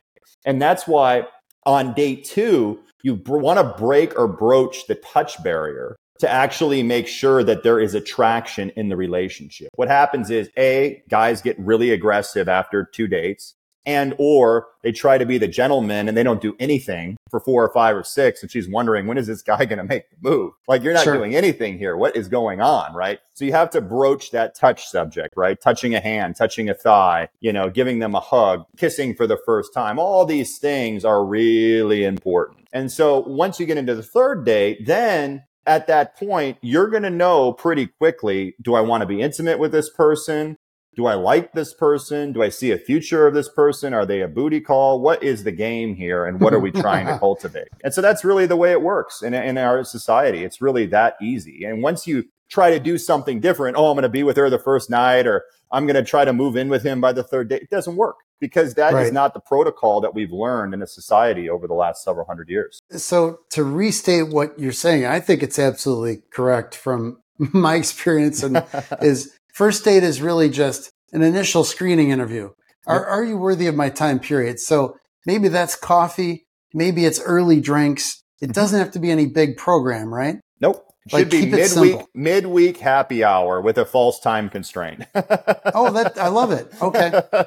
And 0.46 0.60
that's 0.62 0.86
why 0.86 1.26
on 1.66 1.94
date 1.94 2.24
two, 2.24 2.80
you 3.04 3.22
want 3.26 3.58
to 3.58 3.80
break 3.80 4.18
or 4.18 4.26
broach 4.26 4.86
the 4.86 4.94
touch 4.96 5.40
barrier 5.44 5.94
to 6.20 6.28
actually 6.28 6.82
make 6.82 7.06
sure 7.06 7.44
that 7.44 7.62
there 7.62 7.78
is 7.78 7.94
attraction 7.94 8.70
in 8.76 8.88
the 8.88 8.96
relationship. 8.96 9.68
What 9.74 9.88
happens 9.88 10.30
is 10.30 10.48
A, 10.56 11.02
guys 11.08 11.42
get 11.42 11.58
really 11.58 11.90
aggressive 11.90 12.48
after 12.48 12.84
two 12.84 13.06
dates 13.06 13.54
and 13.86 14.14
or 14.18 14.68
they 14.82 14.92
try 14.92 15.18
to 15.18 15.26
be 15.26 15.38
the 15.38 15.48
gentleman 15.48 16.08
and 16.08 16.16
they 16.16 16.22
don't 16.22 16.40
do 16.40 16.56
anything 16.58 17.16
for 17.30 17.40
four 17.40 17.64
or 17.64 17.72
five 17.72 17.96
or 17.96 18.04
six 18.04 18.42
and 18.42 18.50
she's 18.50 18.68
wondering 18.68 19.06
when 19.06 19.18
is 19.18 19.26
this 19.26 19.42
guy 19.42 19.64
going 19.64 19.78
to 19.78 19.84
make 19.84 20.10
the 20.10 20.16
move? 20.28 20.52
Like 20.68 20.82
you're 20.82 20.94
not 20.94 21.04
sure. 21.04 21.16
doing 21.16 21.34
anything 21.34 21.78
here. 21.78 21.96
What 21.96 22.16
is 22.16 22.28
going 22.28 22.60
on 22.60 22.94
right? 22.94 23.18
So 23.34 23.44
you 23.44 23.52
have 23.52 23.70
to 23.70 23.80
broach 23.80 24.30
that 24.30 24.54
touch 24.54 24.86
subject 24.86 25.34
right? 25.36 25.60
Touching 25.60 25.94
a 25.94 26.00
hand 26.00 26.36
touching 26.36 26.68
a 26.68 26.74
thigh 26.74 27.28
you 27.40 27.52
know 27.52 27.70
giving 27.70 27.98
them 27.98 28.14
a 28.14 28.20
hug 28.20 28.64
kissing 28.76 29.14
for 29.14 29.26
the 29.26 29.38
first 29.44 29.72
time. 29.74 29.98
All 29.98 30.24
these 30.24 30.58
things 30.58 31.04
are 31.04 31.24
really 31.24 32.04
important. 32.04 32.68
And 32.72 32.90
so 32.90 33.20
once 33.20 33.60
you 33.60 33.66
get 33.66 33.78
into 33.78 33.94
the 33.94 34.02
third 34.02 34.44
date 34.44 34.86
then 34.86 35.44
at 35.66 35.86
that 35.86 36.16
point, 36.16 36.58
you're 36.60 36.88
going 36.88 37.04
to 37.04 37.10
know 37.10 37.52
pretty 37.52 37.86
quickly, 37.86 38.54
do 38.60 38.74
I 38.74 38.80
want 38.80 39.00
to 39.00 39.06
be 39.06 39.20
intimate 39.20 39.58
with 39.58 39.72
this 39.72 39.90
person? 39.90 40.56
Do 40.96 41.06
I 41.06 41.14
like 41.14 41.52
this 41.52 41.74
person? 41.74 42.32
Do 42.32 42.42
I 42.42 42.48
see 42.48 42.70
a 42.70 42.78
future 42.78 43.26
of 43.26 43.34
this 43.34 43.48
person? 43.48 43.94
Are 43.94 44.06
they 44.06 44.20
a 44.20 44.28
booty 44.28 44.60
call? 44.60 45.00
What 45.00 45.22
is 45.22 45.44
the 45.44 45.52
game 45.52 45.94
here? 45.94 46.24
And 46.24 46.40
what 46.40 46.54
are 46.54 46.60
we 46.60 46.70
trying 46.70 47.06
to 47.06 47.18
cultivate? 47.20 47.68
And 47.82 47.92
so 47.92 48.00
that's 48.00 48.24
really 48.24 48.46
the 48.46 48.56
way 48.56 48.72
it 48.72 48.82
works 48.82 49.22
in, 49.22 49.34
in 49.34 49.58
our 49.58 49.84
society. 49.84 50.44
It's 50.44 50.60
really 50.60 50.86
that 50.86 51.16
easy. 51.20 51.64
And 51.64 51.82
once 51.82 52.06
you 52.06 52.24
try 52.48 52.70
to 52.70 52.78
do 52.78 52.98
something 52.98 53.40
different, 53.40 53.76
oh, 53.76 53.88
I'm 53.88 53.94
going 53.94 54.02
to 54.02 54.08
be 54.08 54.22
with 54.22 54.36
her 54.36 54.50
the 54.50 54.58
first 54.58 54.90
night 54.90 55.26
or 55.26 55.44
I'm 55.72 55.86
going 55.86 55.96
to 55.96 56.04
try 56.04 56.24
to 56.24 56.32
move 56.32 56.56
in 56.56 56.68
with 56.68 56.84
him 56.84 57.00
by 57.00 57.12
the 57.12 57.24
third 57.24 57.48
day, 57.48 57.56
it 57.56 57.70
doesn't 57.70 57.96
work 57.96 58.16
because 58.40 58.74
that 58.74 58.92
right. 58.92 59.06
is 59.06 59.12
not 59.12 59.34
the 59.34 59.40
protocol 59.40 60.00
that 60.00 60.14
we've 60.14 60.32
learned 60.32 60.74
in 60.74 60.82
a 60.82 60.86
society 60.86 61.48
over 61.48 61.66
the 61.66 61.74
last 61.74 62.04
several 62.04 62.26
hundred 62.26 62.48
years. 62.48 62.80
So 62.90 63.40
to 63.50 63.64
restate 63.64 64.28
what 64.28 64.58
you're 64.58 64.72
saying, 64.72 65.06
I 65.06 65.20
think 65.20 65.42
it's 65.42 65.58
absolutely 65.58 66.22
correct 66.30 66.74
from 66.74 67.20
my 67.38 67.76
experience 67.76 68.42
and 68.42 68.64
is 69.02 69.32
First 69.54 69.84
date 69.84 70.02
is 70.02 70.20
really 70.20 70.50
just 70.50 70.90
an 71.12 71.22
initial 71.22 71.62
screening 71.62 72.10
interview. 72.10 72.50
Are, 72.86 73.06
are 73.06 73.24
you 73.24 73.38
worthy 73.38 73.68
of 73.68 73.76
my 73.76 73.88
time 73.88 74.18
period? 74.18 74.58
So 74.58 74.96
maybe 75.26 75.46
that's 75.46 75.76
coffee. 75.76 76.46
Maybe 76.74 77.04
it's 77.04 77.20
early 77.20 77.60
drinks. 77.60 78.24
It 78.40 78.46
mm-hmm. 78.46 78.52
doesn't 78.52 78.78
have 78.78 78.90
to 78.90 78.98
be 78.98 79.12
any 79.12 79.26
big 79.26 79.56
program, 79.56 80.12
right? 80.12 80.38
Nope. 80.60 80.84
Like, 81.12 81.30
Should 81.30 81.30
be 81.30 81.46
midweek 81.46 82.00
midweek 82.14 82.78
happy 82.78 83.22
hour 83.22 83.60
with 83.60 83.76
a 83.78 83.84
false 83.84 84.18
time 84.18 84.48
constraint. 84.48 85.04
oh, 85.14 85.90
that 85.92 86.14
I 86.18 86.28
love 86.28 86.50
it. 86.50 86.72
Okay. 86.82 87.22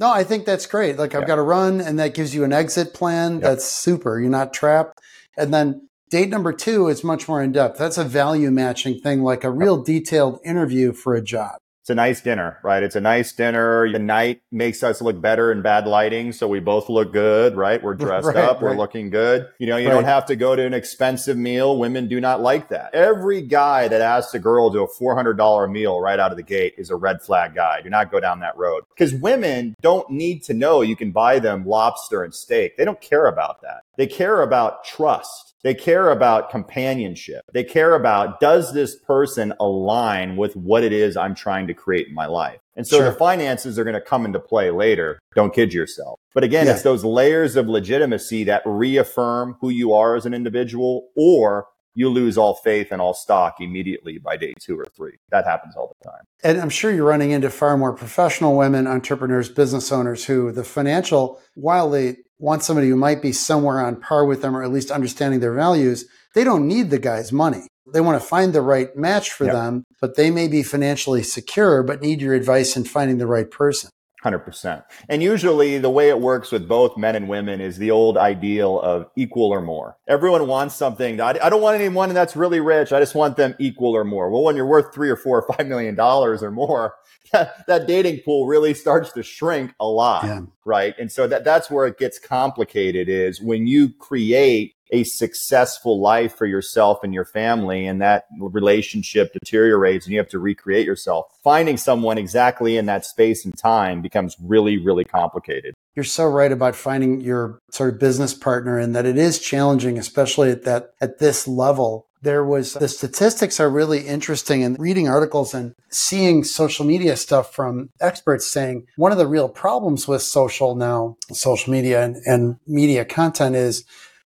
No, 0.00 0.12
I 0.12 0.22
think 0.22 0.46
that's 0.46 0.66
great. 0.66 0.96
Like 0.96 1.16
I've 1.16 1.26
got 1.26 1.34
to 1.34 1.42
run 1.42 1.80
and 1.80 1.98
that 1.98 2.14
gives 2.14 2.32
you 2.32 2.44
an 2.44 2.52
exit 2.52 2.94
plan. 2.94 3.32
Yep. 3.32 3.42
That's 3.42 3.64
super. 3.64 4.20
You're 4.20 4.30
not 4.30 4.54
trapped. 4.54 5.00
And 5.36 5.52
then 5.52 5.87
date 6.10 6.28
number 6.28 6.52
two 6.52 6.88
is 6.88 7.04
much 7.04 7.28
more 7.28 7.42
in 7.42 7.52
depth. 7.52 7.78
That's 7.78 7.98
a 7.98 8.04
value 8.04 8.50
matching 8.50 9.00
thing, 9.00 9.22
like 9.22 9.44
a 9.44 9.50
real 9.50 9.82
detailed 9.82 10.40
interview 10.44 10.92
for 10.92 11.14
a 11.14 11.22
job 11.22 11.58
it's 11.88 11.92
a 11.92 11.94
nice 11.94 12.20
dinner, 12.20 12.58
right? 12.62 12.82
It's 12.82 12.96
a 12.96 13.00
nice 13.00 13.32
dinner. 13.32 13.90
The 13.90 13.98
night 13.98 14.42
makes 14.52 14.82
us 14.82 15.00
look 15.00 15.22
better 15.22 15.50
in 15.50 15.62
bad 15.62 15.86
lighting. 15.86 16.32
So 16.32 16.46
we 16.46 16.60
both 16.60 16.90
look 16.90 17.14
good, 17.14 17.56
right? 17.56 17.82
We're 17.82 17.94
dressed 18.04 18.26
right, 18.26 18.36
up. 18.36 18.56
Right. 18.56 18.64
We're 18.64 18.76
looking 18.76 19.08
good. 19.08 19.48
You 19.58 19.68
know, 19.68 19.78
you 19.78 19.88
right. 19.88 19.94
don't 19.94 20.04
have 20.04 20.26
to 20.26 20.36
go 20.36 20.54
to 20.54 20.66
an 20.66 20.74
expensive 20.74 21.38
meal. 21.38 21.78
Women 21.78 22.06
do 22.06 22.20
not 22.20 22.42
like 22.42 22.68
that. 22.68 22.94
Every 22.94 23.40
guy 23.40 23.88
that 23.88 24.02
asks 24.02 24.34
a 24.34 24.38
girl 24.38 24.70
to 24.70 24.80
a 24.80 24.86
$400 24.86 25.72
meal 25.72 25.98
right 25.98 26.20
out 26.20 26.30
of 26.30 26.36
the 26.36 26.42
gate 26.42 26.74
is 26.76 26.90
a 26.90 26.96
red 26.96 27.22
flag 27.22 27.54
guy. 27.54 27.80
Do 27.80 27.88
not 27.88 28.10
go 28.10 28.20
down 28.20 28.40
that 28.40 28.58
road 28.58 28.84
because 28.90 29.14
women 29.14 29.74
don't 29.80 30.10
need 30.10 30.42
to 30.42 30.52
know 30.52 30.82
you 30.82 30.94
can 30.94 31.10
buy 31.10 31.38
them 31.38 31.64
lobster 31.64 32.22
and 32.22 32.34
steak. 32.34 32.76
They 32.76 32.84
don't 32.84 33.00
care 33.00 33.28
about 33.28 33.62
that. 33.62 33.84
They 33.98 34.06
care 34.06 34.40
about 34.40 34.84
trust 34.84 35.48
they 35.64 35.74
care 35.74 36.10
about 36.10 36.50
companionship. 36.50 37.44
They 37.52 37.64
care 37.64 37.94
about 37.94 38.40
does 38.40 38.72
this 38.72 38.96
person 38.96 39.52
align 39.58 40.36
with 40.36 40.54
what 40.54 40.84
it 40.84 40.92
is 40.92 41.16
I'm 41.16 41.34
trying 41.34 41.66
to 41.66 41.74
create 41.74 42.08
in 42.08 42.14
my 42.14 42.26
life? 42.26 42.60
And 42.76 42.86
so 42.86 42.98
sure. 42.98 43.06
the 43.06 43.12
finances 43.12 43.78
are 43.78 43.84
going 43.84 43.94
to 43.94 44.00
come 44.00 44.24
into 44.24 44.38
play 44.38 44.70
later. 44.70 45.18
Don't 45.34 45.52
kid 45.52 45.74
yourself. 45.74 46.20
But 46.32 46.44
again, 46.44 46.66
yeah. 46.66 46.74
it's 46.74 46.82
those 46.82 47.04
layers 47.04 47.56
of 47.56 47.68
legitimacy 47.68 48.44
that 48.44 48.62
reaffirm 48.64 49.56
who 49.60 49.70
you 49.70 49.92
are 49.92 50.14
as 50.14 50.26
an 50.26 50.34
individual 50.34 51.08
or 51.16 51.66
you 51.98 52.08
lose 52.08 52.38
all 52.38 52.54
faith 52.54 52.92
and 52.92 53.02
all 53.02 53.12
stock 53.12 53.56
immediately 53.60 54.18
by 54.18 54.36
day 54.36 54.54
two 54.60 54.78
or 54.78 54.86
three. 54.96 55.16
That 55.30 55.44
happens 55.44 55.74
all 55.74 55.92
the 55.98 56.08
time. 56.08 56.22
And 56.44 56.60
I'm 56.60 56.70
sure 56.70 56.92
you're 56.92 57.04
running 57.04 57.32
into 57.32 57.50
far 57.50 57.76
more 57.76 57.92
professional 57.92 58.56
women, 58.56 58.86
entrepreneurs, 58.86 59.48
business 59.48 59.90
owners 59.90 60.24
who 60.24 60.52
the 60.52 60.62
financial, 60.62 61.40
while 61.54 61.90
they 61.90 62.18
want 62.38 62.62
somebody 62.62 62.88
who 62.88 62.94
might 62.94 63.20
be 63.20 63.32
somewhere 63.32 63.80
on 63.80 64.00
par 64.00 64.24
with 64.24 64.42
them 64.42 64.56
or 64.56 64.62
at 64.62 64.70
least 64.70 64.92
understanding 64.92 65.40
their 65.40 65.54
values, 65.54 66.04
they 66.36 66.44
don't 66.44 66.68
need 66.68 66.90
the 66.90 67.00
guy's 67.00 67.32
money. 67.32 67.66
They 67.92 68.00
want 68.00 68.20
to 68.20 68.24
find 68.24 68.52
the 68.52 68.62
right 68.62 68.94
match 68.94 69.32
for 69.32 69.46
yep. 69.46 69.54
them, 69.54 69.84
but 70.00 70.14
they 70.14 70.30
may 70.30 70.46
be 70.46 70.62
financially 70.62 71.24
secure, 71.24 71.82
but 71.82 72.00
need 72.00 72.20
your 72.20 72.34
advice 72.34 72.76
in 72.76 72.84
finding 72.84 73.18
the 73.18 73.26
right 73.26 73.50
person. 73.50 73.90
100%. 74.24 74.82
And 75.08 75.22
usually 75.22 75.78
the 75.78 75.90
way 75.90 76.08
it 76.08 76.20
works 76.20 76.50
with 76.50 76.66
both 76.66 76.96
men 76.96 77.14
and 77.14 77.28
women 77.28 77.60
is 77.60 77.78
the 77.78 77.90
old 77.90 78.16
ideal 78.16 78.80
of 78.80 79.06
equal 79.16 79.52
or 79.52 79.60
more. 79.60 79.96
Everyone 80.08 80.46
wants 80.48 80.74
something. 80.74 81.20
I, 81.20 81.38
I 81.40 81.48
don't 81.50 81.62
want 81.62 81.80
anyone 81.80 82.12
that's 82.12 82.34
really 82.34 82.60
rich. 82.60 82.92
I 82.92 82.98
just 82.98 83.14
want 83.14 83.36
them 83.36 83.54
equal 83.58 83.94
or 83.94 84.04
more. 84.04 84.30
Well, 84.30 84.42
when 84.42 84.56
you're 84.56 84.66
worth 84.66 84.92
three 84.92 85.10
or 85.10 85.16
four 85.16 85.42
or 85.42 85.54
five 85.54 85.66
million 85.66 85.94
dollars 85.94 86.42
or 86.42 86.50
more, 86.50 86.94
that 87.32 87.86
dating 87.86 88.20
pool 88.24 88.46
really 88.46 88.74
starts 88.74 89.12
to 89.12 89.22
shrink 89.22 89.72
a 89.78 89.86
lot. 89.86 90.24
Yeah. 90.24 90.40
Right. 90.64 90.94
And 90.98 91.12
so 91.12 91.26
that, 91.28 91.44
that's 91.44 91.70
where 91.70 91.86
it 91.86 91.98
gets 91.98 92.18
complicated 92.18 93.08
is 93.08 93.40
when 93.40 93.66
you 93.66 93.90
create 93.90 94.74
a 94.90 95.04
successful 95.04 96.00
life 96.00 96.34
for 96.34 96.46
yourself 96.46 97.00
and 97.02 97.12
your 97.14 97.24
family 97.24 97.86
and 97.86 98.00
that 98.00 98.26
relationship 98.40 99.32
deteriorates 99.32 100.06
and 100.06 100.12
you 100.12 100.18
have 100.18 100.28
to 100.28 100.38
recreate 100.38 100.86
yourself. 100.86 101.26
Finding 101.42 101.76
someone 101.76 102.18
exactly 102.18 102.76
in 102.76 102.86
that 102.86 103.04
space 103.04 103.44
and 103.44 103.56
time 103.56 104.02
becomes 104.02 104.36
really 104.40 104.78
really 104.78 105.04
complicated. 105.04 105.74
You're 105.94 106.04
so 106.04 106.26
right 106.26 106.52
about 106.52 106.76
finding 106.76 107.20
your 107.20 107.58
sort 107.70 107.92
of 107.92 107.98
business 107.98 108.34
partner 108.34 108.78
and 108.78 108.94
that 108.94 109.06
it 109.06 109.18
is 109.18 109.40
challenging 109.40 109.98
especially 109.98 110.50
at 110.50 110.64
that 110.64 110.92
at 111.00 111.18
this 111.18 111.46
level. 111.48 112.06
There 112.20 112.44
was 112.44 112.74
the 112.74 112.88
statistics 112.88 113.60
are 113.60 113.70
really 113.70 114.00
interesting 114.00 114.64
and 114.64 114.76
reading 114.78 115.08
articles 115.08 115.54
and 115.54 115.74
seeing 115.88 116.42
social 116.42 116.84
media 116.84 117.16
stuff 117.16 117.54
from 117.54 117.90
experts 118.00 118.46
saying 118.46 118.86
one 118.96 119.12
of 119.12 119.18
the 119.18 119.26
real 119.26 119.48
problems 119.48 120.08
with 120.08 120.22
social 120.22 120.74
now 120.74 121.16
social 121.32 121.72
media 121.72 122.02
and, 122.02 122.16
and 122.26 122.56
media 122.66 123.04
content 123.04 123.54
is 123.54 123.84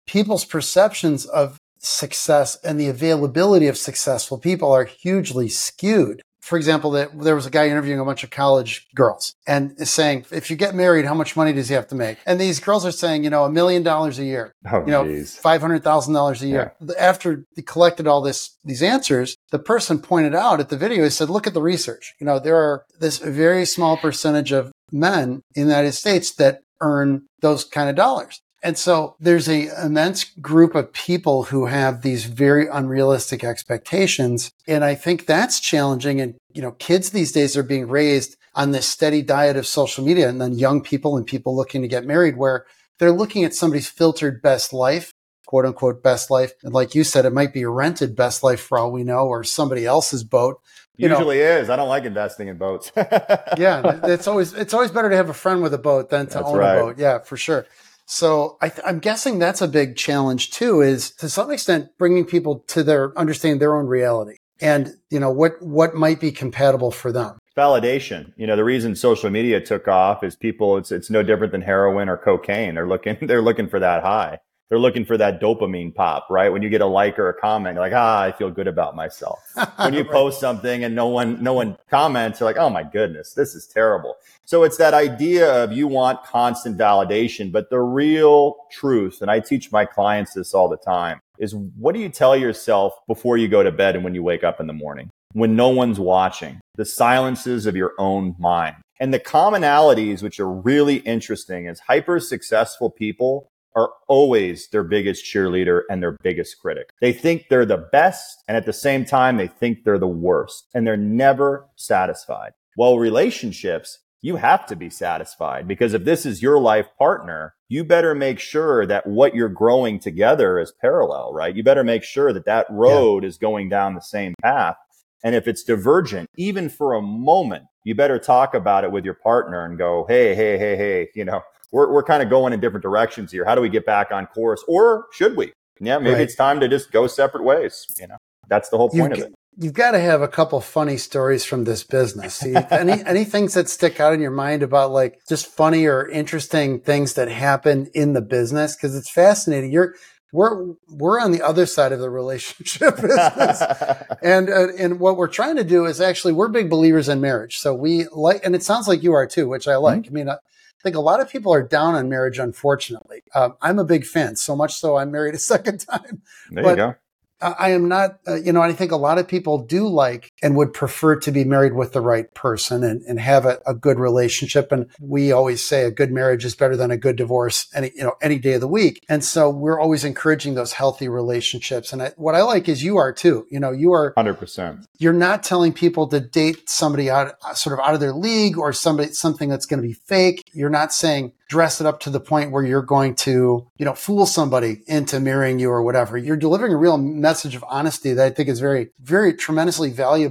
people's 0.08 0.44
perceptions 0.44 1.24
of 1.26 1.58
success 1.78 2.58
and 2.64 2.80
the 2.80 2.88
availability 2.88 3.68
of 3.68 3.76
successful 3.76 4.38
people 4.38 4.72
are 4.72 4.84
hugely 4.84 5.48
skewed. 5.48 6.22
For 6.40 6.56
example, 6.56 6.92
that 6.92 7.10
there 7.20 7.34
was 7.34 7.44
a 7.44 7.50
guy 7.50 7.68
interviewing 7.68 8.00
a 8.00 8.04
bunch 8.06 8.24
of 8.24 8.30
college 8.30 8.86
girls 8.94 9.34
and 9.46 9.74
is 9.78 9.90
saying, 9.90 10.24
if 10.30 10.50
you 10.50 10.56
get 10.56 10.74
married, 10.74 11.04
how 11.04 11.12
much 11.12 11.36
money 11.36 11.52
does 11.52 11.68
he 11.68 11.74
have 11.74 11.88
to 11.88 11.94
make? 11.94 12.16
And 12.24 12.40
these 12.40 12.58
girls 12.58 12.86
are 12.86 12.90
saying, 12.90 13.22
you 13.22 13.28
know, 13.28 13.44
a 13.44 13.50
million 13.50 13.82
dollars 13.82 14.18
a 14.18 14.24
year, 14.24 14.54
oh, 14.72 14.80
you 14.80 14.86
know, 14.86 15.04
$500,000 15.04 16.40
a 16.40 16.46
year. 16.46 16.72
Yeah. 16.80 16.94
After 16.98 17.44
he 17.54 17.60
collected 17.60 18.06
all 18.06 18.22
this, 18.22 18.56
these 18.64 18.82
answers, 18.82 19.36
the 19.50 19.58
person 19.58 19.98
pointed 19.98 20.34
out 20.34 20.58
at 20.58 20.70
the 20.70 20.78
video, 20.78 21.04
he 21.04 21.10
said, 21.10 21.28
look 21.28 21.46
at 21.46 21.52
the 21.52 21.60
research. 21.60 22.14
You 22.18 22.26
know, 22.26 22.38
there 22.38 22.56
are 22.56 22.84
this 22.98 23.18
very 23.18 23.66
small 23.66 23.98
percentage 23.98 24.50
of 24.50 24.72
men 24.90 25.42
in 25.54 25.64
the 25.64 25.74
United 25.74 25.92
States 25.92 26.32
that 26.36 26.60
earn 26.80 27.26
those 27.42 27.64
kind 27.64 27.90
of 27.90 27.96
dollars. 27.96 28.40
And 28.62 28.76
so 28.76 29.14
there's 29.20 29.48
a 29.48 29.68
immense 29.84 30.24
group 30.24 30.74
of 30.74 30.92
people 30.92 31.44
who 31.44 31.66
have 31.66 32.02
these 32.02 32.24
very 32.24 32.66
unrealistic 32.66 33.44
expectations. 33.44 34.50
And 34.66 34.84
I 34.84 34.94
think 34.94 35.26
that's 35.26 35.60
challenging. 35.60 36.20
And, 36.20 36.34
you 36.52 36.62
know, 36.62 36.72
kids 36.72 37.10
these 37.10 37.30
days 37.30 37.56
are 37.56 37.62
being 37.62 37.88
raised 37.88 38.36
on 38.54 38.72
this 38.72 38.86
steady 38.86 39.22
diet 39.22 39.56
of 39.56 39.66
social 39.66 40.04
media 40.04 40.28
and 40.28 40.40
then 40.40 40.58
young 40.58 40.82
people 40.82 41.16
and 41.16 41.26
people 41.26 41.54
looking 41.54 41.82
to 41.82 41.88
get 41.88 42.04
married 42.04 42.36
where 42.36 42.66
they're 42.98 43.12
looking 43.12 43.44
at 43.44 43.54
somebody's 43.54 43.88
filtered 43.88 44.42
best 44.42 44.72
life, 44.72 45.12
quote 45.46 45.64
unquote 45.64 46.02
best 46.02 46.30
life. 46.30 46.52
And 46.64 46.74
like 46.74 46.96
you 46.96 47.04
said, 47.04 47.24
it 47.24 47.32
might 47.32 47.52
be 47.52 47.62
a 47.62 47.68
rented 47.68 48.16
best 48.16 48.42
life 48.42 48.60
for 48.60 48.76
all 48.76 48.90
we 48.90 49.04
know, 49.04 49.28
or 49.28 49.44
somebody 49.44 49.86
else's 49.86 50.24
boat. 50.24 50.60
You 50.96 51.08
Usually 51.08 51.38
know, 51.38 51.44
is. 51.44 51.70
I 51.70 51.76
don't 51.76 51.88
like 51.88 52.04
investing 52.04 52.48
in 52.48 52.58
boats. 52.58 52.90
yeah, 52.96 54.00
it's 54.02 54.26
always 54.26 54.52
it's 54.52 54.74
always 54.74 54.90
better 54.90 55.08
to 55.08 55.14
have 55.14 55.28
a 55.28 55.34
friend 55.34 55.62
with 55.62 55.72
a 55.72 55.78
boat 55.78 56.10
than 56.10 56.26
to 56.26 56.34
That's 56.34 56.46
own 56.48 56.56
right. 56.56 56.76
a 56.76 56.80
boat. 56.80 56.98
Yeah, 56.98 57.20
for 57.20 57.36
sure. 57.36 57.66
So 58.10 58.56
I 58.62 58.72
am 58.86 59.00
guessing 59.00 59.38
that's 59.38 59.60
a 59.60 59.68
big 59.68 59.96
challenge 59.96 60.50
too, 60.50 60.80
is 60.80 61.10
to 61.16 61.28
some 61.28 61.50
extent 61.50 61.90
bringing 61.98 62.24
people 62.24 62.60
to 62.68 62.82
their 62.82 63.16
understanding 63.18 63.58
their 63.58 63.76
own 63.76 63.86
reality 63.86 64.36
and, 64.60 64.94
you 65.10 65.20
know, 65.20 65.30
what, 65.30 65.60
what 65.60 65.94
might 65.94 66.18
be 66.18 66.32
compatible 66.32 66.90
for 66.90 67.12
them. 67.12 67.38
Validation. 67.54 68.32
You 68.36 68.46
know, 68.46 68.56
the 68.56 68.64
reason 68.64 68.96
social 68.96 69.28
media 69.28 69.60
took 69.60 69.88
off 69.88 70.24
is 70.24 70.36
people, 70.36 70.78
it's, 70.78 70.90
it's 70.90 71.10
no 71.10 71.22
different 71.22 71.52
than 71.52 71.60
heroin 71.60 72.08
or 72.08 72.16
cocaine. 72.16 72.76
They're 72.76 72.88
looking, 72.88 73.18
they're 73.22 73.42
looking 73.42 73.68
for 73.68 73.78
that 73.78 74.02
high 74.02 74.38
they're 74.68 74.78
looking 74.78 75.04
for 75.04 75.16
that 75.16 75.40
dopamine 75.40 75.94
pop, 75.94 76.26
right? 76.28 76.50
When 76.50 76.62
you 76.62 76.68
get 76.68 76.82
a 76.82 76.86
like 76.86 77.18
or 77.18 77.28
a 77.30 77.34
comment, 77.34 77.74
you're 77.74 77.82
like, 77.82 77.94
ah, 77.94 78.22
I 78.22 78.32
feel 78.32 78.50
good 78.50 78.68
about 78.68 78.94
myself. 78.94 79.38
when 79.76 79.94
you 79.94 80.02
right. 80.02 80.10
post 80.10 80.40
something 80.40 80.84
and 80.84 80.94
no 80.94 81.06
one, 81.06 81.42
no 81.42 81.54
one 81.54 81.78
comments, 81.90 82.40
you're 82.40 82.48
like, 82.48 82.58
oh 82.58 82.68
my 82.68 82.82
goodness, 82.82 83.32
this 83.32 83.54
is 83.54 83.66
terrible. 83.66 84.16
So 84.44 84.64
it's 84.64 84.76
that 84.76 84.94
idea 84.94 85.50
of 85.62 85.72
you 85.72 85.88
want 85.88 86.22
constant 86.24 86.76
validation, 86.76 87.50
but 87.50 87.70
the 87.70 87.80
real 87.80 88.56
truth, 88.70 89.22
and 89.22 89.30
I 89.30 89.40
teach 89.40 89.72
my 89.72 89.86
clients 89.86 90.34
this 90.34 90.52
all 90.52 90.68
the 90.68 90.76
time, 90.76 91.20
is 91.38 91.54
what 91.54 91.94
do 91.94 92.00
you 92.00 92.08
tell 92.08 92.36
yourself 92.36 92.94
before 93.06 93.38
you 93.38 93.48
go 93.48 93.62
to 93.62 93.72
bed 93.72 93.94
and 93.94 94.04
when 94.04 94.14
you 94.14 94.22
wake 94.22 94.44
up 94.44 94.60
in 94.60 94.66
the 94.66 94.72
morning? 94.72 95.10
When 95.32 95.56
no 95.56 95.68
one's 95.68 96.00
watching, 96.00 96.60
the 96.76 96.84
silences 96.84 97.66
of 97.66 97.76
your 97.76 97.92
own 97.98 98.34
mind. 98.38 98.76
And 99.00 99.14
the 99.14 99.20
commonalities, 99.20 100.22
which 100.22 100.40
are 100.40 100.50
really 100.50 100.96
interesting, 100.96 101.66
is 101.66 101.80
hyper 101.80 102.18
successful 102.18 102.90
people 102.90 103.48
are 103.78 103.92
always 104.08 104.68
their 104.70 104.82
biggest 104.82 105.24
cheerleader 105.24 105.82
and 105.88 106.02
their 106.02 106.16
biggest 106.22 106.58
critic. 106.58 106.90
They 107.00 107.12
think 107.12 107.46
they're 107.48 107.64
the 107.64 107.88
best. 107.92 108.42
And 108.48 108.56
at 108.56 108.66
the 108.66 108.72
same 108.72 109.04
time, 109.04 109.36
they 109.36 109.46
think 109.46 109.84
they're 109.84 110.00
the 110.00 110.08
worst 110.08 110.66
and 110.74 110.84
they're 110.84 110.96
never 110.96 111.68
satisfied. 111.76 112.54
Well, 112.76 112.98
relationships, 112.98 114.00
you 114.20 114.34
have 114.36 114.66
to 114.66 114.74
be 114.74 114.90
satisfied 114.90 115.68
because 115.68 115.94
if 115.94 116.04
this 116.04 116.26
is 116.26 116.42
your 116.42 116.58
life 116.58 116.88
partner, 116.98 117.54
you 117.68 117.84
better 117.84 118.16
make 118.16 118.40
sure 118.40 118.84
that 118.84 119.06
what 119.06 119.36
you're 119.36 119.48
growing 119.48 120.00
together 120.00 120.58
is 120.58 120.72
parallel, 120.80 121.32
right? 121.32 121.54
You 121.54 121.62
better 121.62 121.84
make 121.84 122.02
sure 122.02 122.32
that 122.32 122.46
that 122.46 122.66
road 122.68 123.22
yeah. 123.22 123.28
is 123.28 123.38
going 123.38 123.68
down 123.68 123.94
the 123.94 124.00
same 124.00 124.34
path. 124.42 124.76
And 125.22 125.36
if 125.36 125.46
it's 125.46 125.62
divergent, 125.62 126.30
even 126.36 126.68
for 126.68 126.94
a 126.94 127.02
moment, 127.02 127.64
you 127.84 127.94
better 127.94 128.18
talk 128.18 128.54
about 128.54 128.82
it 128.82 128.90
with 128.90 129.04
your 129.04 129.14
partner 129.14 129.64
and 129.64 129.78
go, 129.78 130.04
Hey, 130.08 130.34
hey, 130.34 130.58
hey, 130.58 130.76
hey, 130.76 131.08
you 131.14 131.24
know, 131.24 131.42
we're, 131.72 131.92
we're 131.92 132.02
kind 132.02 132.22
of 132.22 132.30
going 132.30 132.52
in 132.52 132.60
different 132.60 132.82
directions 132.82 133.32
here. 133.32 133.44
How 133.44 133.54
do 133.54 133.60
we 133.60 133.68
get 133.68 133.86
back 133.86 134.10
on 134.10 134.26
course 134.26 134.64
or 134.68 135.06
should 135.12 135.36
we? 135.36 135.52
Yeah, 135.80 135.98
maybe 135.98 136.14
right. 136.14 136.22
it's 136.22 136.34
time 136.34 136.60
to 136.60 136.68
just 136.68 136.90
go 136.90 137.06
separate 137.06 137.44
ways. 137.44 137.86
You 137.98 138.08
know, 138.08 138.16
that's 138.48 138.68
the 138.68 138.76
whole 138.76 138.90
point 138.90 139.16
you, 139.16 139.24
of 139.24 139.28
it. 139.28 139.34
You've 139.60 139.74
got 139.74 139.92
to 139.92 140.00
have 140.00 140.22
a 140.22 140.28
couple 140.28 140.60
funny 140.60 140.96
stories 140.96 141.44
from 141.44 141.64
this 141.64 141.84
business. 141.84 142.42
any 142.44 142.92
any 143.06 143.24
things 143.24 143.54
that 143.54 143.68
stick 143.68 144.00
out 144.00 144.12
in 144.12 144.20
your 144.20 144.30
mind 144.30 144.62
about 144.62 144.90
like 144.90 145.20
just 145.28 145.46
funny 145.46 145.86
or 145.86 146.08
interesting 146.08 146.80
things 146.80 147.14
that 147.14 147.28
happen 147.28 147.88
in 147.94 148.12
the 148.12 148.20
business? 148.20 148.76
Because 148.76 148.96
it's 148.96 149.10
fascinating. 149.10 149.70
You're 149.70 149.94
we're 150.32 150.74
we're 150.88 151.20
on 151.20 151.32
the 151.32 151.42
other 151.42 151.64
side 151.64 151.92
of 151.92 152.00
the 152.00 152.10
relationship 152.10 152.96
business, 153.00 153.62
and 154.22 154.48
uh, 154.50 154.68
and 154.78 155.00
what 155.00 155.16
we're 155.16 155.28
trying 155.28 155.56
to 155.56 155.64
do 155.64 155.86
is 155.86 156.00
actually 156.00 156.32
we're 156.32 156.48
big 156.48 156.68
believers 156.68 157.08
in 157.08 157.20
marriage. 157.20 157.58
So 157.58 157.74
we 157.74 158.06
like, 158.12 158.44
and 158.44 158.54
it 158.54 158.62
sounds 158.62 158.88
like 158.88 159.02
you 159.02 159.12
are 159.12 159.26
too, 159.26 159.48
which 159.48 159.66
I 159.68 159.76
like. 159.76 160.02
Mm-hmm. 160.02 160.16
I 160.16 160.24
mean, 160.24 160.36
I 160.78 160.82
think 160.82 160.96
a 160.96 161.00
lot 161.00 161.20
of 161.20 161.28
people 161.28 161.52
are 161.52 161.62
down 161.62 161.94
on 161.94 162.08
marriage, 162.08 162.38
unfortunately. 162.38 163.22
Um, 163.34 163.56
I'm 163.60 163.78
a 163.78 163.84
big 163.84 164.06
fan, 164.06 164.36
so 164.36 164.54
much 164.54 164.74
so 164.74 164.96
I'm 164.96 165.10
married 165.10 165.34
a 165.34 165.38
second 165.54 165.78
time. 165.78 166.22
There 166.50 166.62
but, 166.64 166.70
you 166.70 166.76
go. 166.76 166.94
I 167.40 167.70
am 167.70 167.86
not, 167.86 168.18
uh, 168.26 168.34
you 168.34 168.52
know, 168.52 168.60
I 168.60 168.72
think 168.72 168.90
a 168.90 168.96
lot 168.96 169.18
of 169.18 169.28
people 169.28 169.58
do 169.58 169.86
like 169.86 170.27
and 170.42 170.56
would 170.56 170.72
prefer 170.72 171.16
to 171.16 171.30
be 171.30 171.44
married 171.44 171.74
with 171.74 171.92
the 171.92 172.00
right 172.00 172.32
person 172.34 172.84
and, 172.84 173.02
and 173.02 173.20
have 173.20 173.44
a, 173.44 173.60
a, 173.66 173.74
good 173.74 173.98
relationship. 173.98 174.72
And 174.72 174.86
we 175.00 175.32
always 175.32 175.64
say 175.64 175.84
a 175.84 175.90
good 175.90 176.12
marriage 176.12 176.44
is 176.44 176.54
better 176.54 176.76
than 176.76 176.90
a 176.90 176.96
good 176.96 177.16
divorce 177.16 177.68
any, 177.74 177.92
you 177.94 178.02
know, 178.02 178.14
any 178.20 178.38
day 178.38 178.54
of 178.54 178.60
the 178.60 178.68
week. 178.68 179.04
And 179.08 179.24
so 179.24 179.50
we're 179.50 179.80
always 179.80 180.04
encouraging 180.04 180.54
those 180.54 180.72
healthy 180.72 181.08
relationships. 181.08 181.92
And 181.92 182.02
I, 182.02 182.12
what 182.16 182.34
I 182.34 182.42
like 182.42 182.68
is 182.68 182.82
you 182.82 182.96
are 182.96 183.12
too, 183.12 183.46
you 183.50 183.60
know, 183.60 183.72
you 183.72 183.92
are 183.92 184.14
100%. 184.14 184.86
You're 184.98 185.12
not 185.12 185.42
telling 185.42 185.72
people 185.72 186.08
to 186.08 186.20
date 186.20 186.68
somebody 186.68 187.10
out, 187.10 187.34
uh, 187.44 187.54
sort 187.54 187.78
of 187.78 187.84
out 187.84 187.94
of 187.94 188.00
their 188.00 188.12
league 188.12 188.58
or 188.58 188.72
somebody, 188.72 189.12
something 189.12 189.48
that's 189.48 189.66
going 189.66 189.82
to 189.82 189.86
be 189.86 189.94
fake. 189.94 190.48
You're 190.52 190.70
not 190.70 190.92
saying, 190.92 191.32
dress 191.48 191.80
it 191.80 191.86
up 191.86 191.98
to 192.00 192.10
the 192.10 192.20
point 192.20 192.50
where 192.50 192.62
you're 192.62 192.82
going 192.82 193.14
to, 193.14 193.66
you 193.78 193.84
know, 193.84 193.94
fool 193.94 194.26
somebody 194.26 194.82
into 194.86 195.18
marrying 195.18 195.58
you 195.58 195.70
or 195.70 195.82
whatever. 195.82 196.16
You're 196.18 196.36
delivering 196.36 196.74
a 196.74 196.76
real 196.76 196.98
message 196.98 197.54
of 197.54 197.64
honesty 197.68 198.12
that 198.12 198.26
I 198.26 198.30
think 198.30 198.50
is 198.50 198.60
very, 198.60 198.90
very 199.00 199.32
tremendously 199.32 199.90
valuable 199.90 200.27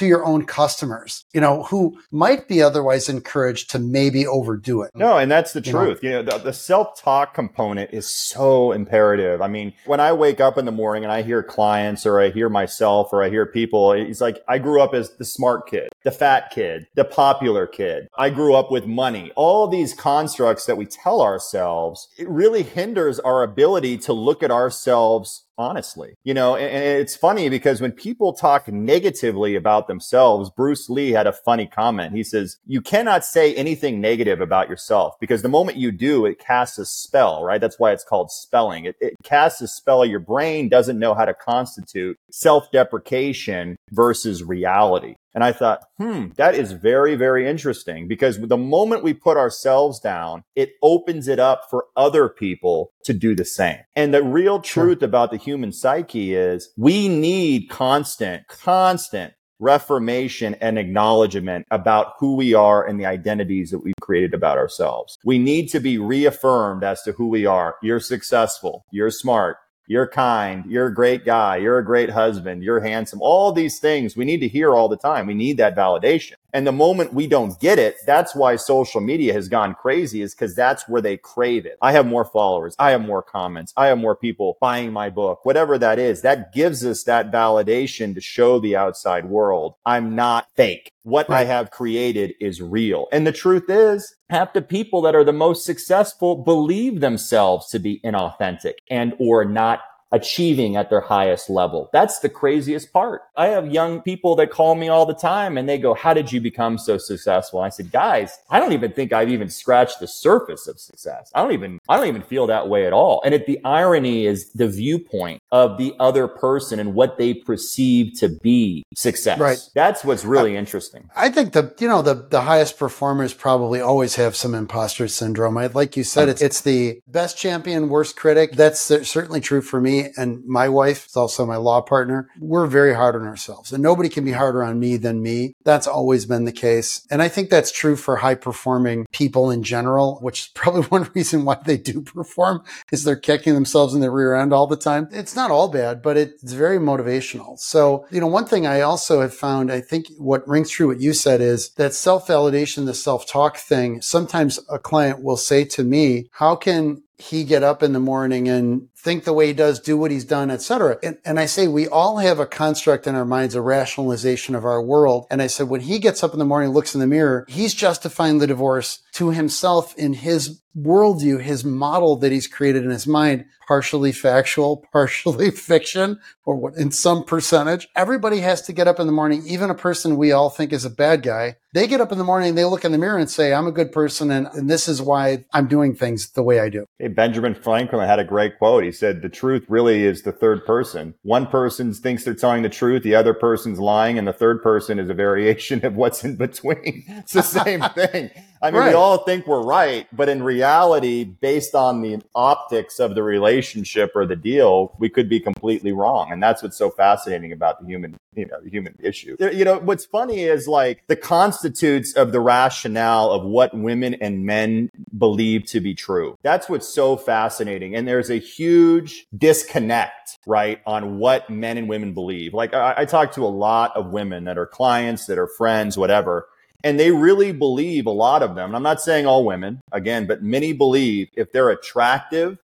to 0.00 0.06
your 0.06 0.24
own 0.24 0.46
customers, 0.46 1.26
you 1.34 1.40
know, 1.42 1.64
who 1.64 1.98
might 2.10 2.48
be 2.48 2.62
otherwise 2.62 3.10
encouraged 3.10 3.70
to 3.70 3.78
maybe 3.78 4.26
overdo 4.26 4.80
it. 4.80 4.90
No, 4.94 5.18
and 5.18 5.30
that's 5.30 5.52
the 5.52 5.60
you 5.60 5.72
truth. 5.72 6.02
Know? 6.02 6.08
You 6.08 6.14
know, 6.16 6.22
the, 6.22 6.38
the 6.38 6.52
self 6.54 6.98
talk 6.98 7.34
component 7.34 7.90
is 7.92 8.08
so 8.08 8.72
imperative. 8.72 9.42
I 9.42 9.48
mean, 9.48 9.74
when 9.84 10.00
I 10.00 10.14
wake 10.14 10.40
up 10.40 10.56
in 10.56 10.64
the 10.64 10.72
morning 10.72 11.04
and 11.04 11.12
I 11.12 11.20
hear 11.20 11.42
clients 11.42 12.06
or 12.06 12.18
I 12.18 12.30
hear 12.30 12.48
myself 12.48 13.12
or 13.12 13.22
I 13.22 13.28
hear 13.28 13.44
people, 13.44 13.92
it's 13.92 14.22
like, 14.22 14.42
I 14.48 14.58
grew 14.58 14.80
up 14.80 14.94
as 14.94 15.16
the 15.16 15.24
smart 15.24 15.68
kid, 15.68 15.90
the 16.02 16.10
fat 16.10 16.50
kid, 16.50 16.86
the 16.94 17.04
popular 17.04 17.66
kid. 17.66 18.08
I 18.16 18.30
grew 18.30 18.54
up 18.54 18.70
with 18.70 18.86
money. 18.86 19.32
All 19.36 19.68
these 19.68 19.92
constructs 19.92 20.64
that 20.64 20.78
we 20.78 20.86
tell 20.86 21.20
ourselves, 21.20 22.08
it 22.18 22.28
really 22.28 22.62
hinders 22.62 23.20
our 23.20 23.42
ability 23.42 23.98
to 23.98 24.14
look 24.14 24.42
at 24.42 24.50
ourselves 24.50 25.44
honestly. 25.60 26.14
You 26.24 26.34
know, 26.34 26.56
and, 26.56 27.00
it's 27.00 27.14
funny 27.14 27.48
because 27.48 27.80
when 27.80 27.92
people 27.92 28.32
talk 28.32 28.68
negatively 28.68 29.54
about 29.54 29.86
themselves, 29.86 30.50
Bruce 30.50 30.88
Lee 30.88 31.10
had 31.10 31.26
a 31.26 31.32
funny 31.32 31.66
comment. 31.66 32.14
He 32.14 32.24
says, 32.24 32.58
you 32.66 32.80
cannot 32.80 33.24
say 33.24 33.54
anything 33.54 34.00
negative 34.00 34.40
about 34.40 34.68
yourself 34.68 35.14
because 35.20 35.42
the 35.42 35.48
moment 35.48 35.78
you 35.78 35.92
do, 35.92 36.26
it 36.26 36.38
casts 36.38 36.78
a 36.78 36.86
spell, 36.86 37.44
right? 37.44 37.60
That's 37.60 37.78
why 37.78 37.92
it's 37.92 38.04
called 38.04 38.30
spelling. 38.30 38.86
It, 38.86 38.96
it 39.00 39.14
casts 39.22 39.60
a 39.60 39.68
spell. 39.68 40.04
Your 40.04 40.20
brain 40.20 40.68
doesn't 40.68 40.98
know 40.98 41.14
how 41.14 41.26
to 41.26 41.34
constitute 41.34 42.18
self 42.30 42.70
deprecation 42.72 43.76
versus 43.90 44.42
reality. 44.42 45.16
And 45.34 45.44
I 45.44 45.52
thought, 45.52 45.84
hmm, 45.98 46.28
that 46.36 46.54
is 46.54 46.72
very, 46.72 47.14
very 47.14 47.48
interesting 47.48 48.08
because 48.08 48.38
the 48.40 48.56
moment 48.56 49.04
we 49.04 49.14
put 49.14 49.36
ourselves 49.36 50.00
down, 50.00 50.44
it 50.56 50.72
opens 50.82 51.28
it 51.28 51.38
up 51.38 51.62
for 51.70 51.86
other 51.96 52.28
people 52.28 52.92
to 53.04 53.12
do 53.12 53.34
the 53.34 53.44
same. 53.44 53.78
And 53.94 54.12
the 54.12 54.22
real 54.22 54.60
truth 54.60 55.02
about 55.02 55.30
the 55.30 55.36
human 55.36 55.72
psyche 55.72 56.34
is 56.34 56.72
we 56.76 57.08
need 57.08 57.68
constant, 57.68 58.48
constant 58.48 59.34
reformation 59.60 60.54
and 60.54 60.78
acknowledgement 60.78 61.66
about 61.70 62.14
who 62.18 62.34
we 62.34 62.54
are 62.54 62.84
and 62.84 62.98
the 62.98 63.06
identities 63.06 63.70
that 63.70 63.80
we've 63.80 63.94
created 64.00 64.34
about 64.34 64.58
ourselves. 64.58 65.18
We 65.24 65.38
need 65.38 65.68
to 65.68 65.80
be 65.80 65.98
reaffirmed 65.98 66.82
as 66.82 67.02
to 67.02 67.12
who 67.12 67.28
we 67.28 67.46
are. 67.46 67.76
You're 67.82 68.00
successful. 68.00 68.84
You're 68.90 69.10
smart. 69.10 69.58
You're 69.90 70.06
kind. 70.06 70.66
You're 70.66 70.86
a 70.86 70.94
great 70.94 71.24
guy. 71.24 71.56
You're 71.56 71.78
a 71.78 71.84
great 71.84 72.10
husband. 72.10 72.62
You're 72.62 72.78
handsome. 72.78 73.18
All 73.20 73.50
these 73.50 73.80
things 73.80 74.16
we 74.16 74.24
need 74.24 74.38
to 74.38 74.46
hear 74.46 74.72
all 74.72 74.88
the 74.88 74.96
time. 74.96 75.26
We 75.26 75.34
need 75.34 75.56
that 75.56 75.74
validation. 75.74 76.34
And 76.52 76.64
the 76.64 76.70
moment 76.70 77.12
we 77.12 77.26
don't 77.26 77.58
get 77.58 77.80
it, 77.80 77.96
that's 78.06 78.32
why 78.32 78.54
social 78.54 79.00
media 79.00 79.32
has 79.32 79.48
gone 79.48 79.74
crazy 79.74 80.22
is 80.22 80.32
because 80.32 80.54
that's 80.54 80.88
where 80.88 81.02
they 81.02 81.16
crave 81.16 81.66
it. 81.66 81.76
I 81.82 81.90
have 81.90 82.06
more 82.06 82.24
followers. 82.24 82.76
I 82.78 82.92
have 82.92 83.00
more 83.00 83.22
comments. 83.22 83.72
I 83.76 83.88
have 83.88 83.98
more 83.98 84.14
people 84.14 84.58
buying 84.60 84.92
my 84.92 85.10
book, 85.10 85.44
whatever 85.44 85.76
that 85.78 85.98
is. 85.98 86.22
That 86.22 86.52
gives 86.52 86.86
us 86.86 87.02
that 87.04 87.32
validation 87.32 88.14
to 88.14 88.20
show 88.20 88.60
the 88.60 88.76
outside 88.76 89.26
world. 89.26 89.74
I'm 89.84 90.14
not 90.14 90.46
fake. 90.54 90.92
What 91.02 91.28
right. 91.28 91.40
I 91.40 91.44
have 91.46 91.72
created 91.72 92.34
is 92.40 92.62
real. 92.62 93.08
And 93.10 93.26
the 93.26 93.32
truth 93.32 93.68
is 93.68 94.14
half 94.30 94.52
the 94.52 94.62
people 94.62 95.02
that 95.02 95.16
are 95.16 95.24
the 95.24 95.32
most 95.32 95.64
successful 95.64 96.36
believe 96.36 97.00
themselves 97.00 97.68
to 97.68 97.80
be 97.80 98.00
inauthentic 98.04 98.74
and 98.88 99.12
or 99.18 99.44
not 99.44 99.80
achieving 100.12 100.76
at 100.76 100.90
their 100.90 101.00
highest 101.00 101.48
level. 101.48 101.88
That's 101.92 102.18
the 102.18 102.28
craziest 102.28 102.92
part. 102.92 103.22
I 103.36 103.48
have 103.48 103.72
young 103.72 104.02
people 104.02 104.34
that 104.36 104.50
call 104.50 104.74
me 104.74 104.88
all 104.88 105.06
the 105.06 105.14
time 105.14 105.56
and 105.56 105.68
they 105.68 105.78
go, 105.78 105.94
how 105.94 106.14
did 106.14 106.32
you 106.32 106.40
become 106.40 106.78
so 106.78 106.98
successful? 106.98 107.60
And 107.60 107.66
I 107.66 107.70
said, 107.70 107.92
guys, 107.92 108.38
I 108.50 108.58
don't 108.58 108.72
even 108.72 108.92
think 108.92 109.12
I've 109.12 109.30
even 109.30 109.48
scratched 109.48 110.00
the 110.00 110.08
surface 110.08 110.66
of 110.66 110.80
success. 110.80 111.30
I 111.34 111.42
don't 111.42 111.52
even, 111.52 111.78
I 111.88 111.96
don't 111.96 112.08
even 112.08 112.22
feel 112.22 112.46
that 112.48 112.68
way 112.68 112.86
at 112.86 112.92
all. 112.92 113.22
And 113.24 113.34
it, 113.34 113.46
the 113.46 113.62
irony 113.64 114.26
is 114.26 114.52
the 114.52 114.68
viewpoint 114.68 115.42
of 115.52 115.78
the 115.78 115.94
other 116.00 116.26
person 116.26 116.80
and 116.80 116.94
what 116.94 117.16
they 117.16 117.34
perceive 117.34 118.18
to 118.18 118.28
be 118.28 118.84
success. 118.94 119.38
Right. 119.38 119.58
That's 119.74 120.04
what's 120.04 120.24
really 120.24 120.56
I, 120.56 120.58
interesting. 120.58 121.08
I 121.14 121.30
think 121.30 121.52
the, 121.52 121.74
you 121.78 121.88
know, 121.88 122.02
the, 122.02 122.14
the 122.14 122.42
highest 122.42 122.78
performers 122.78 123.32
probably 123.32 123.80
always 123.80 124.16
have 124.16 124.34
some 124.34 124.54
imposter 124.54 125.08
syndrome. 125.08 125.56
I, 125.56 125.66
like 125.66 125.96
you 125.96 126.04
said, 126.04 126.28
it's, 126.28 126.42
it's 126.42 126.60
the 126.62 127.00
best 127.06 127.38
champion, 127.38 127.88
worst 127.88 128.16
critic. 128.16 128.52
That's 128.52 128.80
certainly 128.80 129.40
true 129.40 129.62
for 129.62 129.80
me 129.80 129.99
and 130.16 130.44
my 130.46 130.68
wife 130.68 131.06
is 131.06 131.16
also 131.16 131.46
my 131.46 131.56
law 131.56 131.80
partner. 131.80 132.28
We're 132.38 132.66
very 132.66 132.94
hard 132.94 133.14
on 133.14 133.26
ourselves 133.26 133.72
and 133.72 133.82
nobody 133.82 134.08
can 134.08 134.24
be 134.24 134.32
harder 134.32 134.62
on 134.62 134.78
me 134.78 134.96
than 134.96 135.22
me. 135.22 135.54
That's 135.64 135.86
always 135.86 136.26
been 136.26 136.44
the 136.44 136.52
case. 136.52 137.06
And 137.10 137.22
I 137.22 137.28
think 137.28 137.50
that's 137.50 137.72
true 137.72 137.96
for 137.96 138.16
high 138.16 138.34
performing 138.34 139.06
people 139.12 139.50
in 139.50 139.62
general, 139.62 140.18
which 140.20 140.40
is 140.40 140.48
probably 140.54 140.82
one 140.82 141.10
reason 141.14 141.44
why 141.44 141.58
they 141.64 141.76
do 141.76 142.02
perform 142.02 142.62
is 142.92 143.04
they're 143.04 143.16
kicking 143.16 143.54
themselves 143.54 143.94
in 143.94 144.00
the 144.00 144.10
rear 144.10 144.34
end 144.34 144.52
all 144.52 144.66
the 144.66 144.76
time. 144.76 145.08
It's 145.12 145.36
not 145.36 145.50
all 145.50 145.68
bad, 145.68 146.02
but 146.02 146.16
it's 146.16 146.52
very 146.52 146.78
motivational. 146.78 147.58
So, 147.58 148.06
you 148.10 148.20
know, 148.20 148.26
one 148.26 148.46
thing 148.46 148.66
I 148.66 148.80
also 148.80 149.20
have 149.20 149.34
found, 149.34 149.72
I 149.72 149.80
think 149.80 150.06
what 150.18 150.46
rings 150.46 150.70
true 150.70 150.88
what 150.88 151.00
you 151.00 151.12
said 151.12 151.40
is 151.40 151.70
that 151.74 151.94
self 151.94 152.26
validation, 152.26 152.86
the 152.86 152.94
self 152.94 153.26
talk 153.26 153.56
thing. 153.56 154.00
Sometimes 154.02 154.58
a 154.68 154.78
client 154.78 155.22
will 155.22 155.36
say 155.36 155.64
to 155.64 155.84
me, 155.84 156.28
how 156.32 156.56
can 156.56 157.02
he 157.20 157.44
get 157.44 157.62
up 157.62 157.82
in 157.82 157.92
the 157.92 158.00
morning 158.00 158.48
and 158.48 158.88
think 159.00 159.24
the 159.24 159.32
way 159.32 159.46
he 159.46 159.52
does, 159.54 159.80
do 159.80 159.96
what 159.96 160.10
he's 160.10 160.26
done, 160.26 160.50
etc. 160.50 160.98
And, 161.02 161.16
and 161.24 161.40
I 161.40 161.46
say 161.46 161.68
we 161.68 161.88
all 161.88 162.18
have 162.18 162.38
a 162.38 162.46
construct 162.46 163.06
in 163.06 163.14
our 163.14 163.24
minds, 163.24 163.54
a 163.54 163.62
rationalization 163.62 164.54
of 164.54 164.64
our 164.64 164.82
world. 164.82 165.26
And 165.30 165.40
I 165.40 165.46
said 165.46 165.68
when 165.68 165.80
he 165.80 165.98
gets 165.98 166.22
up 166.22 166.34
in 166.34 166.38
the 166.38 166.44
morning, 166.44 166.70
looks 166.70 166.94
in 166.94 167.00
the 167.00 167.06
mirror, 167.06 167.46
he's 167.48 167.72
justifying 167.72 168.38
the 168.38 168.46
divorce 168.46 169.00
to 169.12 169.30
himself 169.30 169.96
in 169.96 170.12
his 170.12 170.60
worldview, 170.76 171.40
his 171.40 171.64
model 171.64 172.16
that 172.16 172.32
he's 172.32 172.46
created 172.46 172.84
in 172.84 172.90
his 172.90 173.06
mind, 173.06 173.44
partially 173.66 174.12
factual, 174.12 174.84
partially 174.92 175.50
fiction, 175.50 176.18
or 176.44 176.56
what 176.56 176.74
in 176.74 176.90
some 176.90 177.24
percentage. 177.24 177.88
Everybody 177.96 178.40
has 178.40 178.62
to 178.62 178.72
get 178.72 178.88
up 178.88 179.00
in 179.00 179.06
the 179.06 179.12
morning, 179.12 179.42
even 179.46 179.70
a 179.70 179.74
person 179.74 180.16
we 180.16 180.32
all 180.32 180.50
think 180.50 180.72
is 180.72 180.84
a 180.84 180.90
bad 180.90 181.22
guy. 181.22 181.56
They 181.72 181.86
get 181.86 182.00
up 182.00 182.12
in 182.12 182.18
the 182.18 182.24
morning, 182.24 182.54
they 182.54 182.64
look 182.64 182.84
in 182.84 182.92
the 182.92 182.98
mirror 182.98 183.18
and 183.18 183.30
say, 183.30 183.52
I'm 183.52 183.66
a 183.66 183.72
good 183.72 183.92
person, 183.92 184.30
and, 184.30 184.48
and 184.48 184.68
this 184.68 184.88
is 184.88 185.00
why 185.00 185.44
I'm 185.52 185.68
doing 185.68 185.94
things 185.94 186.30
the 186.30 186.42
way 186.42 186.58
I 186.60 186.68
do. 186.68 186.86
Hey, 186.98 187.08
Benjamin 187.08 187.54
Franklin 187.54 188.06
had 188.06 188.18
a 188.18 188.24
great 188.24 188.58
quote. 188.58 188.84
He 188.84 188.89
said, 188.92 189.22
The 189.22 189.28
truth 189.28 189.64
really 189.68 190.04
is 190.04 190.22
the 190.22 190.32
third 190.32 190.64
person. 190.64 191.14
One 191.22 191.46
person 191.46 191.92
thinks 191.92 192.24
they're 192.24 192.34
telling 192.34 192.62
the 192.62 192.68
truth, 192.68 193.02
the 193.02 193.14
other 193.14 193.34
person's 193.34 193.78
lying, 193.78 194.18
and 194.18 194.26
the 194.26 194.32
third 194.32 194.62
person 194.62 194.98
is 194.98 195.10
a 195.10 195.14
variation 195.14 195.84
of 195.86 195.94
what's 195.94 196.24
in 196.24 196.36
between. 196.36 197.04
It's 197.08 197.32
the 197.32 197.42
same 197.42 197.82
thing. 197.94 198.30
I 198.62 198.70
mean, 198.70 198.80
right. 198.80 198.88
we 198.88 198.94
all 198.94 199.18
think 199.18 199.46
we're 199.46 199.62
right, 199.62 200.06
but 200.12 200.28
in 200.28 200.42
reality, 200.42 201.24
based 201.24 201.74
on 201.74 202.02
the 202.02 202.20
optics 202.34 202.98
of 202.98 203.14
the 203.14 203.22
relationship 203.22 204.12
or 204.14 204.26
the 204.26 204.36
deal, 204.36 204.94
we 204.98 205.08
could 205.08 205.30
be 205.30 205.40
completely 205.40 205.92
wrong. 205.92 206.30
And 206.30 206.42
that's 206.42 206.62
what's 206.62 206.76
so 206.76 206.90
fascinating 206.90 207.52
about 207.52 207.80
the 207.80 207.86
human, 207.86 208.18
you 208.34 208.46
know, 208.46 208.60
the 208.62 208.68
human 208.68 208.96
issue. 209.02 209.36
You 209.40 209.64
know, 209.64 209.78
what's 209.78 210.04
funny 210.04 210.40
is 210.40 210.68
like 210.68 211.02
the 211.06 211.16
constitutes 211.16 212.14
of 212.14 212.32
the 212.32 212.40
rationale 212.40 213.30
of 213.30 213.44
what 213.44 213.72
women 213.72 214.14
and 214.14 214.44
men 214.44 214.90
believe 215.16 215.64
to 215.66 215.80
be 215.80 215.94
true. 215.94 216.36
That's 216.42 216.68
what's 216.68 216.88
so 216.88 217.16
fascinating. 217.16 217.96
And 217.96 218.06
there's 218.06 218.30
a 218.30 218.38
huge 218.38 219.26
disconnect, 219.36 220.38
right, 220.46 220.80
on 220.84 221.18
what 221.18 221.48
men 221.48 221.78
and 221.78 221.88
women 221.88 222.12
believe. 222.12 222.52
Like 222.52 222.74
I, 222.74 222.94
I 222.98 223.04
talk 223.06 223.32
to 223.32 223.44
a 223.44 223.48
lot 223.48 223.96
of 223.96 224.10
women 224.10 224.44
that 224.44 224.58
are 224.58 224.66
clients, 224.66 225.26
that 225.26 225.38
are 225.38 225.48
friends, 225.48 225.96
whatever 225.96 226.46
and 226.84 226.98
they 226.98 227.10
really 227.10 227.52
believe 227.52 228.06
a 228.06 228.10
lot 228.10 228.42
of 228.42 228.54
them. 228.54 228.70
And 228.70 228.76
I'm 228.76 228.82
not 228.82 229.00
saying 229.00 229.26
all 229.26 229.44
women 229.44 229.80
again, 229.92 230.26
but 230.26 230.42
many 230.42 230.72
believe 230.72 231.28
if 231.34 231.52
they're 231.52 231.70
attractive, 231.70 232.58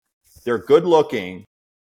they're 0.44 0.58
good 0.58 0.84
looking 0.84 1.44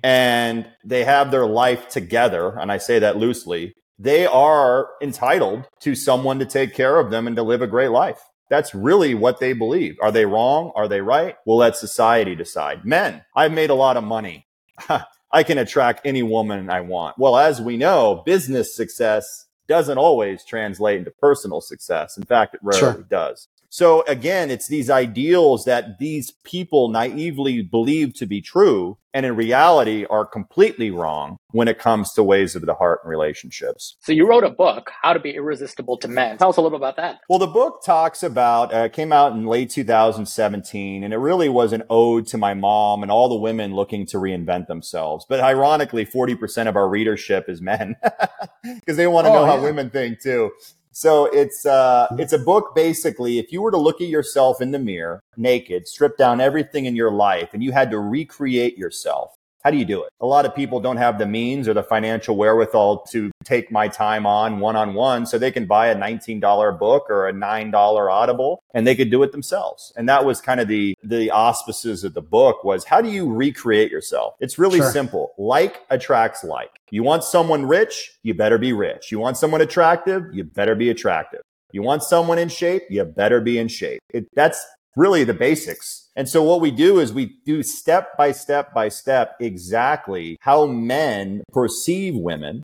and 0.03 0.67
they 0.85 1.05
have 1.05 1.31
their 1.31 1.47
life 1.47 1.89
together. 1.89 2.59
And 2.59 2.73
I 2.73 2.79
say 2.79 2.99
that 2.99 3.17
loosely. 3.17 3.75
They 3.99 4.27
are 4.27 4.89
entitled 5.03 5.67
to 5.81 5.95
someone 5.95 6.39
to 6.39 6.47
take 6.47 6.75
care 6.75 6.99
of 6.99 7.11
them 7.11 7.27
and 7.27 7.37
to 7.37 7.43
live 7.43 7.61
a 7.61 7.67
great 7.67 7.91
life. 7.91 8.21
That's 8.49 8.75
really 8.75 9.15
what 9.15 9.39
they 9.39 9.53
believe. 9.53 9.97
Are 10.03 10.11
they 10.11 10.27
wrong? 10.27 10.73
Are 10.75 10.89
they 10.89 11.01
right? 11.01 11.37
We'll 11.47 11.59
let 11.59 11.77
society 11.77 12.35
decide. 12.35 12.85
Men, 12.85 13.23
I've 13.37 13.53
made 13.53 13.71
a 13.71 13.75
lot 13.75 13.97
of 13.97 14.05
money. 14.05 14.47
I 15.33 15.45
can 15.45 15.59
attract 15.59 16.01
any 16.05 16.25
woman 16.25 16.71
I 16.71 16.81
want. 16.81 17.17
Well, 17.19 17.37
as 17.37 17.61
we 17.61 17.77
know, 17.77 18.23
business 18.27 18.75
success 18.75 19.47
doesn't 19.71 19.99
always 19.99 20.45
translate 20.45 20.99
into 20.99 21.13
personal 21.13 21.61
success. 21.61 22.17
In 22.17 22.25
fact, 22.25 22.55
it 22.55 22.61
rarely 22.61 22.81
sure. 22.81 23.07
does. 23.09 23.47
So 23.71 24.05
again, 24.09 24.51
it's 24.51 24.67
these 24.67 24.91
ideals 24.91 25.65
that 25.65 26.01
these 26.01 26.33
people 26.45 26.89
naively 26.89 27.63
believe 27.63 28.15
to 28.15 28.27
be 28.27 28.43
true 28.43 28.99
and 29.15 29.25
in 29.25 29.37
reality 29.37 30.05
are 30.11 30.27
completely 30.27 30.91
wrong 30.91 31.37
when 31.53 31.69
it 31.69 31.79
comes 31.79 32.13
to 32.13 32.23
ways 32.23 32.55
of 32.55 32.67
the 32.67 32.75
heart 32.75 33.01
and 33.03 33.11
relationships. 33.11 33.97
So 34.01 34.13
you 34.13 34.29
wrote 34.29 34.45
a 34.45 34.51
book, 34.51 34.91
How 35.03 35.13
to 35.13 35.21
Be 35.21 35.35
Irresistible 35.35 35.99
to 35.99 36.09
Men. 36.09 36.39
Tell 36.39 36.51
us 36.51 36.57
a 36.57 36.61
little 36.61 36.77
about 36.77 36.97
that. 36.97 37.21
Well, 37.29 37.39
the 37.39 37.47
book 37.47 37.83
talks 37.85 38.23
about, 38.23 38.73
uh, 38.73 38.89
came 38.89 39.13
out 39.13 39.33
in 39.33 39.47
late 39.47 39.71
2017, 39.71 41.03
and 41.03 41.15
it 41.15 41.19
really 41.19 41.49
was 41.49 41.73
an 41.73 41.83
ode 41.91 42.27
to 42.29 42.39
my 42.39 42.55
mom 42.55 43.03
and 43.03 43.11
all 43.11 43.29
the 43.29 43.37
women 43.37 43.75
looking 43.75 44.07
to 44.07 44.19
reinvent 44.19 44.67
themselves. 44.67 45.27
But 45.29 45.41
ironically, 45.41 46.07
40% 46.07 46.69
of 46.69 46.77
our 46.77 46.89
readership 46.89 47.49
is 47.49 47.61
men 47.61 47.97
because 48.63 48.97
they 48.97 49.07
want 49.07 49.27
to 49.27 49.31
oh, 49.31 49.35
know 49.35 49.45
yeah. 49.45 49.57
how 49.57 49.63
women 49.63 49.91
think 49.91 50.21
too. 50.21 50.53
So 51.01 51.25
it's 51.33 51.65
uh, 51.65 52.09
it's 52.19 52.35
a 52.35 52.39
book 52.39 52.75
basically. 52.75 53.39
If 53.39 53.53
you 53.53 53.63
were 53.63 53.71
to 53.71 53.79
look 53.79 54.03
at 54.03 54.09
yourself 54.09 54.61
in 54.61 54.71
the 54.71 54.79
mirror, 54.79 55.23
naked, 55.39 55.89
strip 55.89 56.19
down 56.19 56.43
everything 56.43 56.85
in 56.85 56.95
your 56.95 57.11
life, 57.11 57.55
and 57.55 57.65
you 57.65 57.73
had 57.73 57.91
to 57.93 57.99
recreate 57.99 58.77
yourself, 58.77 59.35
how 59.63 59.71
do 59.71 59.77
you 59.77 59.85
do 59.85 60.03
it? 60.03 60.11
A 60.21 60.27
lot 60.27 60.47
of 60.47 60.55
people 60.55 60.81
don't 60.81 60.97
have 60.97 61.19
the 61.19 61.27
means 61.27 61.69
or 61.69 61.75
the 61.75 61.83
financial 61.83 62.37
wherewithal 62.37 63.03
to 63.11 63.31
take 63.45 63.71
my 63.71 63.89
time 63.89 64.27
on 64.27 64.59
one 64.59 64.77
on 64.77 64.95
one. 64.95 65.27
So 65.27 65.39
they 65.39 65.51
can 65.51 65.67
buy 65.67 65.89
a 65.89 65.95
$19 65.95 66.79
book 66.79 67.07
or 67.11 67.29
a 67.29 67.33
$9 67.33 68.11
audible 68.11 68.63
and 68.75 68.87
they 68.87 68.95
could 68.95 69.11
do 69.11 69.23
it 69.23 69.33
themselves. 69.33 69.93
And 69.97 70.09
that 70.09 70.25
was 70.25 70.41
kind 70.41 70.61
of 70.61 70.69
the, 70.69 70.97
the 71.03 71.31
auspices 71.31 72.05
of 72.05 72.15
the 72.15 72.23
book 72.23 72.65
was 72.65 72.85
how 72.85 73.01
do 73.01 73.09
you 73.09 73.31
recreate 73.31 73.91
yourself? 73.91 74.35
It's 74.41 74.59
really 74.59 74.79
sure. 74.79 74.91
simple. 74.91 75.33
Like 75.37 75.83
attracts 75.91 76.43
like. 76.43 76.71
You 76.91 77.03
want 77.03 77.23
someone 77.23 77.67
rich? 77.67 78.19
You 78.23 78.35
better 78.35 78.59
be 78.59 78.73
rich. 78.73 79.13
You 79.13 79.19
want 79.19 79.37
someone 79.37 79.61
attractive? 79.61 80.25
You 80.33 80.45
better 80.45 80.75
be 80.75 80.91
attractive. 80.91 81.41
You 81.73 81.83
want 81.83 82.03
someone 82.03 82.39
in 82.39 82.49
shape? 82.49 82.83
You 82.91 83.05
better 83.05 83.41
be 83.41 83.59
in 83.59 83.69
shape. 83.69 84.01
It, 84.13 84.27
that's 84.35 84.65
really 84.97 85.25
the 85.25 85.35
basics. 85.35 86.09
And 86.21 86.29
so 86.29 86.43
what 86.43 86.61
we 86.61 86.71
do 86.71 86.99
is 86.99 87.15
we 87.15 87.39
do 87.47 87.63
step 87.63 88.15
by 88.19 88.33
step 88.33 88.75
by 88.75 88.91
step 88.91 89.37
exactly 89.41 90.37
how 90.43 90.67
men 90.67 91.43
perceive 91.51 92.15
women 92.15 92.63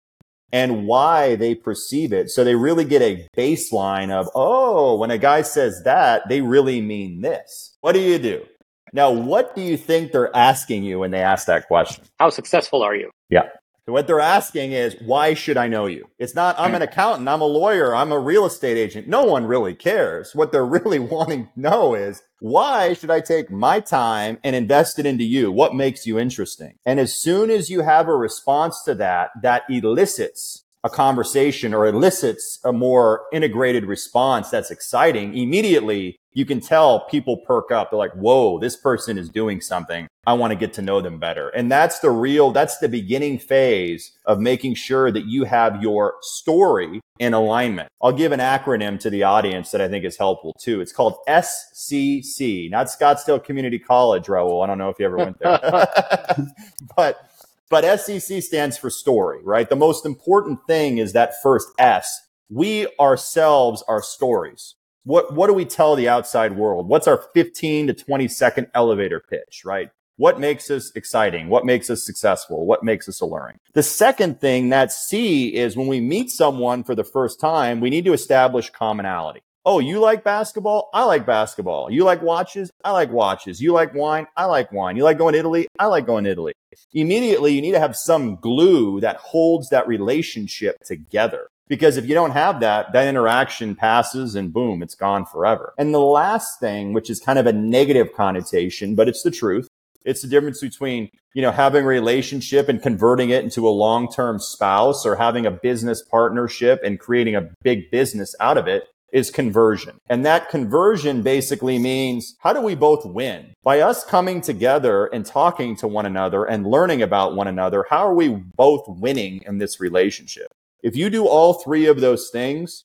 and 0.52 0.86
why 0.86 1.36
they 1.36 1.54
perceive 1.54 2.12
it. 2.12 2.28
So 2.28 2.44
they 2.44 2.54
really 2.54 2.84
get 2.84 3.00
a 3.00 3.26
baseline 3.34 4.10
of, 4.10 4.28
oh, 4.34 4.96
when 4.98 5.10
a 5.10 5.16
guy 5.16 5.40
says 5.40 5.80
that, 5.86 6.28
they 6.28 6.42
really 6.42 6.82
mean 6.82 7.22
this. 7.22 7.74
What 7.80 7.92
do 7.92 8.00
you 8.00 8.18
do? 8.18 8.44
Now, 8.92 9.10
what 9.10 9.56
do 9.56 9.62
you 9.62 9.78
think 9.78 10.12
they're 10.12 10.36
asking 10.36 10.84
you 10.84 10.98
when 10.98 11.10
they 11.10 11.22
ask 11.22 11.46
that 11.46 11.66
question? 11.66 12.04
How 12.20 12.28
successful 12.28 12.82
are 12.82 12.94
you? 12.94 13.10
Yeah. 13.30 13.48
What 13.86 14.08
they're 14.08 14.18
asking 14.18 14.72
is, 14.72 14.96
why 15.00 15.34
should 15.34 15.56
I 15.56 15.68
know 15.68 15.86
you? 15.86 16.08
It's 16.18 16.34
not, 16.34 16.58
I'm 16.58 16.74
an 16.74 16.80
hmm. 16.80 16.88
accountant, 16.88 17.28
I'm 17.28 17.40
a 17.40 17.46
lawyer, 17.46 17.94
I'm 17.94 18.10
a 18.10 18.18
real 18.18 18.44
estate 18.44 18.76
agent. 18.76 19.06
No 19.06 19.24
one 19.24 19.46
really 19.46 19.76
cares. 19.76 20.34
What 20.34 20.50
they're 20.50 20.66
really 20.66 20.98
wanting 20.98 21.44
to 21.46 21.60
know 21.60 21.94
is, 21.94 22.22
why 22.40 22.94
should 22.94 23.12
I 23.12 23.20
take 23.20 23.48
my 23.48 23.78
time 23.78 24.38
and 24.42 24.56
invest 24.56 24.98
it 24.98 25.06
into 25.06 25.22
you? 25.22 25.52
What 25.52 25.74
makes 25.74 26.04
you 26.04 26.18
interesting? 26.18 26.74
And 26.84 26.98
as 26.98 27.14
soon 27.14 27.48
as 27.48 27.70
you 27.70 27.82
have 27.82 28.08
a 28.08 28.16
response 28.16 28.82
to 28.86 28.94
that, 28.96 29.30
that 29.40 29.62
elicits 29.70 30.64
a 30.82 30.90
conversation 30.90 31.72
or 31.72 31.86
elicits 31.86 32.58
a 32.64 32.72
more 32.72 33.22
integrated 33.32 33.84
response 33.84 34.50
that's 34.50 34.70
exciting, 34.70 35.36
immediately 35.36 36.18
you 36.36 36.44
can 36.44 36.60
tell 36.60 37.00
people 37.06 37.38
perk 37.38 37.70
up. 37.70 37.90
They're 37.90 37.98
like, 37.98 38.12
whoa, 38.12 38.58
this 38.58 38.76
person 38.76 39.16
is 39.16 39.30
doing 39.30 39.62
something. 39.62 40.06
I 40.26 40.34
want 40.34 40.50
to 40.50 40.54
get 40.54 40.74
to 40.74 40.82
know 40.82 41.00
them 41.00 41.18
better. 41.18 41.48
And 41.48 41.72
that's 41.72 42.00
the 42.00 42.10
real, 42.10 42.50
that's 42.50 42.76
the 42.76 42.90
beginning 42.90 43.38
phase 43.38 44.12
of 44.26 44.38
making 44.38 44.74
sure 44.74 45.10
that 45.10 45.24
you 45.24 45.44
have 45.44 45.82
your 45.82 46.16
story 46.20 47.00
in 47.18 47.32
alignment. 47.32 47.88
I'll 48.02 48.12
give 48.12 48.32
an 48.32 48.40
acronym 48.40 49.00
to 49.00 49.08
the 49.08 49.22
audience 49.22 49.70
that 49.70 49.80
I 49.80 49.88
think 49.88 50.04
is 50.04 50.18
helpful 50.18 50.54
too. 50.60 50.82
It's 50.82 50.92
called 50.92 51.16
SCC, 51.26 52.70
not 52.70 52.88
Scottsdale 52.88 53.42
Community 53.42 53.78
College, 53.78 54.26
Rahul. 54.26 54.62
I 54.62 54.66
don't 54.66 54.76
know 54.76 54.90
if 54.90 54.98
you 54.98 55.06
ever 55.06 55.16
went 55.16 55.38
there, 55.38 55.58
but 56.96 57.30
but 57.70 57.82
SCC 57.82 58.42
stands 58.42 58.76
for 58.76 58.90
story, 58.90 59.40
right? 59.42 59.70
The 59.70 59.74
most 59.74 60.04
important 60.04 60.60
thing 60.66 60.98
is 60.98 61.14
that 61.14 61.32
first 61.42 61.68
S. 61.78 62.24
We 62.48 62.86
ourselves 63.00 63.82
are 63.88 64.00
stories. 64.00 64.75
What, 65.06 65.32
what 65.32 65.46
do 65.46 65.54
we 65.54 65.64
tell 65.64 65.94
the 65.94 66.08
outside 66.08 66.56
world? 66.56 66.88
What's 66.88 67.06
our 67.06 67.22
15 67.32 67.86
to 67.86 67.94
20 67.94 68.26
second 68.26 68.66
elevator 68.74 69.20
pitch, 69.20 69.62
right? 69.64 69.90
What 70.16 70.40
makes 70.40 70.68
us 70.68 70.90
exciting? 70.96 71.48
What 71.48 71.64
makes 71.64 71.88
us 71.90 72.04
successful? 72.04 72.66
What 72.66 72.82
makes 72.82 73.08
us 73.08 73.20
alluring? 73.20 73.60
The 73.74 73.84
second 73.84 74.40
thing 74.40 74.70
that 74.70 74.90
C 74.90 75.54
is 75.54 75.76
when 75.76 75.86
we 75.86 76.00
meet 76.00 76.30
someone 76.30 76.82
for 76.82 76.96
the 76.96 77.04
first 77.04 77.38
time, 77.38 77.78
we 77.78 77.88
need 77.88 78.04
to 78.06 78.14
establish 78.14 78.70
commonality. 78.70 79.42
Oh, 79.64 79.78
you 79.78 80.00
like 80.00 80.24
basketball? 80.24 80.90
I 80.92 81.04
like 81.04 81.24
basketball. 81.24 81.88
You 81.88 82.02
like 82.02 82.20
watches? 82.20 82.72
I 82.84 82.90
like 82.90 83.12
watches. 83.12 83.60
You 83.60 83.74
like 83.74 83.94
wine? 83.94 84.26
I 84.36 84.46
like 84.46 84.72
wine. 84.72 84.96
You 84.96 85.04
like 85.04 85.18
going 85.18 85.34
to 85.34 85.38
Italy? 85.38 85.68
I 85.78 85.86
like 85.86 86.06
going 86.06 86.24
to 86.24 86.30
Italy. 86.30 86.54
Immediately, 86.92 87.52
you 87.52 87.62
need 87.62 87.72
to 87.72 87.80
have 87.80 87.94
some 87.94 88.36
glue 88.36 89.00
that 89.02 89.18
holds 89.18 89.68
that 89.68 89.86
relationship 89.86 90.78
together. 90.84 91.46
Because 91.68 91.96
if 91.96 92.06
you 92.06 92.14
don't 92.14 92.30
have 92.30 92.60
that, 92.60 92.92
that 92.92 93.08
interaction 93.08 93.74
passes 93.74 94.34
and 94.34 94.52
boom, 94.52 94.82
it's 94.82 94.94
gone 94.94 95.26
forever. 95.26 95.74
And 95.78 95.92
the 95.92 95.98
last 95.98 96.60
thing, 96.60 96.92
which 96.92 97.10
is 97.10 97.20
kind 97.20 97.38
of 97.38 97.46
a 97.46 97.52
negative 97.52 98.12
connotation, 98.14 98.94
but 98.94 99.08
it's 99.08 99.22
the 99.22 99.30
truth. 99.30 99.68
It's 100.04 100.22
the 100.22 100.28
difference 100.28 100.60
between, 100.60 101.10
you 101.34 101.42
know, 101.42 101.50
having 101.50 101.82
a 101.82 101.88
relationship 101.88 102.68
and 102.68 102.80
converting 102.80 103.30
it 103.30 103.42
into 103.42 103.66
a 103.66 103.70
long-term 103.70 104.38
spouse 104.38 105.04
or 105.04 105.16
having 105.16 105.44
a 105.44 105.50
business 105.50 106.02
partnership 106.08 106.80
and 106.84 107.00
creating 107.00 107.34
a 107.34 107.50
big 107.62 107.90
business 107.90 108.32
out 108.38 108.56
of 108.56 108.68
it 108.68 108.84
is 109.12 109.30
conversion. 109.30 109.98
And 110.08 110.24
that 110.24 110.48
conversion 110.48 111.22
basically 111.22 111.78
means 111.78 112.36
how 112.40 112.52
do 112.52 112.60
we 112.60 112.74
both 112.74 113.04
win? 113.04 113.54
By 113.64 113.80
us 113.80 114.04
coming 114.04 114.40
together 114.40 115.06
and 115.06 115.26
talking 115.26 115.74
to 115.76 115.88
one 115.88 116.06
another 116.06 116.44
and 116.44 116.66
learning 116.66 117.02
about 117.02 117.34
one 117.34 117.48
another, 117.48 117.86
how 117.88 118.06
are 118.06 118.14
we 118.14 118.28
both 118.28 118.84
winning 118.86 119.42
in 119.46 119.58
this 119.58 119.80
relationship? 119.80 120.52
If 120.82 120.96
you 120.96 121.10
do 121.10 121.26
all 121.26 121.54
three 121.54 121.86
of 121.86 122.00
those 122.00 122.30
things, 122.30 122.84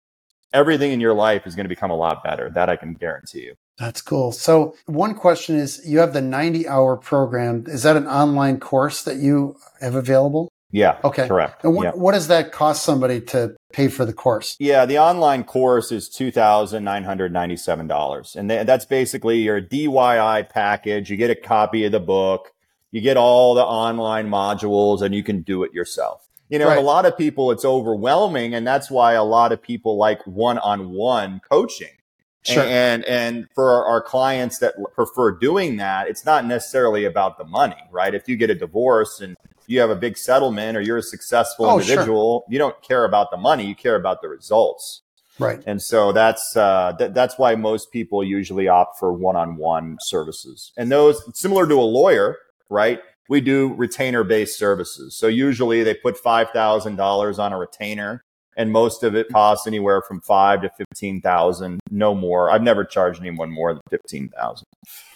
everything 0.54 0.92
in 0.92 1.00
your 1.00 1.14
life 1.14 1.46
is 1.46 1.56
going 1.56 1.66
to 1.66 1.70
become 1.70 1.92
a 1.92 1.96
lot 1.96 2.24
better. 2.24 2.50
That 2.50 2.70
I 2.70 2.76
can 2.76 2.94
guarantee 2.94 3.42
you. 3.42 3.56
That's 3.78 4.02
cool. 4.02 4.32
So, 4.32 4.76
one 4.86 5.16
question 5.16 5.56
is 5.56 5.82
you 5.86 6.00
have 6.00 6.14
the 6.14 6.22
90 6.22 6.68
hour 6.68 6.98
program. 6.98 7.66
Is 7.68 7.84
that 7.84 7.98
an 7.98 8.08
online 8.08 8.60
course 8.60 9.04
that 9.04 9.18
you 9.18 9.58
have 9.80 9.96
available? 9.96 10.52
Yeah. 10.72 11.00
Okay. 11.04 11.28
Correct. 11.28 11.64
And 11.64 11.76
what, 11.76 11.84
yeah. 11.84 11.92
what 11.92 12.14
does 12.14 12.28
that 12.28 12.52
cost 12.52 12.84
somebody 12.84 13.20
to 13.22 13.56
pay 13.74 13.90
for 13.90 14.06
the 14.06 14.14
course? 14.14 14.56
Yeah, 14.60 14.86
the 14.86 15.00
online 15.00 15.44
course 15.44 15.92
is 15.92 16.08
two 16.08 16.32
thousand 16.32 16.84
nine 16.84 17.04
hundred 17.04 17.34
ninety-seven 17.34 17.88
dollars, 17.88 18.36
and 18.36 18.50
that's 18.50 18.86
basically 18.86 19.40
your 19.40 19.62
DIY 19.62 20.50
package. 20.50 21.10
You 21.10 21.18
get 21.18 21.30
a 21.30 21.36
copy 21.36 21.84
of 21.84 21.92
the 21.92 22.00
book, 22.00 22.54
you 22.92 23.02
get 23.02 23.18
all 23.18 23.54
the 23.54 23.64
online 23.64 24.30
modules, 24.30 25.02
and 25.02 25.14
you 25.14 25.24
can 25.24 25.42
do 25.42 25.64
it 25.64 25.74
yourself. 25.74 26.30
You 26.52 26.60
know, 26.60 26.68
right. 26.68 26.78
a 26.78 26.82
lot 26.82 27.06
of 27.06 27.18
people, 27.18 27.50
it's 27.52 27.64
overwhelming, 27.64 28.54
and 28.54 28.68
that's 28.68 28.92
why 28.92 29.14
a 29.14 29.24
lot 29.24 29.54
of 29.54 29.62
people 29.62 29.98
like 29.98 30.22
one-on-one 30.28 31.40
coaching. 31.50 31.96
Sure. 32.44 32.64
And 32.64 33.06
and 33.06 33.48
for 33.56 33.86
our, 33.86 34.02
clients 34.02 34.58
that 34.60 34.74
prefer 34.94 35.32
doing 35.32 35.78
that, 35.78 36.08
it's 36.08 36.26
not 36.26 36.44
necessarily 36.46 37.06
about 37.06 37.38
the 37.38 37.46
money, 37.46 37.82
right? 37.92 38.14
If 38.14 38.28
you 38.28 38.36
get 38.36 38.50
a 38.50 38.56
divorce 38.56 39.22
and 39.22 39.38
you 39.68 39.80
have 39.80 39.92
a 39.92 39.96
big 39.96 40.18
settlement 40.18 40.76
or 40.76 40.82
you're 40.82 40.98
a 40.98 41.04
successful 41.04 41.68
oh, 41.68 41.80
individual, 41.80 42.42
sure. 42.42 42.52
you 42.52 42.58
don't 42.58 42.82
care 42.82 43.06
about 43.06 43.30
the 43.32 43.38
money, 43.38 43.66
you 43.66 43.76
care 43.76 43.96
about 43.96 44.22
the 44.22 44.28
results. 44.28 45.04
Right. 45.40 45.64
And 45.66 45.82
so 45.82 46.12
that's 46.12 46.58
uh, 46.58 46.94
th- 46.98 47.14
that's 47.14 47.38
why 47.38 47.56
most 47.56 47.92
people 47.92 48.24
usually 48.24 48.68
opt 48.68 49.00
for 49.00 49.14
one-on-one 49.14 50.00
services. 50.02 50.74
And 50.76 50.92
those 50.92 51.24
similar 51.40 51.68
to 51.68 51.76
a 51.76 51.86
lawyer, 51.86 52.38
right? 52.70 53.00
We 53.30 53.42
do 53.42 53.74
retainer-based 53.74 54.58
services. 54.58 55.16
So 55.16 55.28
usually 55.28 55.84
they 55.84 55.94
put 55.94 56.22
$5,000 56.22 57.40
on 57.40 57.54
a 57.54 57.58
retainer 57.58 58.24
and 58.58 58.72
most 58.72 59.04
of 59.04 59.16
it 59.16 59.30
costs 59.30 59.66
anywhere 59.66 60.02
from 60.02 60.22
five 60.22 60.62
to 60.62 60.70
fifteen 60.78 61.22
thousand, 61.22 61.80
no 61.90 62.14
more. 62.14 62.52
I've 62.52 62.62
never 62.62 62.84
charged 62.84 63.22
anyone 63.22 63.50
more 63.52 63.74
than 63.74 63.82
fifteen 63.90 64.30
thousand. 64.30 64.68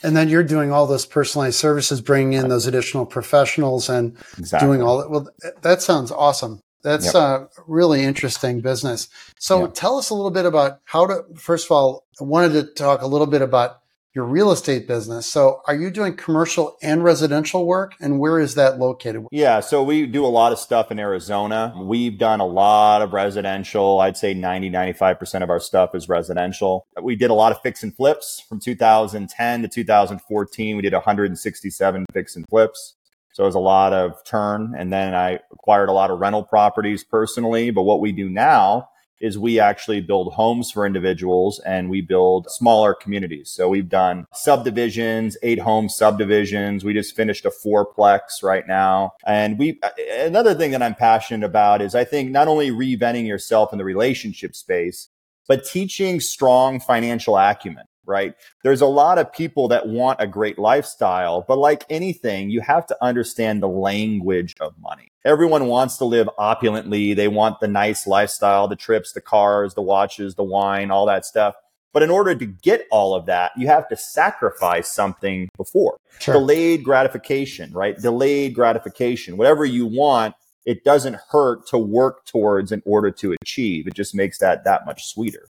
And 0.03 0.15
then 0.15 0.29
you're 0.29 0.43
doing 0.43 0.71
all 0.71 0.87
those 0.87 1.05
personalized 1.05 1.57
services, 1.57 2.01
bringing 2.01 2.33
in 2.33 2.47
those 2.47 2.65
additional 2.65 3.05
professionals, 3.05 3.89
and 3.89 4.17
exactly. 4.37 4.67
doing 4.67 4.81
all 4.81 4.99
that. 4.99 5.09
Well, 5.09 5.27
that 5.61 5.81
sounds 5.81 6.11
awesome. 6.11 6.61
That's 6.83 7.07
yep. 7.07 7.15
a 7.15 7.47
really 7.67 8.03
interesting 8.03 8.61
business. 8.61 9.09
So, 9.39 9.61
yep. 9.61 9.73
tell 9.73 9.97
us 9.97 10.11
a 10.11 10.13
little 10.13 10.31
bit 10.31 10.45
about 10.45 10.79
how 10.85 11.07
to. 11.07 11.23
First 11.35 11.65
of 11.65 11.71
all, 11.71 12.05
I 12.21 12.23
wanted 12.23 12.53
to 12.53 12.73
talk 12.73 13.01
a 13.01 13.07
little 13.07 13.27
bit 13.27 13.41
about 13.41 13.79
your 14.15 14.23
real 14.23 14.49
estate 14.49 14.87
business. 14.87 15.27
So 15.27 15.61
are 15.67 15.75
you 15.75 15.91
doing 15.91 16.15
commercial 16.15 16.77
and 16.81 17.03
residential 17.03 17.65
work? 17.65 17.95
And 17.99 18.17
where 18.17 18.39
is 18.39 18.55
that 18.55 18.79
located? 18.79 19.25
Yeah. 19.29 19.59
So 19.59 19.83
we 19.83 20.05
do 20.05 20.25
a 20.25 20.27
lot 20.27 20.53
of 20.53 20.57
stuff 20.57 20.89
in 20.89 20.99
Arizona. 20.99 21.73
We've 21.77 22.17
done 22.17 22.39
a 22.39 22.45
lot 22.45 23.01
of 23.01 23.11
residential. 23.11 23.99
I'd 23.99 24.15
say 24.15 24.33
90, 24.33 24.71
95% 24.71 25.43
of 25.43 25.49
our 25.49 25.59
stuff 25.59 25.93
is 25.93 26.07
residential. 26.07 26.87
We 27.01 27.17
did 27.17 27.29
a 27.29 27.33
lot 27.33 27.51
of 27.51 27.61
fix 27.61 27.83
and 27.83 27.93
flips 27.93 28.41
from 28.47 28.61
2010 28.61 29.61
to 29.61 29.67
2014. 29.67 30.75
We 30.77 30.81
did 30.81 30.93
167 30.93 32.05
fix 32.13 32.37
and 32.37 32.45
flips. 32.47 32.95
So 33.33 33.43
it 33.43 33.47
was 33.47 33.55
a 33.55 33.59
lot 33.59 33.91
of 33.91 34.23
turn. 34.23 34.73
And 34.77 34.93
then 34.93 35.13
I 35.13 35.39
acquired 35.51 35.89
a 35.89 35.91
lot 35.91 36.09
of 36.09 36.19
rental 36.19 36.43
properties 36.43 37.03
personally. 37.03 37.69
But 37.69 37.81
what 37.81 37.99
we 37.99 38.13
do 38.13 38.29
now 38.29 38.87
is 39.21 39.37
we 39.37 39.59
actually 39.59 40.01
build 40.01 40.33
homes 40.33 40.71
for 40.71 40.85
individuals 40.85 41.59
and 41.59 41.89
we 41.89 42.01
build 42.01 42.47
smaller 42.49 42.93
communities. 42.93 43.51
So 43.51 43.69
we've 43.69 43.89
done 43.89 44.25
subdivisions, 44.33 45.37
eight 45.43 45.59
home 45.59 45.89
subdivisions. 45.89 46.83
We 46.83 46.93
just 46.93 47.15
finished 47.15 47.45
a 47.45 47.51
fourplex 47.51 48.43
right 48.43 48.67
now. 48.67 49.13
And 49.25 49.57
we, 49.57 49.79
another 50.19 50.53
thing 50.53 50.71
that 50.71 50.83
I'm 50.83 50.95
passionate 50.95 51.45
about 51.45 51.81
is 51.81 51.95
I 51.95 52.03
think 52.03 52.31
not 52.31 52.47
only 52.47 52.71
reinventing 52.71 53.27
yourself 53.27 53.71
in 53.71 53.77
the 53.77 53.85
relationship 53.85 54.55
space, 54.55 55.09
but 55.47 55.65
teaching 55.65 56.19
strong 56.19 56.79
financial 56.79 57.37
acumen 57.37 57.85
right? 58.05 58.33
There's 58.63 58.81
a 58.81 58.85
lot 58.85 59.17
of 59.17 59.31
people 59.33 59.67
that 59.69 59.87
want 59.87 60.21
a 60.21 60.27
great 60.27 60.59
lifestyle, 60.59 61.45
but 61.47 61.57
like 61.57 61.85
anything, 61.89 62.49
you 62.49 62.61
have 62.61 62.85
to 62.87 62.97
understand 63.01 63.61
the 63.61 63.67
language 63.67 64.55
of 64.59 64.73
money. 64.79 65.11
Everyone 65.23 65.67
wants 65.67 65.97
to 65.97 66.05
live 66.05 66.29
opulently. 66.37 67.13
They 67.13 67.27
want 67.27 67.59
the 67.59 67.67
nice 67.67 68.05
lifestyle, 68.05 68.67
the 68.67 68.75
trips, 68.75 69.13
the 69.13 69.21
cars, 69.21 69.73
the 69.73 69.81
watches, 69.81 70.35
the 70.35 70.43
wine, 70.43 70.91
all 70.91 71.05
that 71.07 71.25
stuff. 71.25 71.55
But 71.93 72.03
in 72.03 72.09
order 72.09 72.35
to 72.35 72.45
get 72.45 72.87
all 72.91 73.15
of 73.15 73.25
that, 73.27 73.53
you 73.55 73.67
have 73.67 73.87
to 73.87 73.95
sacrifice 73.95 74.91
something 74.91 75.47
before. 75.55 75.97
Sure. 76.19 76.33
Delayed 76.33 76.83
gratification, 76.83 77.71
right? 77.71 77.97
Delayed 77.97 78.53
gratification. 78.53 79.37
Whatever 79.37 79.63
you 79.63 79.85
want, 79.85 80.35
it 80.65 80.83
doesn't 80.83 81.17
hurt 81.29 81.65
to 81.67 81.77
work 81.77 82.25
towards 82.25 82.71
in 82.71 82.81
order 82.85 83.11
to 83.11 83.35
achieve. 83.41 83.87
It 83.87 83.93
just 83.93 84.13
makes 84.13 84.39
that 84.39 84.65
that 84.65 84.85
much 84.85 85.05
sweeter. 85.05 85.47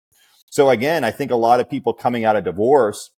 So 0.54 0.70
again, 0.70 1.02
I 1.02 1.10
think 1.10 1.32
a 1.32 1.36
lot 1.36 1.58
of 1.58 1.68
people 1.68 1.92
coming 1.92 2.24
out 2.24 2.36
of 2.36 2.44
divorce, 2.44 3.10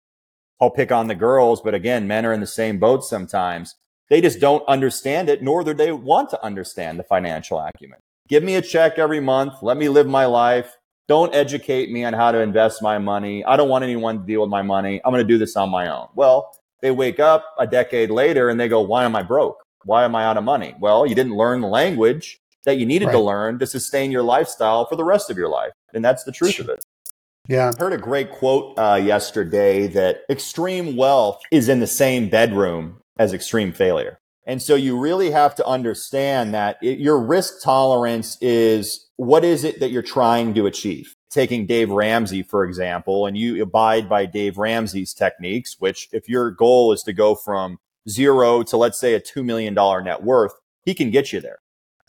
I'll 0.59 0.70
pick 0.70 0.91
on 0.91 1.07
the 1.07 1.14
girls, 1.14 1.61
but 1.61 1.74
again, 1.74 2.09
men 2.09 2.24
are 2.24 2.32
in 2.32 2.41
the 2.41 2.47
same 2.47 2.78
boat 2.78 3.05
sometimes. 3.05 3.74
They 4.09 4.22
just 4.22 4.41
don't 4.41 4.66
understand 4.66 5.28
it, 5.28 5.43
nor 5.43 5.62
do 5.62 5.74
they 5.74 5.93
want 5.93 6.30
to 6.30 6.43
understand 6.43 6.99
the 6.99 7.05
financial 7.05 7.61
acumen. 7.61 7.99
Give 8.26 8.43
me 8.43 8.55
a 8.55 8.62
check 8.62 8.99
every 8.99 9.20
month. 9.20 9.53
Let 9.61 9.76
me 9.76 9.91
live 9.91 10.07
my 10.07 10.24
life. 10.24 10.78
Don't 11.09 11.34
educate 11.34 11.91
me 11.91 12.05
on 12.07 12.14
how 12.14 12.32
to 12.32 12.39
invest 12.39 12.80
my 12.80 12.97
money. 12.97 13.45
I 13.45 13.59
don't 13.59 13.68
want 13.68 13.84
anyone 13.84 14.20
to 14.20 14.26
deal 14.26 14.41
with 14.41 14.49
my 14.49 14.62
money. 14.62 15.03
I'm 15.05 15.12
going 15.12 15.22
to 15.22 15.28
do 15.30 15.37
this 15.37 15.57
on 15.57 15.68
my 15.68 15.95
own. 15.95 16.09
Well, 16.14 16.59
they 16.80 16.91
wake 16.91 17.20
up 17.20 17.55
a 17.59 17.66
decade 17.66 18.09
later 18.09 18.49
and 18.49 18.59
they 18.59 18.68
go, 18.68 18.80
why 18.80 19.05
am 19.05 19.14
I 19.14 19.22
broke? 19.22 19.62
Why 19.84 20.05
am 20.05 20.14
I 20.14 20.24
out 20.24 20.39
of 20.39 20.45
money? 20.45 20.74
Well, 20.80 21.05
you 21.07 21.14
didn't 21.14 21.37
learn 21.37 21.61
the 21.61 21.68
language 21.68 22.41
that 22.64 22.78
you 22.78 22.87
needed 22.87 23.09
right. 23.09 23.12
to 23.12 23.18
learn 23.18 23.59
to 23.59 23.66
sustain 23.66 24.11
your 24.11 24.22
lifestyle 24.22 24.87
for 24.87 24.97
the 24.97 25.05
rest 25.05 25.28
of 25.28 25.37
your 25.37 25.51
life. 25.51 25.72
And 25.93 26.03
that's 26.03 26.24
the 26.24 26.32
truth 26.32 26.61
of 26.61 26.70
it. 26.70 26.82
Yeah. 27.49 27.71
I 27.73 27.79
heard 27.79 27.93
a 27.93 27.99
great 27.99 28.31
quote 28.33 28.79
uh, 28.79 29.01
yesterday 29.03 29.87
that 29.89 30.23
extreme 30.29 30.97
wealth 30.97 31.41
is 31.51 31.69
in 31.69 31.81
the 31.81 31.87
same 31.87 32.29
bedroom 32.29 33.01
as 33.19 33.33
extreme 33.33 33.73
failure. 33.73 34.19
And 34.47 34.63
so 34.63 34.75
you 34.77 34.99
really 34.99 35.31
have 35.33 35.55
to 35.57 35.67
understand 35.67 36.55
that 36.55 36.79
it, 36.81 36.99
your 36.99 37.21
risk 37.21 37.63
tolerance 37.63 38.39
is 38.41 39.09
what 39.17 39.45
is 39.45 39.65
it 39.65 39.81
that 39.81 39.91
you're 39.91 40.03
trying 40.03 40.55
to 40.55 40.67
achieve? 40.67 41.15
Taking 41.31 41.67
Dave 41.67 41.91
Ramsey, 41.91 42.43
for 42.43 42.65
example, 42.65 43.27
and 43.27 43.37
you 43.37 43.61
abide 43.61 44.09
by 44.09 44.27
Dave 44.27 44.57
Ramsey's 44.57 45.13
techniques, 45.13 45.77
which 45.79 46.09
if 46.13 46.29
your 46.29 46.51
goal 46.53 46.93
is 46.93 47.03
to 47.03 47.13
go 47.13 47.35
from 47.35 47.79
zero 48.09 48.63
to 48.63 48.77
let's 48.77 48.99
say 48.99 49.15
a 49.15 49.21
$2 49.21 49.45
million 49.45 49.75
net 49.75 50.23
worth, 50.23 50.53
he 50.85 50.95
can 50.95 51.11
get 51.11 51.33
you 51.33 51.41
there. 51.41 51.59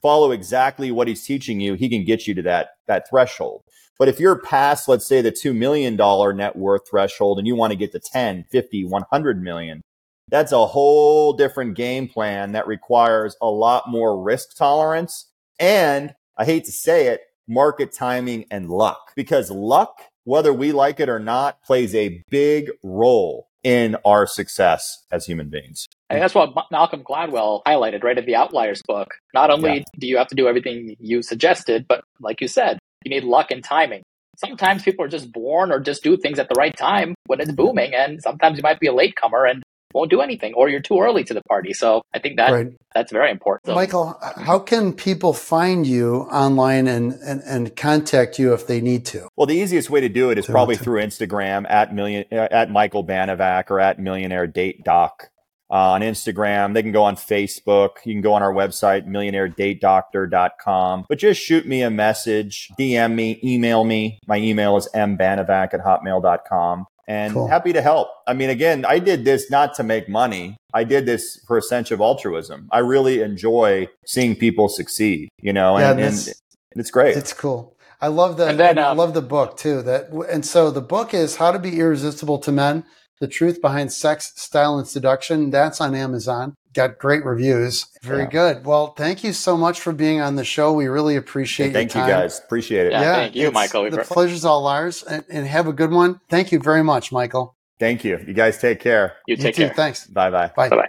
Follow 0.01 0.31
exactly 0.31 0.91
what 0.91 1.07
he's 1.07 1.25
teaching 1.25 1.59
you. 1.59 1.73
He 1.73 1.89
can 1.89 2.05
get 2.05 2.27
you 2.27 2.35
to 2.35 2.43
that, 2.43 2.69
that 2.85 3.09
threshold. 3.09 3.63
But 3.99 4.07
if 4.07 4.19
you're 4.19 4.39
past, 4.39 4.87
let's 4.87 5.07
say 5.07 5.21
the 5.21 5.31
$2 5.31 5.55
million 5.55 5.95
net 6.37 6.55
worth 6.55 6.89
threshold 6.89 7.39
and 7.39 7.47
you 7.47 7.55
want 7.55 7.71
to 7.71 7.77
get 7.77 7.91
to 7.93 7.99
10, 7.99 8.45
50, 8.51 8.85
100 8.85 9.41
million, 9.41 9.81
that's 10.29 10.51
a 10.51 10.67
whole 10.67 11.33
different 11.33 11.75
game 11.75 12.07
plan 12.07 12.51
that 12.51 12.67
requires 12.67 13.35
a 13.41 13.49
lot 13.49 13.89
more 13.89 14.21
risk 14.21 14.55
tolerance. 14.55 15.31
And 15.59 16.13
I 16.37 16.45
hate 16.45 16.65
to 16.65 16.71
say 16.71 17.07
it, 17.07 17.21
market 17.47 17.93
timing 17.93 18.45
and 18.51 18.69
luck 18.69 19.13
because 19.15 19.49
luck, 19.49 20.01
whether 20.25 20.53
we 20.53 20.71
like 20.71 20.99
it 20.99 21.09
or 21.09 21.19
not, 21.19 21.63
plays 21.63 21.95
a 21.95 22.23
big 22.29 22.69
role 22.83 23.47
in 23.63 23.97
our 24.05 24.27
success 24.27 25.03
as 25.11 25.25
human 25.25 25.49
beings. 25.49 25.87
And 26.09 26.21
that's 26.21 26.35
what 26.35 26.53
Malcolm 26.71 27.03
Gladwell 27.03 27.63
highlighted 27.65 28.03
right 28.03 28.17
in 28.17 28.25
the 28.25 28.35
Outliers 28.35 28.81
book. 28.87 29.09
Not 29.33 29.49
only 29.49 29.77
yeah. 29.77 29.83
do 29.97 30.07
you 30.07 30.17
have 30.17 30.27
to 30.27 30.35
do 30.35 30.47
everything 30.47 30.95
you 30.99 31.21
suggested, 31.21 31.85
but 31.87 32.03
like 32.19 32.39
you 32.39 32.47
said, 32.47 32.79
you 33.03 33.09
need 33.09 33.23
luck 33.23 33.51
and 33.51 33.63
timing. 33.63 34.03
Sometimes 34.37 34.83
people 34.83 35.03
are 35.03 35.09
just 35.09 35.31
born 35.31 35.71
or 35.71 35.79
just 35.79 36.03
do 36.03 36.15
things 36.15 36.37
at 36.37 36.47
the 36.47 36.55
right 36.55 36.75
time 36.75 37.15
when 37.25 37.41
it's 37.41 37.51
booming. 37.51 37.93
And 37.95 38.21
sometimes 38.21 38.57
you 38.57 38.63
might 38.63 38.79
be 38.79 38.87
a 38.87 38.93
latecomer 38.93 39.45
and 39.45 39.63
won't 39.93 40.11
do 40.11 40.21
anything 40.21 40.53
or 40.53 40.69
you're 40.69 40.81
too 40.81 40.99
early 40.99 41.23
to 41.23 41.33
the 41.33 41.41
party. 41.43 41.73
So 41.73 42.03
I 42.13 42.19
think 42.19 42.37
that 42.37 42.51
right. 42.51 42.67
that's 42.93 43.11
very 43.11 43.31
important. 43.31 43.67
So, 43.67 43.75
Michael, 43.75 44.19
how 44.21 44.59
can 44.59 44.93
people 44.93 45.33
find 45.33 45.87
you 45.87 46.27
online 46.31 46.87
and, 46.87 47.13
and, 47.13 47.41
and 47.41 47.75
contact 47.75 48.37
you 48.37 48.53
if 48.53 48.67
they 48.67 48.79
need 48.79 49.05
to? 49.07 49.27
Well, 49.35 49.47
the 49.47 49.55
easiest 49.55 49.89
way 49.89 50.01
to 50.01 50.09
do 50.09 50.29
it 50.29 50.37
is 50.37 50.45
probably 50.45 50.75
through 50.75 51.01
Instagram 51.01 51.65
at 51.69 51.93
million, 51.93 52.25
uh, 52.31 52.47
at 52.51 52.69
Michael 52.69 53.05
Banovac 53.05 53.71
or 53.71 53.79
at 53.79 53.99
millionaire 53.99 54.45
date 54.45 54.83
doc. 54.83 55.29
Uh, 55.69 55.91
on 55.91 56.01
Instagram. 56.01 56.73
They 56.73 56.81
can 56.81 56.93
go 56.93 57.03
on 57.03 57.17
Facebook. 57.17 57.97
You 58.05 58.13
can 58.13 58.21
go 58.21 58.33
on 58.33 58.41
our 58.41 58.53
website, 58.53 59.05
millionairedatedoctor.com. 59.05 61.05
But 61.09 61.17
just 61.17 61.41
shoot 61.41 61.67
me 61.67 61.81
a 61.81 61.89
message, 61.89 62.69
DM 62.79 63.15
me, 63.15 63.37
email 63.43 63.83
me. 63.83 64.17
My 64.27 64.37
email 64.37 64.77
is 64.77 64.87
mbanovac 64.95 65.73
at 65.73 65.81
hotmail.com 65.81 66.85
and 67.07 67.33
cool. 67.33 67.47
happy 67.47 67.73
to 67.73 67.81
help. 67.81 68.09
I 68.27 68.33
mean, 68.33 68.49
again, 68.49 68.85
I 68.85 68.99
did 68.99 69.25
this 69.25 69.49
not 69.49 69.73
to 69.75 69.83
make 69.83 70.09
money. 70.09 70.57
I 70.73 70.83
did 70.83 71.05
this 71.05 71.39
for 71.47 71.57
a 71.57 71.61
sense 71.61 71.89
of 71.91 72.01
altruism. 72.01 72.67
I 72.71 72.79
really 72.79 73.21
enjoy 73.21 73.87
seeing 74.05 74.35
people 74.35 74.67
succeed, 74.67 75.29
you 75.41 75.53
know, 75.53 75.79
yeah, 75.79 75.91
and, 75.91 75.99
and, 75.99 76.27
and 76.27 76.35
it's 76.75 76.91
great. 76.91 77.15
It's 77.15 77.33
cool. 77.33 77.75
I 77.99 78.07
love 78.07 78.37
that. 78.37 78.51
And 78.51 78.59
then, 78.59 78.77
um, 78.77 78.85
I 78.85 78.91
love 78.91 79.13
the 79.13 79.21
book 79.21 79.57
too. 79.57 79.81
That 79.81 80.09
and 80.29 80.45
so 80.45 80.69
the 80.69 80.81
book 80.81 81.13
is 81.13 81.37
How 81.37 81.51
to 81.51 81.59
Be 81.59 81.79
Irresistible 81.79 82.37
to 82.39 82.51
Men: 82.51 82.83
The 83.19 83.27
Truth 83.27 83.61
Behind 83.61 83.91
Sex, 83.91 84.33
Style, 84.35 84.77
and 84.77 84.87
Seduction. 84.87 85.49
That's 85.49 85.81
on 85.81 85.95
Amazon 85.95 86.55
got 86.77 86.99
great 86.99 87.25
reviews. 87.25 87.87
Very 88.03 88.23
yeah. 88.23 88.29
good. 88.29 88.65
Well, 88.65 88.93
thank 88.93 89.23
you 89.23 89.33
so 89.33 89.57
much 89.57 89.81
for 89.81 89.91
being 89.91 90.21
on 90.21 90.35
the 90.35 90.45
show. 90.45 90.71
We 90.71 90.87
really 90.87 91.15
appreciate 91.15 91.67
yeah, 91.67 91.73
Thank 91.73 91.95
you 91.95 92.01
guys. 92.01 92.39
Appreciate 92.39 92.85
it. 92.85 92.91
Yeah, 92.93 93.01
yeah 93.01 93.15
thank 93.15 93.35
you, 93.35 93.51
Michael. 93.51 93.89
The 93.89 93.97
pleasure's 93.97 94.45
all 94.45 94.67
ours 94.67 95.03
and, 95.03 95.25
and, 95.27 95.47
have 95.47 95.67
a 95.67 95.73
good 95.73 95.91
one. 95.91 96.21
Thank 96.29 96.51
you 96.51 96.59
very 96.59 96.83
much, 96.83 97.11
Michael. 97.11 97.55
Thank 97.79 98.05
you. 98.05 98.19
You 98.25 98.33
guys 98.33 98.59
take 98.59 98.79
care. 98.79 99.15
You 99.27 99.35
take 99.35 99.57
you 99.57 99.65
care. 99.65 99.73
Thanks. 99.73 100.07
Bye 100.07 100.29
bye. 100.29 100.51
Bye 100.55 100.69
bye. 100.69 100.87